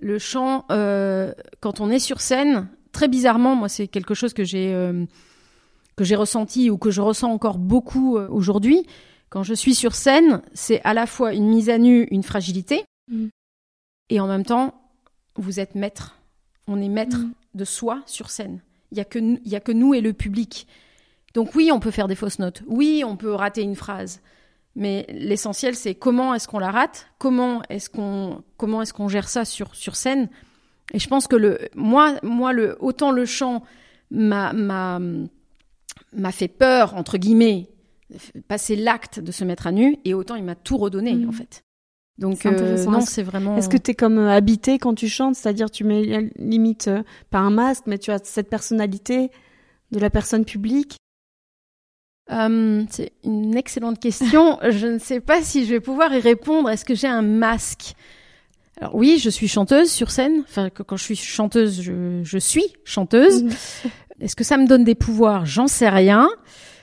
Le 0.00 0.18
chant, 0.18 0.64
euh, 0.72 1.32
quand 1.60 1.80
on 1.80 1.88
est 1.88 2.00
sur 2.00 2.20
scène, 2.20 2.68
très 2.90 3.06
bizarrement, 3.06 3.54
moi, 3.54 3.68
c'est 3.68 3.86
quelque 3.86 4.14
chose 4.14 4.34
que 4.34 4.42
j'ai 4.42 4.74
euh, 4.74 5.04
que 5.94 6.02
j'ai 6.02 6.16
ressenti 6.16 6.68
ou 6.68 6.78
que 6.78 6.90
je 6.90 7.00
ressens 7.00 7.30
encore 7.30 7.58
beaucoup 7.58 8.18
aujourd'hui. 8.18 8.86
Quand 9.28 9.44
je 9.44 9.54
suis 9.54 9.76
sur 9.76 9.94
scène, 9.94 10.42
c'est 10.52 10.80
à 10.82 10.94
la 10.94 11.06
fois 11.06 11.34
une 11.34 11.48
mise 11.48 11.70
à 11.70 11.78
nu, 11.78 12.08
une 12.10 12.24
fragilité, 12.24 12.84
mm. 13.08 13.28
et 14.10 14.18
en 14.18 14.26
même 14.26 14.44
temps, 14.44 14.74
vous 15.36 15.60
êtes 15.60 15.76
maître. 15.76 16.18
On 16.66 16.80
est 16.80 16.88
maître 16.88 17.18
mm. 17.18 17.32
de 17.54 17.64
soi 17.64 18.02
sur 18.06 18.30
scène. 18.30 18.62
Il 18.92 18.98
y 18.98 19.00
a 19.00 19.04
que 19.04 19.18
y 19.44 19.56
a 19.56 19.60
que 19.60 19.72
nous 19.72 19.94
et 19.94 20.00
le 20.00 20.12
public. 20.12 20.68
Donc 21.34 21.54
oui, 21.54 21.70
on 21.72 21.80
peut 21.80 21.90
faire 21.90 22.08
des 22.08 22.14
fausses 22.14 22.38
notes. 22.38 22.62
Oui, 22.66 23.02
on 23.04 23.16
peut 23.16 23.32
rater 23.32 23.62
une 23.62 23.74
phrase. 23.74 24.20
Mais 24.74 25.06
l'essentiel, 25.10 25.74
c'est 25.74 25.94
comment 25.94 26.34
est-ce 26.34 26.48
qu'on 26.48 26.58
la 26.58 26.70
rate 26.70 27.08
Comment 27.18 27.62
est-ce 27.68 27.90
qu'on 27.90 28.42
comment 28.56 28.82
est-ce 28.82 28.92
qu'on 28.92 29.08
gère 29.08 29.28
ça 29.28 29.44
sur 29.44 29.74
sur 29.74 29.96
scène 29.96 30.28
Et 30.92 30.98
je 30.98 31.08
pense 31.08 31.26
que 31.26 31.36
le 31.36 31.58
moi 31.74 32.14
moi 32.22 32.52
le 32.52 32.76
autant 32.80 33.10
le 33.10 33.26
chant 33.26 33.62
m'a 34.10 34.52
m'a 34.52 35.00
m'a 36.12 36.32
fait 36.32 36.48
peur 36.48 36.94
entre 36.94 37.18
guillemets 37.18 37.68
passer 38.48 38.76
l'acte 38.76 39.20
de 39.20 39.32
se 39.32 39.44
mettre 39.44 39.66
à 39.66 39.72
nu 39.72 39.96
et 40.04 40.14
autant 40.14 40.36
il 40.36 40.44
m'a 40.44 40.54
tout 40.54 40.76
redonné 40.76 41.14
mmh. 41.14 41.28
en 41.28 41.32
fait. 41.32 41.64
Donc 42.18 42.44
euh, 42.46 42.84
non, 42.84 43.00
c'est 43.00 43.22
vraiment. 43.22 43.56
Est-ce 43.56 43.68
que 43.68 43.76
tu 43.76 43.92
es 43.92 43.94
comme 43.94 44.18
euh, 44.18 44.30
habité 44.30 44.78
quand 44.78 44.94
tu 44.94 45.08
chantes, 45.08 45.34
c'est-à-dire 45.34 45.70
tu 45.70 45.84
mets 45.84 46.30
limite 46.36 46.88
euh, 46.88 47.02
pas 47.30 47.38
un 47.38 47.50
masque, 47.50 47.84
mais 47.86 47.98
tu 47.98 48.10
as 48.10 48.20
cette 48.22 48.50
personnalité 48.50 49.30
de 49.90 49.98
la 49.98 50.10
personne 50.10 50.44
publique? 50.44 50.96
C'est 52.28 53.12
une 53.24 53.56
excellente 53.56 53.98
question. 53.98 54.58
je 54.70 54.86
ne 54.86 54.98
sais 54.98 55.20
pas 55.20 55.42
si 55.42 55.66
je 55.66 55.70
vais 55.70 55.80
pouvoir 55.80 56.14
y 56.14 56.20
répondre. 56.20 56.70
Est-ce 56.70 56.84
que 56.84 56.94
j'ai 56.94 57.08
un 57.08 57.20
masque? 57.20 57.94
Alors 58.80 58.94
oui, 58.94 59.18
je 59.18 59.28
suis 59.28 59.48
chanteuse 59.48 59.90
sur 59.90 60.10
scène. 60.10 60.40
Enfin, 60.48 60.70
quand 60.70 60.96
je 60.96 61.04
suis 61.04 61.16
chanteuse, 61.16 61.82
je, 61.82 62.20
je 62.22 62.38
suis 62.38 62.64
chanteuse. 62.84 63.44
Est-ce 64.20 64.36
que 64.36 64.44
ça 64.44 64.56
me 64.56 64.66
donne 64.66 64.84
des 64.84 64.94
pouvoirs? 64.94 65.44
J'en 65.44 65.66
sais 65.66 65.88
rien. 65.88 66.30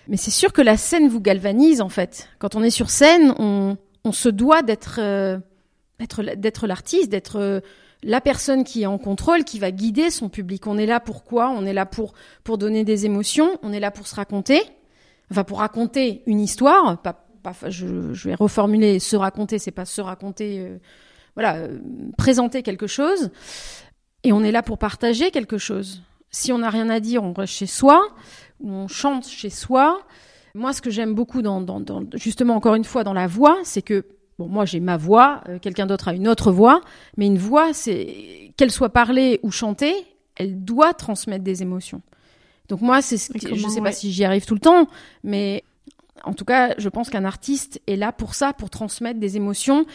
Mais 0.08 0.18
c'est 0.18 0.32
sûr 0.32 0.54
que 0.54 0.62
la 0.62 0.76
scène 0.76 1.08
vous 1.08 1.22
galvanise 1.22 1.82
en 1.82 1.90
fait. 1.90 2.30
Quand 2.38 2.56
on 2.56 2.64
est 2.64 2.70
sur 2.70 2.90
scène, 2.90 3.34
on, 3.40 3.78
on 4.04 4.12
se 4.12 4.30
doit 4.30 4.62
d'être 4.62 5.00
euh, 5.00 5.38
l'artiste, 6.64 7.10
d'être 7.10 7.38
euh, 7.38 7.60
la 8.04 8.22
personne 8.22 8.64
qui 8.64 8.84
est 8.84 8.86
en 8.86 8.98
contrôle, 8.98 9.44
qui 9.44 9.60
va 9.60 9.72
guider 9.72 10.10
son 10.10 10.30
public. 10.30 10.68
On 10.68 10.78
est 10.78 10.86
là 10.86 11.00
pour 11.00 11.24
quoi? 11.24 11.50
On 11.50 11.66
est 11.66 11.74
là 11.74 11.86
pour 11.86 12.58
donner 12.58 12.84
des 12.84 13.06
émotions. 13.06 13.58
On 13.62 13.74
est 13.74 13.80
là 13.80 13.92
pour 13.92 14.08
se 14.08 14.16
raconter. 14.16 14.62
Enfin, 15.32 15.44
pour 15.44 15.60
raconter 15.60 16.24
une 16.26 16.40
histoire. 16.40 17.02
Pas, 17.02 17.26
je, 17.68 17.86
vais 18.28 18.36
reformuler. 18.36 19.00
Se 19.00 19.16
raconter, 19.16 19.60
c'est 19.60 19.72
pas 19.72 19.86
se 19.86 20.02
raconter. 20.02 20.60
euh, 20.60 20.78
voilà, 21.36 21.68
présenter 22.18 22.64
quelque 22.64 22.88
chose. 22.88 23.32
Et 24.24 24.34
on 24.34 24.44
est 24.44 24.52
là 24.52 24.64
pour 24.64 24.78
partager 24.78 25.32
quelque 25.32 25.58
chose. 25.58 26.02
Si 26.32 26.52
on 26.52 26.60
n'a 26.60 26.70
rien 26.70 26.90
à 26.90 27.00
dire, 27.00 27.24
on 27.24 27.34
reste 27.34 27.54
chez 27.54 27.66
soi, 27.66 28.02
ou 28.60 28.72
on 28.72 28.88
chante 28.88 29.28
chez 29.28 29.50
soi. 29.50 30.02
Moi, 30.56 30.74
ce 30.74 30.82
que 30.82 30.90
j'aime 30.90 31.14
beaucoup 31.14 31.42
dans, 31.42 31.62
dans, 31.62 31.80
dans, 31.80 32.04
justement, 32.14 32.56
encore 32.56 32.76
une 32.76 32.84
fois, 32.84 33.04
dans 33.04 33.14
la 33.14 33.28
voix, 33.28 33.58
c'est 33.64 33.82
que, 33.82 34.06
bon, 34.38 34.48
moi, 34.48 34.66
j'ai 34.66 34.80
ma 34.80 34.98
voix, 34.98 35.42
euh, 35.48 35.60
quelqu'un 35.60 35.86
d'autre 35.86 36.08
a 36.08 36.14
une 36.14 36.28
autre 36.28 36.52
voix, 36.52 36.82
mais 37.18 37.28
une 37.28 37.38
voix, 37.38 37.74
c'est, 37.74 38.52
qu'elle 38.58 38.72
soit 38.72 38.90
parlée 38.90 39.40
ou 39.44 39.52
chantée, 39.52 39.96
elle 40.36 40.64
doit 40.64 40.94
transmettre 40.94 41.44
des 41.44 41.62
émotions. 41.62 42.02
Donc 42.68 42.82
moi, 42.82 43.02
c'est 43.02 43.18
ce 43.18 43.32
que, 43.34 43.56
je 43.56 43.68
sais 43.68 43.76
ouais. 43.80 43.82
pas 43.82 43.92
si 43.92 44.12
j'y 44.12 44.24
arrive 44.24 44.46
tout 44.46 44.54
le 44.54 44.60
temps, 44.60 44.88
mais 45.24 45.64
en 46.24 46.34
tout 46.34 46.46
cas, 46.46 46.76
je 46.78 46.88
pense 46.90 47.10
qu'un 47.10 47.26
artiste 47.26 47.82
est 47.88 47.96
là 47.96 48.12
pour 48.12 48.36
ça, 48.36 48.54
pour 48.54 48.70
transmettre 48.70 49.20
des 49.20 49.38
émotions 49.38 49.86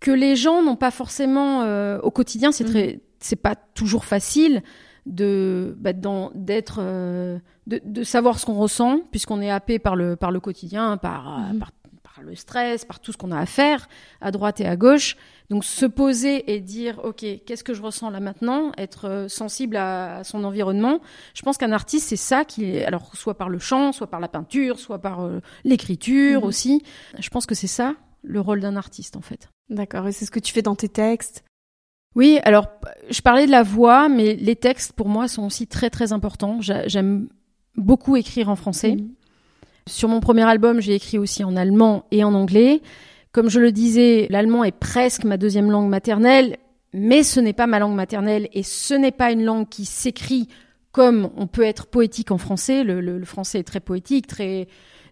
que 0.00 0.10
les 0.10 0.36
gens 0.36 0.62
n'ont 0.62 0.76
pas 0.76 0.90
forcément 0.90 1.62
euh, 1.62 1.98
au 2.02 2.10
quotidien. 2.10 2.52
C'est 2.52 2.64
Mhm. 2.64 2.70
très, 2.70 3.00
c'est 3.20 3.36
pas 3.36 3.54
toujours 3.54 4.04
facile 4.04 4.62
de 5.06 5.74
bah, 5.78 5.92
d'être 6.34 6.78
euh, 6.80 7.38
de, 7.66 7.80
de 7.84 8.02
savoir 8.04 8.38
ce 8.38 8.46
qu'on 8.46 8.54
ressent 8.54 9.00
puisqu'on 9.10 9.40
est 9.40 9.50
happé 9.50 9.78
par 9.78 9.96
le 9.96 10.16
par 10.16 10.30
le 10.32 10.40
quotidien, 10.40 10.96
par, 10.96 11.28
euh, 11.38 11.52
Mhm. 11.52 11.58
par 11.60 11.70
par 12.02 12.24
le 12.24 12.34
stress, 12.34 12.84
par 12.86 12.98
tout 13.00 13.12
ce 13.12 13.18
qu'on 13.18 13.30
a 13.30 13.38
à 13.38 13.44
faire 13.46 13.88
à 14.22 14.30
droite 14.30 14.60
et 14.60 14.66
à 14.66 14.76
gauche. 14.76 15.16
Donc 15.50 15.64
se 15.64 15.84
poser 15.86 16.54
et 16.54 16.60
dire 16.60 16.98
ok 17.04 17.24
qu'est-ce 17.44 17.62
que 17.62 17.74
je 17.74 17.82
ressens 17.82 18.10
là 18.10 18.20
maintenant, 18.20 18.72
être 18.78 19.06
euh, 19.06 19.28
sensible 19.28 19.76
à, 19.76 20.18
à 20.18 20.24
son 20.24 20.42
environnement. 20.44 21.00
Je 21.34 21.42
pense 21.42 21.56
qu'un 21.58 21.72
artiste 21.72 22.08
c'est 22.08 22.16
ça 22.16 22.44
qui 22.44 22.78
alors 22.82 23.14
soit 23.14 23.36
par 23.36 23.48
le 23.48 23.58
chant, 23.58 23.92
soit 23.92 24.06
par 24.08 24.18
la 24.20 24.28
peinture, 24.28 24.78
soit 24.80 24.98
par 24.98 25.20
euh, 25.24 25.40
l'écriture 25.64 26.40
Mhm. 26.40 26.46
aussi. 26.48 26.82
Je 27.18 27.28
pense 27.28 27.46
que 27.46 27.54
c'est 27.54 27.66
ça 27.66 27.94
le 28.22 28.40
rôle 28.40 28.60
d'un 28.60 28.76
artiste 28.76 29.16
en 29.16 29.20
fait. 29.20 29.48
D'accord. 29.68 30.08
Et 30.08 30.12
c'est 30.12 30.24
ce 30.24 30.30
que 30.32 30.40
tu 30.40 30.52
fais 30.52 30.62
dans 30.62 30.74
tes 30.74 30.88
textes? 30.88 31.44
Oui, 32.16 32.38
alors 32.44 32.66
je 33.10 33.20
parlais 33.20 33.46
de 33.46 33.50
la 33.52 33.62
voix, 33.62 34.08
mais 34.08 34.34
les 34.34 34.56
textes 34.56 34.92
pour 34.94 35.08
moi 35.08 35.28
sont 35.28 35.44
aussi 35.44 35.66
très 35.68 35.90
très 35.90 36.12
importants. 36.12 36.60
J'a- 36.60 36.88
J'aime 36.88 37.28
beaucoup 37.76 38.16
écrire 38.16 38.48
en 38.48 38.56
français. 38.56 38.96
Mhm. 38.96 39.08
Sur 39.86 40.08
mon 40.08 40.18
premier 40.20 40.42
album, 40.42 40.80
j'ai 40.80 40.94
écrit 40.94 41.18
aussi 41.18 41.44
en 41.44 41.54
allemand 41.56 42.04
et 42.10 42.24
en 42.24 42.34
anglais. 42.34 42.80
Comme 43.32 43.48
je 43.50 43.60
le 43.60 43.70
disais, 43.70 44.26
l'allemand 44.30 44.64
est 44.64 44.72
presque 44.76 45.24
ma 45.24 45.36
deuxième 45.36 45.70
langue 45.70 45.88
maternelle, 45.90 46.56
mais 46.94 47.22
ce 47.22 47.38
n'est 47.38 47.52
pas 47.52 47.66
ma 47.66 47.78
langue 47.78 47.94
maternelle 47.94 48.48
et 48.54 48.62
ce 48.62 48.94
n'est 48.94 49.12
pas 49.12 49.30
une 49.30 49.44
langue 49.44 49.68
qui 49.68 49.84
s'écrit 49.84 50.48
comme 50.92 51.28
on 51.36 51.46
peut 51.46 51.62
être 51.64 51.86
poétique 51.86 52.30
en 52.30 52.38
français. 52.38 52.82
Le, 52.82 53.00
le- 53.02 53.18
le 53.18 53.24
français 53.26 53.58
est 53.58 53.64
très 53.64 53.80
poétique, 53.80 54.26
très 54.26 54.66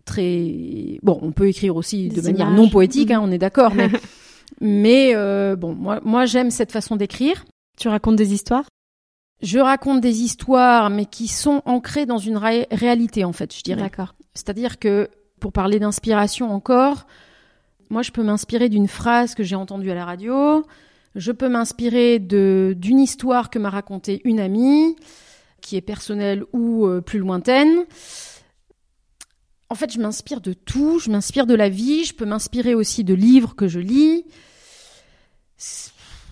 très 0.06 0.98
bon. 1.02 1.18
On 1.22 1.32
peut 1.32 1.48
écrire 1.48 1.76
aussi 1.76 2.08
de 2.08 2.20
manière 2.22 2.50
non 2.50 2.68
poétique, 2.70 3.10
hein, 3.10 3.20
Mhm. 3.20 3.28
on 3.28 3.32
est 3.32 3.38
d'accord, 3.38 3.74
mais 3.74 3.88
mais 4.64 5.12
euh, 5.14 5.54
bon, 5.54 5.74
moi 5.74 6.00
moi 6.02 6.26
j'aime 6.26 6.50
cette 6.50 6.72
façon 6.72 6.96
d'écrire. 6.96 7.44
Tu 7.78 7.86
racontes 7.88 8.16
des 8.16 8.32
histoires? 8.34 8.64
Je 9.42 9.58
raconte 9.58 10.00
des 10.00 10.22
histoires, 10.22 10.90
mais 10.90 11.04
qui 11.06 11.28
sont 11.28 11.62
ancrées 11.66 12.06
dans 12.06 12.18
une 12.18 12.36
ré- 12.38 12.66
réalité, 12.70 13.24
en 13.24 13.32
fait, 13.32 13.54
je 13.54 13.62
dirais. 13.62 13.82
D'accord. 13.82 14.14
C'est-à-dire 14.32 14.78
que, 14.78 15.10
pour 15.38 15.52
parler 15.52 15.78
d'inspiration 15.78 16.50
encore, 16.50 17.06
moi, 17.90 18.02
je 18.02 18.10
peux 18.10 18.22
m'inspirer 18.22 18.68
d'une 18.70 18.88
phrase 18.88 19.34
que 19.34 19.42
j'ai 19.42 19.56
entendue 19.56 19.90
à 19.90 19.94
la 19.94 20.06
radio, 20.06 20.64
je 21.14 21.30
peux 21.30 21.48
m'inspirer 21.48 22.18
de 22.20 22.74
d'une 22.76 23.00
histoire 23.00 23.50
que 23.50 23.58
m'a 23.58 23.70
racontée 23.70 24.22
une 24.24 24.40
amie, 24.40 24.96
qui 25.60 25.76
est 25.76 25.82
personnelle 25.82 26.44
ou 26.52 26.86
euh, 26.86 27.00
plus 27.02 27.18
lointaine. 27.18 27.84
En 29.68 29.74
fait, 29.74 29.92
je 29.92 29.98
m'inspire 29.98 30.40
de 30.40 30.52
tout, 30.52 31.00
je 31.00 31.10
m'inspire 31.10 31.46
de 31.46 31.54
la 31.54 31.68
vie, 31.68 32.04
je 32.04 32.14
peux 32.14 32.24
m'inspirer 32.26 32.74
aussi 32.74 33.02
de 33.04 33.14
livres 33.14 33.54
que 33.56 33.68
je 33.68 33.80
lis. 33.80 34.24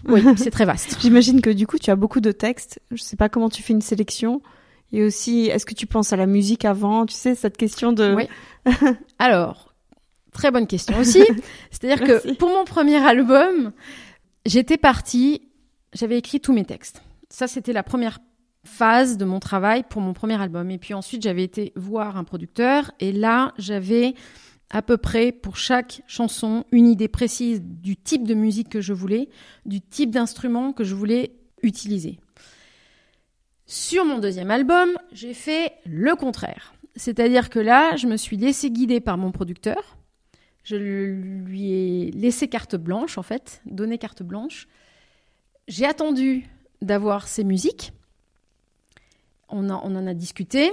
Oui, 0.07 0.23
c'est 0.37 0.51
très 0.51 0.65
vaste. 0.65 0.99
J'imagine 1.01 1.41
que 1.41 1.51
du 1.51 1.67
coup, 1.67 1.79
tu 1.79 1.91
as 1.91 1.97
beaucoup 1.97 2.21
de 2.21 2.33
textes. 2.33 2.81
Je 2.91 3.03
sais 3.03 3.17
pas 3.17 3.29
comment 3.29 3.49
tu 3.49 3.63
fais 3.63 3.73
une 3.73 3.83
sélection. 3.83 4.43
Et 4.93 5.03
aussi, 5.03 5.47
est-ce 5.47 5.65
que 5.65 5.75
tu 5.75 5.87
penses 5.87 6.13
à 6.13 6.17
la 6.17 6.27
musique 6.27 6.65
avant? 6.65 7.07
Tu 7.07 7.15
sais, 7.15 7.35
cette 7.35 7.57
question 7.57 7.93
de... 7.93 8.15
Oui. 8.15 8.29
Alors, 9.19 9.73
très 10.33 10.51
bonne 10.51 10.67
question 10.67 10.99
aussi. 10.99 11.25
C'est-à-dire 11.71 12.07
que 12.07 12.35
pour 12.35 12.51
mon 12.51 12.65
premier 12.65 12.97
album, 12.97 13.73
j'étais 14.45 14.77
partie, 14.77 15.49
j'avais 15.95 16.19
écrit 16.19 16.41
tous 16.41 16.53
mes 16.53 16.65
textes. 16.65 17.03
Ça, 17.31 17.47
c'était 17.47 17.73
la 17.73 17.83
première 17.83 18.19
phase 18.65 19.17
de 19.17 19.25
mon 19.25 19.41
travail 19.41 19.85
pour 19.89 20.03
mon 20.03 20.13
premier 20.13 20.41
album. 20.41 20.71
Et 20.71 20.79
puis 20.79 20.95
ensuite, 20.95 21.23
j'avais 21.23 21.43
été 21.43 21.73
voir 21.75 22.17
un 22.19 22.25
producteur. 22.25 22.93
Et 23.01 23.13
là, 23.13 23.55
j'avais 23.57 24.15
à 24.73 24.83
peu 24.83 24.97
près 24.97 25.31
pour 25.33 25.57
chaque 25.57 26.03
chanson 26.07 26.65
une 26.73 26.89
idée 26.89 27.09
précise 27.09 27.61
du 27.63 27.97
type 27.97 28.27
de 28.27 28.35
musique 28.35 28.71
que 28.71 28.81
je 28.81 28.93
voulais, 28.95 29.29
du 29.67 29.81
type 29.81 30.11
d'instrument 30.11 30.73
que 30.73 30.83
je 30.83 30.95
voulais 30.95 31.33
utiliser. 31.63 32.19
Sur 33.67 34.05
mon 34.05 34.19
deuxième 34.19 34.51
album, 34.51 34.91
j'ai 35.13 35.35
fait 35.35 35.75
le 35.87 36.17
contraire. 36.17 36.75
C'est-à-dire 36.97 37.49
que 37.51 37.59
là, 37.59 37.97
je 37.97 38.07
me 38.07 38.17
suis 38.17 38.37
laissé 38.37 38.71
guider 38.71 39.01
par 39.01 39.19
mon 39.19 39.31
producteur. 39.31 39.97
Je 40.65 40.77
lui 40.77 41.73
ai 41.73 42.11
laissé 42.11 42.49
carte 42.49 42.77
blanche, 42.77 43.19
en 43.19 43.23
fait, 43.23 43.61
donné 43.67 43.99
carte 43.99 44.23
blanche. 44.23 44.69
J'ai 45.69 45.87
attendu 45.87 46.47
d'avoir 46.81 47.29
ses 47.29 47.45
musiques. 47.45 47.93
On, 49.49 49.71
en- 49.71 49.81
on 49.85 49.97
en 49.97 50.07
a 50.07 50.15
discuté. 50.15 50.71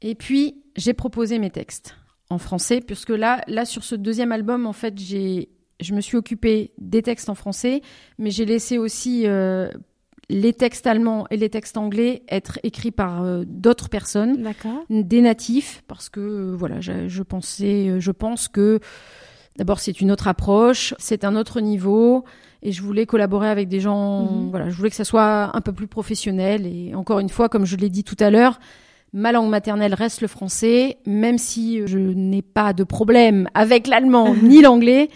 Et 0.00 0.14
puis, 0.14 0.62
j'ai 0.76 0.94
proposé 0.94 1.38
mes 1.38 1.50
textes 1.50 1.96
en 2.34 2.38
français, 2.38 2.80
puisque 2.80 3.10
là, 3.10 3.40
là 3.46 3.64
sur 3.64 3.84
ce 3.84 3.94
deuxième 3.94 4.32
album, 4.32 4.66
en 4.66 4.72
fait, 4.72 4.98
j'ai, 4.98 5.48
je 5.80 5.94
me 5.94 6.00
suis 6.00 6.16
occupée 6.16 6.72
des 6.78 7.02
textes 7.02 7.28
en 7.28 7.34
français, 7.34 7.80
mais 8.18 8.30
j'ai 8.30 8.44
laissé 8.44 8.76
aussi 8.78 9.22
euh, 9.26 9.68
les 10.28 10.52
textes 10.52 10.86
allemands 10.86 11.26
et 11.30 11.36
les 11.36 11.48
textes 11.50 11.76
anglais 11.76 12.22
être 12.28 12.58
écrits 12.62 12.90
par 12.90 13.22
euh, 13.22 13.44
d'autres 13.46 13.88
personnes 13.88 14.42
des 14.90 15.20
natifs 15.20 15.82
parce 15.86 16.08
que 16.08 16.20
euh, 16.20 16.56
voilà 16.56 16.80
je, 16.80 17.08
je 17.08 17.22
pensais 17.22 18.00
je 18.00 18.10
pense 18.10 18.48
que 18.48 18.80
d'abord 19.58 19.80
c'est 19.80 20.00
une 20.00 20.10
autre 20.10 20.26
approche 20.26 20.94
c'est 20.98 21.24
un 21.24 21.36
autre 21.36 21.60
niveau 21.60 22.24
et 22.62 22.72
je 22.72 22.80
voulais 22.80 23.04
collaborer 23.04 23.48
avec 23.50 23.68
des 23.68 23.80
gens 23.80 24.22
Mhm. 24.24 24.50
voilà 24.50 24.70
je 24.70 24.76
voulais 24.76 24.88
que 24.90 24.96
ça 24.96 25.04
soit 25.04 25.54
un 25.54 25.60
peu 25.60 25.72
plus 25.72 25.88
professionnel 25.88 26.66
et 26.66 26.94
encore 26.94 27.18
une 27.18 27.28
fois 27.28 27.50
comme 27.50 27.66
je 27.66 27.76
l'ai 27.76 27.90
dit 27.90 28.02
tout 28.04 28.16
à 28.18 28.30
l'heure 28.30 28.58
ma 29.14 29.32
langue 29.32 29.48
maternelle 29.48 29.94
reste 29.94 30.20
le 30.20 30.28
français. 30.28 30.98
Même 31.06 31.38
si 31.38 31.86
je 31.86 31.98
n'ai 31.98 32.42
pas 32.42 32.74
de 32.74 32.84
problème 32.84 33.48
avec 33.54 33.86
l'allemand 33.86 34.34
ni 34.42 34.60
l'anglais 34.60 35.08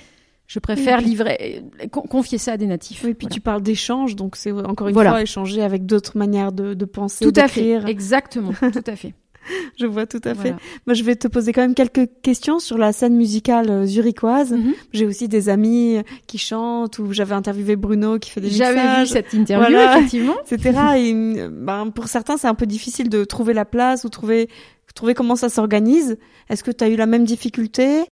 je 0.46 0.60
préfère 0.60 0.98
puis- 1.00 1.08
livrer 1.10 1.62
con- 1.92 2.00
confier 2.08 2.38
ça 2.38 2.52
à 2.52 2.56
des 2.56 2.64
natifs. 2.66 3.02
Oui, 3.04 3.12
puis 3.12 3.26
Voilà. 3.26 3.34
tu 3.34 3.40
parles 3.42 3.60
d'échange, 3.62 4.16
donc 4.16 4.34
c'est 4.34 4.50
encore 4.50 4.88
une 4.88 4.94
Voilà. 4.94 5.10
fois 5.10 5.20
échanger 5.20 5.60
avec 5.62 5.84
d'autres 5.84 6.16
manières 6.16 6.52
de, 6.52 6.72
de 6.72 6.84
penser, 6.86 7.30
tout 7.30 7.38
à 7.38 7.48
fait. 7.48 7.72
exactement. 7.86 8.52
Tout 8.72 8.84
à 8.86 8.96
fait 8.96 9.12
Je 9.78 9.86
vois 9.86 10.06
tout 10.06 10.20
à 10.24 10.34
fait. 10.34 10.54
Moi, 10.86 10.94
je 10.94 11.02
vais 11.04 11.16
te 11.16 11.28
poser 11.28 11.52
quand 11.52 11.60
même 11.62 11.74
quelques 11.74 12.08
questions 12.22 12.58
sur 12.58 12.78
la 12.78 12.92
scène 12.92 13.14
musicale 13.16 13.70
euh, 13.70 13.84
zurichoise. 13.86 14.52
Mhm. 14.52 14.74
J'ai 14.92 15.06
aussi 15.06 15.28
des 15.28 15.48
amis 15.48 15.98
qui 16.26 16.38
chantent, 16.38 16.98
ou 16.98 17.12
j'avais 17.12 17.34
interviewé 17.34 17.76
Bruno 17.76 18.18
qui 18.18 18.30
fait 18.30 18.40
des 18.40 18.50
j'avais 18.50 18.74
vu 18.74 18.86
mixages. 18.86 19.08
cette 19.08 19.32
interview 19.32 19.70
Voilà. 19.76 19.96
effectivement 19.98 20.36
etc. 20.50 20.78
Et, 20.96 21.12
euh, 21.14 21.48
ben, 21.52 21.90
pour 21.90 22.08
certains, 22.08 22.36
c'est 22.36 22.48
un 22.48 22.54
peu 22.54 22.66
difficile 22.66 23.08
de 23.08 23.24
trouver 23.24 23.54
la 23.54 23.64
place 23.64 24.04
ou 24.04 24.08
trouver, 24.08 24.48
trouver 24.94 25.14
comment 25.14 25.36
ça 25.36 25.48
s'organise. 25.48 26.16
Est-ce 26.50 26.64
que 26.64 26.70
tu 26.70 26.82
as 26.84 26.88
eu 26.88 26.96
la 26.96 27.06
même 27.06 27.24
difficulté? 27.24 28.04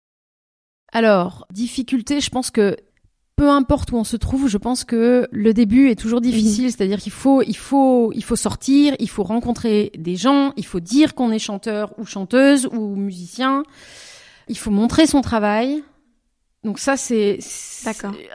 Alors, 0.93 1.45
difficulté, 1.51 2.21
je 2.21 2.29
pense 2.29 2.51
que 2.51 2.75
peu 3.35 3.49
importe 3.49 3.91
où 3.91 3.97
on 3.97 4.03
se 4.03 4.15
trouve, 4.15 4.47
je 4.47 4.57
pense 4.57 4.83
que 4.83 5.27
le 5.31 5.53
début 5.53 5.89
est 5.89 5.99
toujours 5.99 6.21
difficile, 6.21 6.71
c'est-à-dire 6.71 6.99
qu'il 6.99 7.11
faut, 7.11 7.41
il 7.41 7.57
faut, 7.57 8.11
il 8.13 8.23
faut 8.23 8.37
sortir, 8.37 8.95
il 8.99 9.09
faut 9.09 9.23
rencontrer 9.23 9.91
des 9.97 10.15
gens, 10.15 10.53
il 10.55 10.65
faut 10.65 10.79
dire 10.79 11.15
qu'on 11.15 11.31
est 11.31 11.39
chanteur 11.39 11.93
ou 11.97 12.05
chanteuse 12.05 12.67
ou 12.67 12.95
musicien, 12.95 13.63
il 14.47 14.57
faut 14.57 14.71
montrer 14.71 15.05
son 15.05 15.21
travail. 15.21 15.83
Donc 16.63 16.79
ça, 16.79 16.97
c'est. 16.97 17.39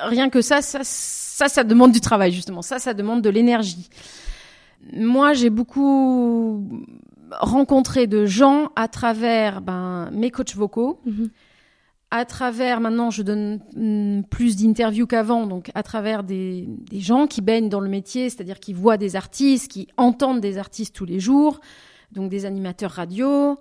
Rien 0.03 0.29
que 0.29 0.43
ça, 0.43 0.61
ça, 0.61 0.81
ça, 0.83 1.49
ça 1.49 1.65
demande 1.65 1.93
du 1.93 2.01
travail 2.01 2.33
justement. 2.33 2.63
Ça, 2.63 2.79
ça 2.79 2.95
demande 2.95 3.23
de 3.23 3.31
l'énergie. 3.31 3.89
Moi, 4.93 5.33
j'ai 5.33 5.51
beaucoup 5.51 6.69
rencontré 7.41 8.07
de 8.07 8.27
gens 8.27 8.71
à 8.77 8.89
travers 8.89 9.61
ben, 9.61 10.11
mes 10.13 10.31
coachs 10.31 10.55
vocaux, 10.55 11.01
à 12.11 12.25
travers, 12.25 12.81
maintenant 12.81 13.11
je 13.11 13.23
donne 13.23 13.61
mm, 13.75 14.25
plus 14.25 14.57
d'interviews 14.57 15.07
qu'avant, 15.07 15.47
donc 15.47 15.71
à 15.75 15.83
travers 15.83 16.25
des, 16.25 16.67
des, 16.91 17.01
gens 17.01 17.27
qui 17.27 17.41
baignent 17.41 17.69
dans 17.69 17.81
le 17.81 17.89
métier, 17.89 18.29
c'est-à-dire 18.31 18.59
qui 18.59 18.73
voient 18.73 18.97
des 18.97 19.17
artistes, 19.17 19.71
qui 19.71 19.89
entendent 19.97 20.41
des 20.41 20.59
artistes 20.59 20.95
tous 20.95 21.05
les 21.05 21.21
jours, 21.21 21.61
donc 22.13 22.31
des 22.31 22.47
animateurs 22.47 22.91
radio, 22.91 23.57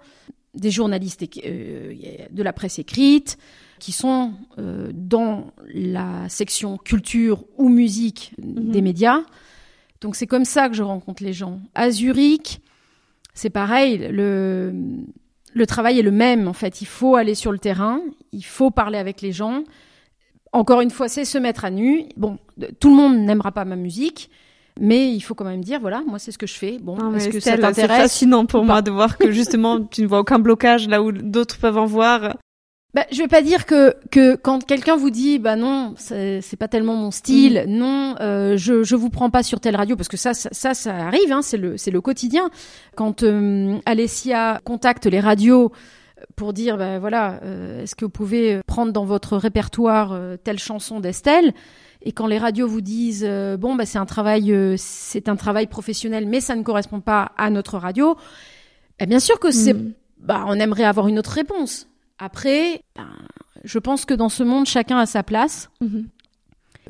des 0.56 0.72
journalistes 0.72 1.26
euh, 1.46 1.94
de 2.32 2.44
la 2.44 2.54
presse 2.54 2.80
écrite, 2.80 3.38
qui 3.80 3.92
sont 3.92 4.34
euh, 4.58 4.92
dans 4.94 5.52
la 5.74 6.28
section 6.30 6.78
culture 6.78 7.46
ou 7.58 7.70
musique 7.70 8.34
mhm. 8.42 8.72
des 8.72 8.82
médias. 8.82 9.22
Donc 10.02 10.16
c'est 10.16 10.28
comme 10.28 10.46
ça 10.46 10.70
que 10.70 10.76
je 10.76 10.84
rencontre 10.84 11.24
les 11.24 11.34
gens. 11.34 11.60
À 11.76 11.92
Zurich, 11.92 12.62
c'est 13.34 13.50
pareil, 13.50 13.98
le, 14.12 14.74
le 15.54 15.66
travail 15.66 16.00
est 16.00 16.04
le 16.04 16.12
même 16.12 16.48
en 16.48 16.54
fait. 16.54 16.82
Il 16.82 16.88
faut 16.88 17.16
aller 17.16 17.36
sur 17.36 17.52
le 17.52 17.60
terrain, 17.60 18.02
il 18.32 18.46
faut 18.46 18.72
parler 18.72 18.98
avec 18.98 19.22
les 19.22 19.32
gens. 19.32 19.64
Encore 20.52 20.82
une 20.82 20.90
fois, 20.90 21.08
c'est 21.08 21.26
se 21.26 21.38
mettre 21.38 21.66
à 21.66 21.70
nu. 21.70 22.06
Bon, 22.18 22.38
tout 22.80 22.90
le 22.90 22.96
monde 22.96 23.18
n'aimera 23.18 23.52
pas 23.52 23.66
ma 23.66 23.76
musique, 23.76 24.32
mais 24.80 25.12
il 25.12 25.22
faut 25.22 25.36
quand 25.36 25.46
même 25.46 25.64
dire, 25.64 25.80
voilà, 25.80 26.02
moi 26.08 26.18
c'est 26.20 26.32
ce 26.32 26.38
que 26.38 26.48
je 26.48 26.56
fais. 26.56 26.78
Bon, 26.80 27.14
est-ce 27.16 27.30
que 27.30 27.40
ça 27.40 27.58
t'intéresse 27.58 27.76
C'est 27.76 28.02
fascinant 28.02 28.46
pour 28.46 28.64
moi 28.64 28.82
de 28.82 28.92
voir 28.92 29.18
que 29.18 29.32
justement 29.32 29.84
tu 29.84 30.02
ne 30.02 30.08
vois 30.08 30.20
aucun 30.20 30.40
blocage 30.40 30.88
là 30.88 31.04
où 31.04 31.12
d'autres 31.12 31.58
peuvent 31.60 31.78
en 31.78 31.86
voir. 31.86 32.38
Bah, 32.96 33.06
je 33.12 33.20
vais 33.20 33.28
pas 33.28 33.44
dire 33.44 33.68
que 33.68 33.94
que 34.10 34.36
quand 34.36 34.66
quelqu'un 34.66 34.96
vous 34.96 35.12
dit 35.12 35.38
bah 35.38 35.56
non 35.56 35.94
c'est 35.98 36.58
pas 36.58 36.68
tellement 36.68 36.96
mon 36.96 37.12
style 37.12 37.66
mm. 37.68 37.72
non 37.72 38.16
euh, 38.20 38.58
je 38.58 38.82
je 38.82 38.96
vous 38.96 39.12
prends 39.12 39.30
pas 39.30 39.44
sur 39.44 39.60
telle 39.60 39.76
radio 39.76 39.96
parce 39.96 40.08
que 40.08 40.18
ça 40.18 40.34
ça 40.34 40.74
ça, 40.74 40.96
arrive 40.96 41.32
hein, 41.32 41.44
c'est 41.44 41.58
le 41.58 41.78
c'est 41.78 41.92
le 41.92 42.02
quotidien 42.02 42.50
quand 42.96 43.22
euh, 43.22 43.78
Alessia 43.86 44.60
contacte 44.64 45.06
les 45.06 45.20
radios 45.20 45.72
pour 46.36 46.52
dire 46.52 46.78
bah 46.78 46.98
voilà 46.98 47.40
euh, 47.44 47.84
est-ce 47.84 47.96
que 47.96 48.06
vous 48.06 48.10
pouvez 48.10 48.62
prendre 48.66 48.92
dans 48.92 49.06
votre 49.06 49.38
répertoire 49.38 50.14
euh, 50.14 50.36
telle 50.38 50.60
chanson 50.60 51.00
d'Estelle? 51.00 51.54
Et 52.02 52.12
quand 52.12 52.26
les 52.26 52.40
radios 52.40 52.68
vous 52.68 52.82
disent 52.82 53.30
bon 53.60 53.76
bah 53.76 53.86
c'est 53.86 54.00
un 54.00 54.08
travail 54.08 54.52
c'est 54.80 55.30
un 55.30 55.36
travail 55.36 55.68
professionnel 55.68 56.26
mais 56.28 56.42
ça 56.42 56.56
ne 56.56 56.64
correspond 56.64 57.02
pas 57.02 57.34
à 57.38 57.52
notre 57.52 57.78
radio 57.78 58.18
eh 59.00 59.06
bien 59.06 59.20
sûr 59.20 59.40
que 59.40 59.52
c'est 59.52 59.76
mm. 59.76 59.94
bah 60.18 60.44
on 60.48 60.56
aimerait 60.56 60.86
avoir 60.86 61.08
une 61.08 61.20
autre 61.20 61.34
réponse 61.34 61.89
après, 62.20 62.84
ben, 62.96 63.08
je 63.64 63.80
pense 63.80 64.06
que 64.06 64.14
dans 64.14 64.30
ce 64.30 64.44
monde, 64.44 64.66
chacun 64.66 64.98
a 64.98 65.06
sa 65.06 65.24
place. 65.24 65.70
Mhm. 65.82 66.08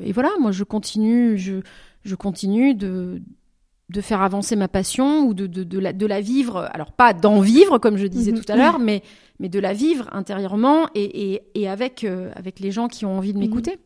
Et 0.02 0.12
voilà, 0.12 0.30
moi, 0.40 0.50
je 0.50 0.64
continue, 0.64 1.38
je, 1.38 1.60
je 2.04 2.14
continue 2.14 2.74
de, 2.74 3.22
de 3.90 4.00
faire 4.00 4.22
avancer 4.22 4.56
ma 4.56 4.68
passion 4.68 5.24
ou 5.26 5.34
de, 5.34 5.46
de, 5.46 5.62
de, 5.62 5.78
la, 5.78 5.92
de 5.92 6.06
la 6.06 6.20
vivre. 6.20 6.68
Alors, 6.72 6.92
pas 6.92 7.12
d'en 7.12 7.40
vivre, 7.40 7.78
comme 7.78 7.96
je 7.96 8.06
disais 8.06 8.32
mhm. 8.32 8.40
tout 8.40 8.52
à 8.52 8.56
l'heure, 8.56 8.78
mais, 8.78 9.02
mais 9.38 9.48
de 9.48 9.58
la 9.58 9.72
vivre 9.72 10.08
intérieurement 10.12 10.88
et, 10.94 11.32
et, 11.32 11.42
et 11.54 11.68
avec, 11.68 12.04
euh, 12.04 12.30
avec 12.34 12.60
les 12.60 12.70
gens 12.70 12.88
qui 12.88 13.04
ont 13.04 13.16
envie 13.16 13.32
de 13.32 13.38
mhm. 13.38 13.44
m'écouter. 13.44 13.78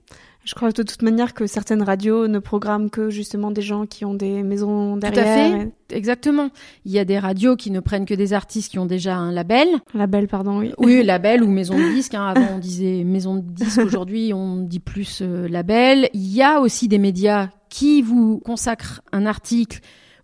Je 0.45 0.55
crois 0.55 0.72
de 0.72 0.82
toute 0.82 1.01
manière 1.01 1.32
que 1.32 1.47
certaines 1.47 1.82
radios 1.82 2.28
ne 2.28 2.38
programment 2.38 2.90
que 2.90 3.09
justement 3.09 3.51
des 3.51 3.62
gens 3.62 3.86
qui 3.86 4.05
ont 4.05 4.12
des 4.12 4.42
maisons 4.42 4.99
derrière. 4.99 5.24
Tout 5.24 5.30
à 5.57 5.59
fait, 5.59 5.72
exactement. 5.97 6.51
Il 6.84 6.92
y 6.92 6.99
a 6.99 7.07
des 7.07 7.18
radios 7.18 7.57
qui 7.57 7.70
ne 7.70 7.80
prennent 7.80 8.05
que 8.05 8.12
des 8.14 8.34
artistes 8.34 8.70
qui 8.70 8.78
ont 8.78 8.84
déjà 8.84 9.16
un 9.16 9.32
label. 9.32 9.68
Label, 9.95 10.28
pardon, 10.28 10.59
oui. 10.59 10.72
Oui, 10.76 11.03
label 11.05 11.42
ou 11.42 11.49
maison 11.49 11.78
de 11.78 11.95
disque. 11.95 12.14
Hein. 12.14 12.26
Avant, 12.26 12.57
on 12.57 12.59
disait 12.59 13.05
maison 13.05 13.36
de 13.36 13.40
disque. 13.40 13.80
Aujourd'hui, 13.84 14.34
on 14.34 14.57
dit 14.59 14.80
plus 14.80 15.20
euh, 15.22 15.49
label. 15.49 16.11
Il 16.12 16.30
y 16.30 16.42
a 16.42 16.61
aussi 16.61 16.88
des 16.88 16.99
médias 16.99 17.49
qui 17.70 18.03
vous 18.03 18.38
consacrent 18.40 19.01
un 19.12 19.24
article 19.24 19.80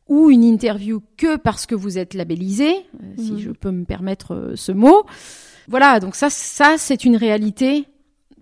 ou 0.06 0.28
une 0.28 0.44
interview 0.44 1.00
que 1.16 1.36
parce 1.36 1.64
que 1.64 1.74
vous 1.74 1.96
êtes 1.96 2.12
labellisé, 2.12 2.68
euh, 2.68 3.06
si 3.16 3.32
mhm. 3.32 3.38
je 3.38 3.50
peux 3.52 3.70
me 3.70 3.84
permettre 3.84 4.34
euh, 4.34 4.52
ce 4.54 4.72
mot. 4.72 5.04
Voilà, 5.66 5.98
donc 5.98 6.14
ça, 6.14 6.28
ça 6.28 6.74
c'est 6.76 7.04
une 7.04 7.16
réalité 7.16 7.86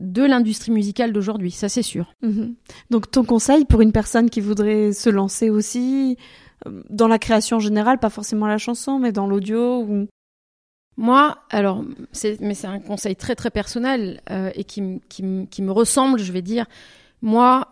de 0.01 0.22
l'industrie 0.22 0.72
musicale 0.72 1.12
d'aujourd'hui, 1.12 1.51
ça 1.51 1.68
c'est 1.68 1.82
sûr. 1.82 2.14
Mhm. 2.22 2.55
Donc 2.90 3.11
ton 3.11 3.24
conseil 3.24 3.64
pour 3.64 3.80
une 3.80 3.92
personne 3.92 4.30
qui 4.30 4.40
voudrait 4.40 4.92
se 4.92 5.11
lancer 5.11 5.51
aussi 5.51 6.16
euh, 6.66 6.82
dans 6.90 7.09
la 7.09 7.18
création 7.18 7.59
générale, 7.59 7.99
pas 7.99 8.11
forcément 8.11 8.46
la 8.46 8.59
chanson, 8.59 8.99
mais 8.99 9.12
dans 9.12 9.26
l'audio 9.26 9.82
ou... 9.82 10.07
Moi, 10.96 11.38
alors, 11.51 11.84
mais 12.40 12.55
c'est 12.55 12.66
un 12.66 12.80
conseil 12.80 13.14
très 13.14 13.36
très 13.36 13.51
personnel 13.51 14.20
euh, 14.30 14.51
et 14.57 14.64
qui, 14.64 15.01
qui, 15.09 15.46
qui, 15.49 15.62
me 15.62 15.70
ressemble, 15.70 16.18
je 16.18 16.32
vais 16.32 16.42
dire. 16.42 16.66
Moi, 17.22 17.68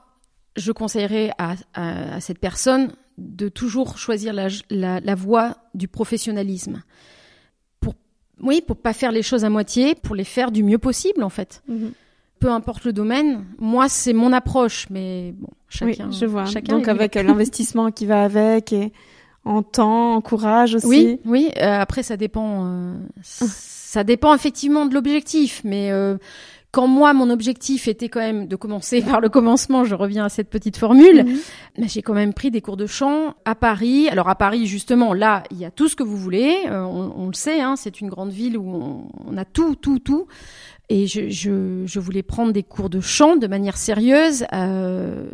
je 0.54 0.70
conseillerais 0.70 1.32
à, 1.36 1.56
à, 1.74 2.20
cette 2.20 2.38
personne 2.38 2.92
de 3.18 3.48
toujours 3.48 3.98
choisir 3.98 4.32
la, 4.32 4.46
la, 4.70 5.00
la 5.00 5.14
voie 5.16 5.56
du 5.74 5.88
professionnalisme. 5.88 6.84
Pour, 7.80 7.94
oui, 8.40 8.62
pour 8.64 8.76
pas 8.76 8.92
faire 8.92 9.10
les 9.10 9.22
choses 9.22 9.44
à 9.44 9.50
moitié, 9.50 9.96
pour 9.96 10.14
les 10.14 10.22
faire 10.22 10.52
du 10.52 10.62
mieux 10.62 10.78
possible 10.78 11.24
en 11.24 11.30
fait. 11.30 11.64
Mhm 11.66 11.94
peu 12.38 12.50
importe 12.50 12.84
le 12.84 12.92
domaine. 12.92 13.44
Moi, 13.58 13.88
c'est 13.88 14.12
mon 14.12 14.32
approche, 14.32 14.86
mais 14.90 15.32
bon, 15.38 15.48
chacun. 15.68 16.08
Oui, 16.08 16.16
je 16.18 16.26
vois. 16.26 16.44
Donc 16.68 16.88
avec 16.88 17.14
l'investissement 17.14 17.90
qui 17.90 18.06
va 18.06 18.22
avec 18.22 18.72
et 18.72 18.92
en 19.44 19.62
temps, 19.62 20.14
en 20.14 20.20
courage 20.20 20.74
aussi. 20.74 20.86
Oui, 20.86 21.20
oui. 21.24 21.50
Euh, 21.56 21.80
après, 21.80 22.02
ça 22.02 22.16
dépend. 22.16 22.66
Euh, 22.66 22.94
ça 23.22 24.04
dépend 24.04 24.34
effectivement 24.34 24.86
de 24.86 24.94
l'objectif, 24.94 25.62
mais 25.64 25.90
euh, 25.92 26.18
quand 26.76 26.88
moi, 26.88 27.14
mon 27.14 27.30
objectif 27.30 27.88
était 27.88 28.10
quand 28.10 28.20
même 28.20 28.48
de 28.48 28.54
commencer 28.54 29.00
par 29.10 29.22
le 29.22 29.30
commencement, 29.30 29.84
je 29.84 29.94
reviens 29.94 30.26
à 30.26 30.28
cette 30.28 30.50
petite 30.50 30.76
formule, 30.76 31.24
mhm. 31.24 31.88
j'ai 31.88 32.02
quand 32.02 32.12
même 32.12 32.34
pris 32.34 32.50
des 32.50 32.60
cours 32.60 32.76
de 32.76 32.84
chant 32.84 33.34
à 33.46 33.54
Paris. 33.54 34.10
Alors 34.10 34.28
à 34.28 34.34
Paris, 34.34 34.66
justement, 34.66 35.14
là, 35.14 35.42
il 35.50 35.56
y 35.56 35.64
a 35.64 35.70
tout 35.70 35.88
ce 35.88 35.96
que 35.96 36.02
vous 36.02 36.18
voulez. 36.18 36.54
on, 36.68 37.12
on, 37.16 37.28
le 37.28 37.32
sait, 37.32 37.62
hein, 37.62 37.76
c'est 37.76 38.02
une 38.02 38.10
grande 38.10 38.30
ville 38.30 38.58
où 38.58 38.68
on, 38.68 39.08
on, 39.26 39.38
a 39.38 39.46
tout, 39.46 39.74
tout, 39.74 40.00
tout. 40.00 40.26
Et 40.90 41.06
je, 41.06 41.30
je, 41.30 41.84
je, 41.86 41.98
voulais 41.98 42.22
prendre 42.22 42.52
des 42.52 42.62
cours 42.62 42.90
de 42.90 43.00
chant 43.00 43.36
de 43.36 43.46
manière 43.46 43.78
sérieuse 43.78 44.44
euh, 44.52 45.30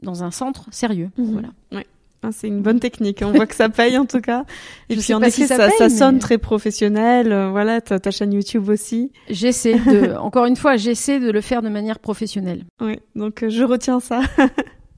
dans 0.00 0.24
un 0.24 0.30
centre 0.30 0.68
sérieux. 0.70 1.10
Mhm. 1.18 1.32
Voilà. 1.32 1.48
Ouais. 1.72 1.86
Ah, 2.24 2.28
c'est 2.30 2.46
une 2.46 2.62
bonne 2.62 2.78
technique. 2.78 3.20
On 3.24 3.32
voit 3.32 3.46
que 3.46 3.54
ça 3.54 3.68
paye 3.68 3.98
en 3.98 4.06
tout 4.06 4.20
cas. 4.20 4.44
Et 4.88 4.96
puis 4.98 5.12
en 5.12 5.22
effet, 5.22 5.46
ça, 5.46 5.70
ça, 5.70 5.88
sonne 5.88 6.18
très 6.20 6.38
professionnel. 6.38 7.32
Euh, 7.32 7.50
voilà, 7.50 7.80
ta, 7.80 7.98
ta 7.98 8.10
chaîne 8.12 8.32
YouTube 8.32 8.68
aussi. 8.68 9.10
J'essaie 9.28 9.74
de, 9.74 10.14
encore 10.20 10.46
une 10.46 10.56
fois, 10.56 10.76
j'essaie 10.76 11.18
de 11.18 11.30
le 11.30 11.40
faire 11.40 11.62
de 11.62 11.68
manière 11.68 11.98
professionnelle. 11.98 12.64
Oui, 12.80 13.00
donc 13.16 13.42
euh, 13.42 13.48
je 13.48 13.64
retiens 13.64 13.98
ça. 13.98 14.20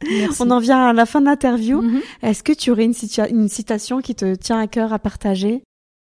Merci. 0.07 0.37
On 0.43 0.51
en 0.51 0.59
vient 0.59 0.89
à 0.89 0.93
la 0.93 1.07
fin 1.07 1.21
de 1.21 1.27
l'interview. 1.27 1.81
Mhm. 1.81 2.01
Est-ce 2.23 2.43
que 2.43 2.53
tu 2.53 2.71
aurais 2.71 2.85
une, 2.85 2.95
une 3.31 3.49
citation 3.49 4.01
qui 4.03 4.15
te 4.15 4.35
tient 4.35 4.59
à 4.59 4.67
cœur 4.67 4.93
à 4.93 4.99
partager? 4.99 5.63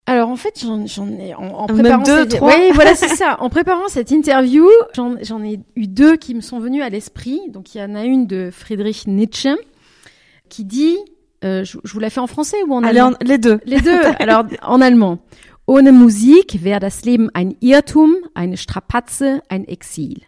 Alors 0.08 0.28
en 0.28 0.36
fait, 0.36 0.64
j'en, 0.64 1.08
ai 1.18 1.34
en, 1.34 1.66
préparant 1.66 2.04
cette... 2.04 2.38
Oui, 2.40 2.70
voilà, 2.74 2.94
c'est 2.94 3.08
ça. 3.08 3.38
En 3.40 3.48
préparant 3.48 3.88
cette 3.88 4.12
interview, 4.12 4.68
j'en, 4.94 5.42
ai 5.42 5.58
eu 5.74 5.88
deux 5.88 6.16
qui 6.16 6.34
me 6.36 6.40
sont 6.40 6.60
venus 6.60 6.82
à 6.84 6.88
l'esprit. 6.90 7.40
Donc 7.48 7.74
il 7.74 7.78
y 7.78 7.82
en 7.82 7.94
a 7.96 8.04
une 8.04 8.26
de 8.26 8.50
Friedrich 8.52 9.08
Nietzsche 9.08 9.56
qui 10.49 10.64
dit, 10.64 10.97
euh, 11.44 11.64
je, 11.64 11.78
vous 11.84 12.01
la 12.01 12.11
fais 12.11 12.20
en 12.20 12.26
français 12.26 12.57
ou 12.66 12.74
en 12.74 12.82
allemand 12.82 13.12
Les 13.22 13.38
deux. 13.38 13.61
Les 13.64 13.80
deux. 13.80 14.01
Alors 14.18 14.44
en 14.62 14.80
allemand. 14.80 15.18
Ohne 15.66 15.90
Musik 15.90 16.62
wäre 16.62 16.78
das 16.78 17.05
Leben 17.05 17.28
ein 17.34 17.57
Irrtum, 17.61 18.14
eine 18.34 18.57
Strapaze, 18.57 19.42
ein 19.49 19.64
Exil. 19.64 20.22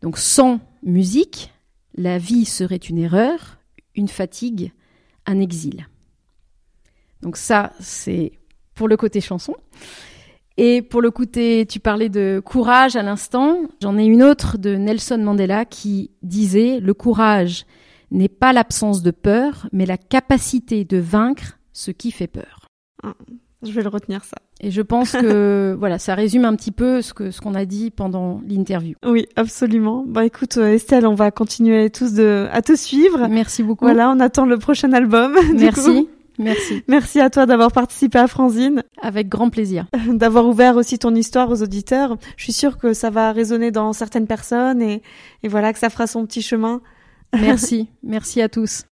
Donc 0.00 0.18
sans 0.18 0.60
musique, 0.82 1.52
la 1.94 2.18
vie 2.18 2.46
serait 2.46 2.76
une 2.76 2.98
erreur, 2.98 3.58
une 3.94 4.08
fatigue, 4.08 4.72
un 5.26 5.40
exil. 5.40 5.86
Donc 7.20 7.36
ça, 7.36 7.72
c'est 7.80 8.32
pour 8.74 8.88
le 8.88 8.96
côté 8.96 9.20
chanson. 9.20 9.54
Et 10.56 10.82
pour 10.82 11.00
le 11.00 11.10
côté, 11.10 11.66
tu 11.66 11.80
parlais 11.80 12.08
de 12.08 12.42
courage 12.44 12.96
à 12.96 13.02
l'instant, 13.02 13.58
j'en 13.80 13.96
ai 13.96 14.04
une 14.04 14.22
autre 14.22 14.58
de 14.58 14.74
Nelson 14.74 15.18
Mandela 15.18 15.64
qui 15.64 16.10
disait 16.22 16.78
Le 16.80 16.94
courage 16.94 17.64
n'est 18.12 18.28
pas 18.28 18.52
l'absence 18.52 19.02
de 19.02 19.10
peur, 19.10 19.68
mais 19.72 19.86
la 19.86 19.96
capacité 19.96 20.84
de 20.84 20.98
vaincre 20.98 21.58
ce 21.72 21.90
qui 21.90 22.10
fait 22.10 22.26
peur. 22.26 22.66
Ah, 23.02 23.14
je 23.62 23.72
vais 23.72 23.82
le 23.82 23.88
retenir 23.88 24.24
ça. 24.24 24.36
Et 24.60 24.70
je 24.70 24.82
pense 24.82 25.12
que 25.12 25.74
voilà, 25.78 25.98
ça 25.98 26.14
résume 26.14 26.44
un 26.44 26.54
petit 26.54 26.70
peu 26.70 27.02
ce 27.02 27.14
que 27.14 27.30
ce 27.30 27.40
qu'on 27.40 27.54
a 27.54 27.64
dit 27.64 27.90
pendant 27.90 28.40
l'interview. 28.46 28.94
Oui, 29.04 29.26
absolument. 29.36 30.04
Bah 30.06 30.24
écoute 30.24 30.56
euh, 30.56 30.74
Estelle, 30.74 31.06
on 31.06 31.14
va 31.14 31.30
continuer 31.30 31.90
tous 31.90 32.12
de 32.14 32.48
à 32.52 32.62
te 32.62 32.76
suivre. 32.76 33.28
Merci 33.28 33.62
beaucoup. 33.62 33.84
Voilà, 33.84 34.10
on 34.10 34.20
attend 34.20 34.46
le 34.46 34.58
prochain 34.58 34.92
album. 34.92 35.34
Merci. 35.54 36.08
Merci. 36.38 36.82
Merci 36.88 37.20
à 37.20 37.28
toi 37.30 37.46
d'avoir 37.46 37.72
participé 37.72 38.18
à 38.18 38.26
Franzine. 38.26 38.82
Avec 39.00 39.28
grand 39.28 39.50
plaisir. 39.50 39.86
D'avoir 40.08 40.46
ouvert 40.46 40.76
aussi 40.76 40.98
ton 40.98 41.14
histoire 41.14 41.50
aux 41.50 41.62
auditeurs. 41.62 42.16
Je 42.36 42.44
suis 42.44 42.54
sûre 42.54 42.78
que 42.78 42.94
ça 42.94 43.10
va 43.10 43.32
résonner 43.32 43.70
dans 43.70 43.92
certaines 43.92 44.26
personnes 44.26 44.80
et, 44.80 45.02
et 45.42 45.48
voilà 45.48 45.74
que 45.74 45.78
ça 45.78 45.90
fera 45.90 46.06
son 46.06 46.24
petit 46.24 46.40
chemin. 46.40 46.80
Merci. 47.32 47.88
Merci 48.02 48.42
à 48.42 48.48
tous. 48.48 48.84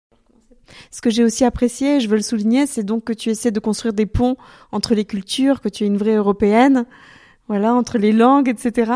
Ce 0.91 1.01
que 1.01 1.09
j'ai 1.09 1.23
aussi 1.23 1.45
apprécié, 1.45 1.99
je 1.99 2.07
veux 2.07 2.15
le 2.15 2.21
souligner, 2.21 2.67
c'est 2.67 2.83
donc 2.83 3.03
que 3.03 3.13
tu 3.13 3.29
essaies 3.29 3.51
de 3.51 3.59
construire 3.59 3.93
des 3.93 4.05
ponts 4.05 4.37
entre 4.71 4.93
les 4.93 5.05
cultures, 5.05 5.61
que 5.61 5.69
tu 5.69 5.83
es 5.83 5.87
une 5.87 5.97
vraie 5.97 6.15
européenne, 6.15 6.85
voilà, 7.47 7.73
entre 7.73 7.97
les 7.97 8.11
langues, 8.11 8.49
etc. 8.49 8.91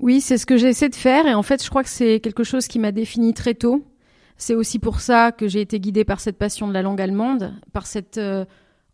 Oui, 0.00 0.20
c'est 0.20 0.38
ce 0.38 0.46
que 0.46 0.56
j'essaie 0.56 0.88
de 0.88 0.94
faire 0.94 1.26
et 1.26 1.34
en 1.34 1.42
fait, 1.42 1.62
je 1.62 1.70
crois 1.70 1.84
que 1.84 1.90
c'est 1.90 2.20
quelque 2.20 2.44
chose 2.44 2.66
qui 2.66 2.78
m'a 2.78 2.92
défini 2.92 3.34
très 3.34 3.54
tôt. 3.54 3.84
C'est 4.36 4.54
aussi 4.54 4.78
pour 4.78 5.00
ça 5.00 5.30
que 5.30 5.46
j'ai 5.46 5.60
été 5.60 5.78
guidée 5.78 6.04
par 6.04 6.20
cette 6.20 6.38
passion 6.38 6.66
de 6.66 6.72
la 6.72 6.82
langue 6.82 7.00
allemande, 7.00 7.54
par 7.72 7.86
cette 7.86 8.18
euh, 8.18 8.44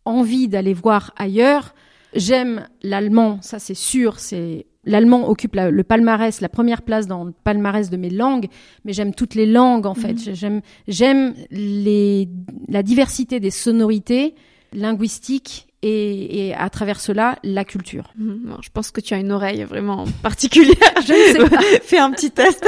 envie 0.04 0.48
d'aller 0.48 0.74
voir 0.74 1.12
ailleurs. 1.16 1.74
J'aime 2.14 2.68
l'allemand, 2.82 3.38
ça 3.40 3.58
c'est 3.58 3.74
sûr, 3.74 4.18
c'est 4.18 4.66
l'allemand 4.84 5.28
occupe 5.28 5.56
le 5.56 5.82
palmarès, 5.82 6.40
la 6.40 6.48
première 6.48 6.82
place 6.82 7.06
dans 7.06 7.24
le 7.24 7.32
palmarès 7.44 7.90
de 7.90 7.96
mes 7.96 8.10
langues, 8.10 8.48
mais 8.84 8.92
j'aime 8.92 9.14
toutes 9.14 9.34
les 9.34 9.46
langues 9.46 9.86
en 9.86 9.94
fait. 9.94 10.14
Mhm. 10.26 10.34
J'aime 10.34 10.60
j'aime 10.88 11.34
les 11.50 12.28
la 12.68 12.82
diversité 12.82 13.40
des 13.40 13.50
sonorités 13.50 14.34
linguistiques 14.72 15.69
et, 15.82 16.48
et, 16.48 16.54
à 16.54 16.68
travers 16.68 17.00
cela 17.00 17.38
la 17.42 17.64
culture. 17.64 18.12
Mhm. 18.18 18.56
je 18.60 18.68
pense 18.70 18.90
que 18.90 19.00
tu 19.00 19.14
as 19.14 19.18
une 19.18 19.32
oreille 19.32 19.64
vraiment 19.64 20.04
particulière. 20.22 20.76
je 21.06 21.12
ne 21.12 21.44
sais 21.44 21.50
pas. 21.50 21.60
Fais 21.82 21.98
un 21.98 22.10
petit 22.10 22.30
test. 22.30 22.66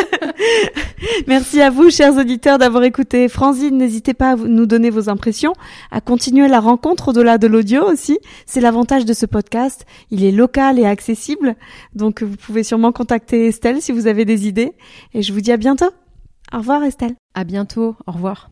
Merci 1.27 1.61
à 1.61 1.71
vous, 1.71 1.91
chers 1.91 2.17
auditeurs, 2.17 2.59
d'avoir 2.59 2.85
écouté 2.85 3.29
Franzine. 3.29 3.77
N'hésitez 3.77 4.15
pas 4.15 4.33
à 4.33 4.37
nous 4.37 4.67
donner 4.67 4.91
vos 4.91 5.11
impressions, 5.11 5.53
à 5.91 6.01
continuer 6.01 6.49
la 6.49 6.61
rencontre 6.61 7.09
au-delà 7.09 7.39
de 7.39 7.47
l'audio 7.47 7.85
aussi. 7.85 8.19
C'est 8.47 8.61
l'avantage 8.61 9.05
de 9.05 9.13
ce 9.13 9.27
podcast. 9.27 9.85
Il 10.11 10.25
est 10.25 10.33
local 10.33 10.79
et 10.79 10.87
accessible. 10.87 11.57
Donc, 11.95 12.23
vous 12.23 12.37
pouvez 12.37 12.63
sûrement 12.63 12.93
contacter 12.93 13.49
Estelle 13.49 13.83
si 13.83 13.93
vous 13.93 14.07
avez 14.07 14.25
des 14.25 14.49
idées. 14.49 14.73
Et 15.13 15.23
je 15.23 15.33
vous 15.33 15.41
dis 15.41 15.53
à 15.53 15.57
bientôt. 15.57 15.91
Au 16.53 16.59
revoir, 16.59 16.83
Estelle. 16.83 17.15
À 17.35 17.45
bientôt. 17.45 17.97
Au 18.07 18.13
revoir. 18.13 18.52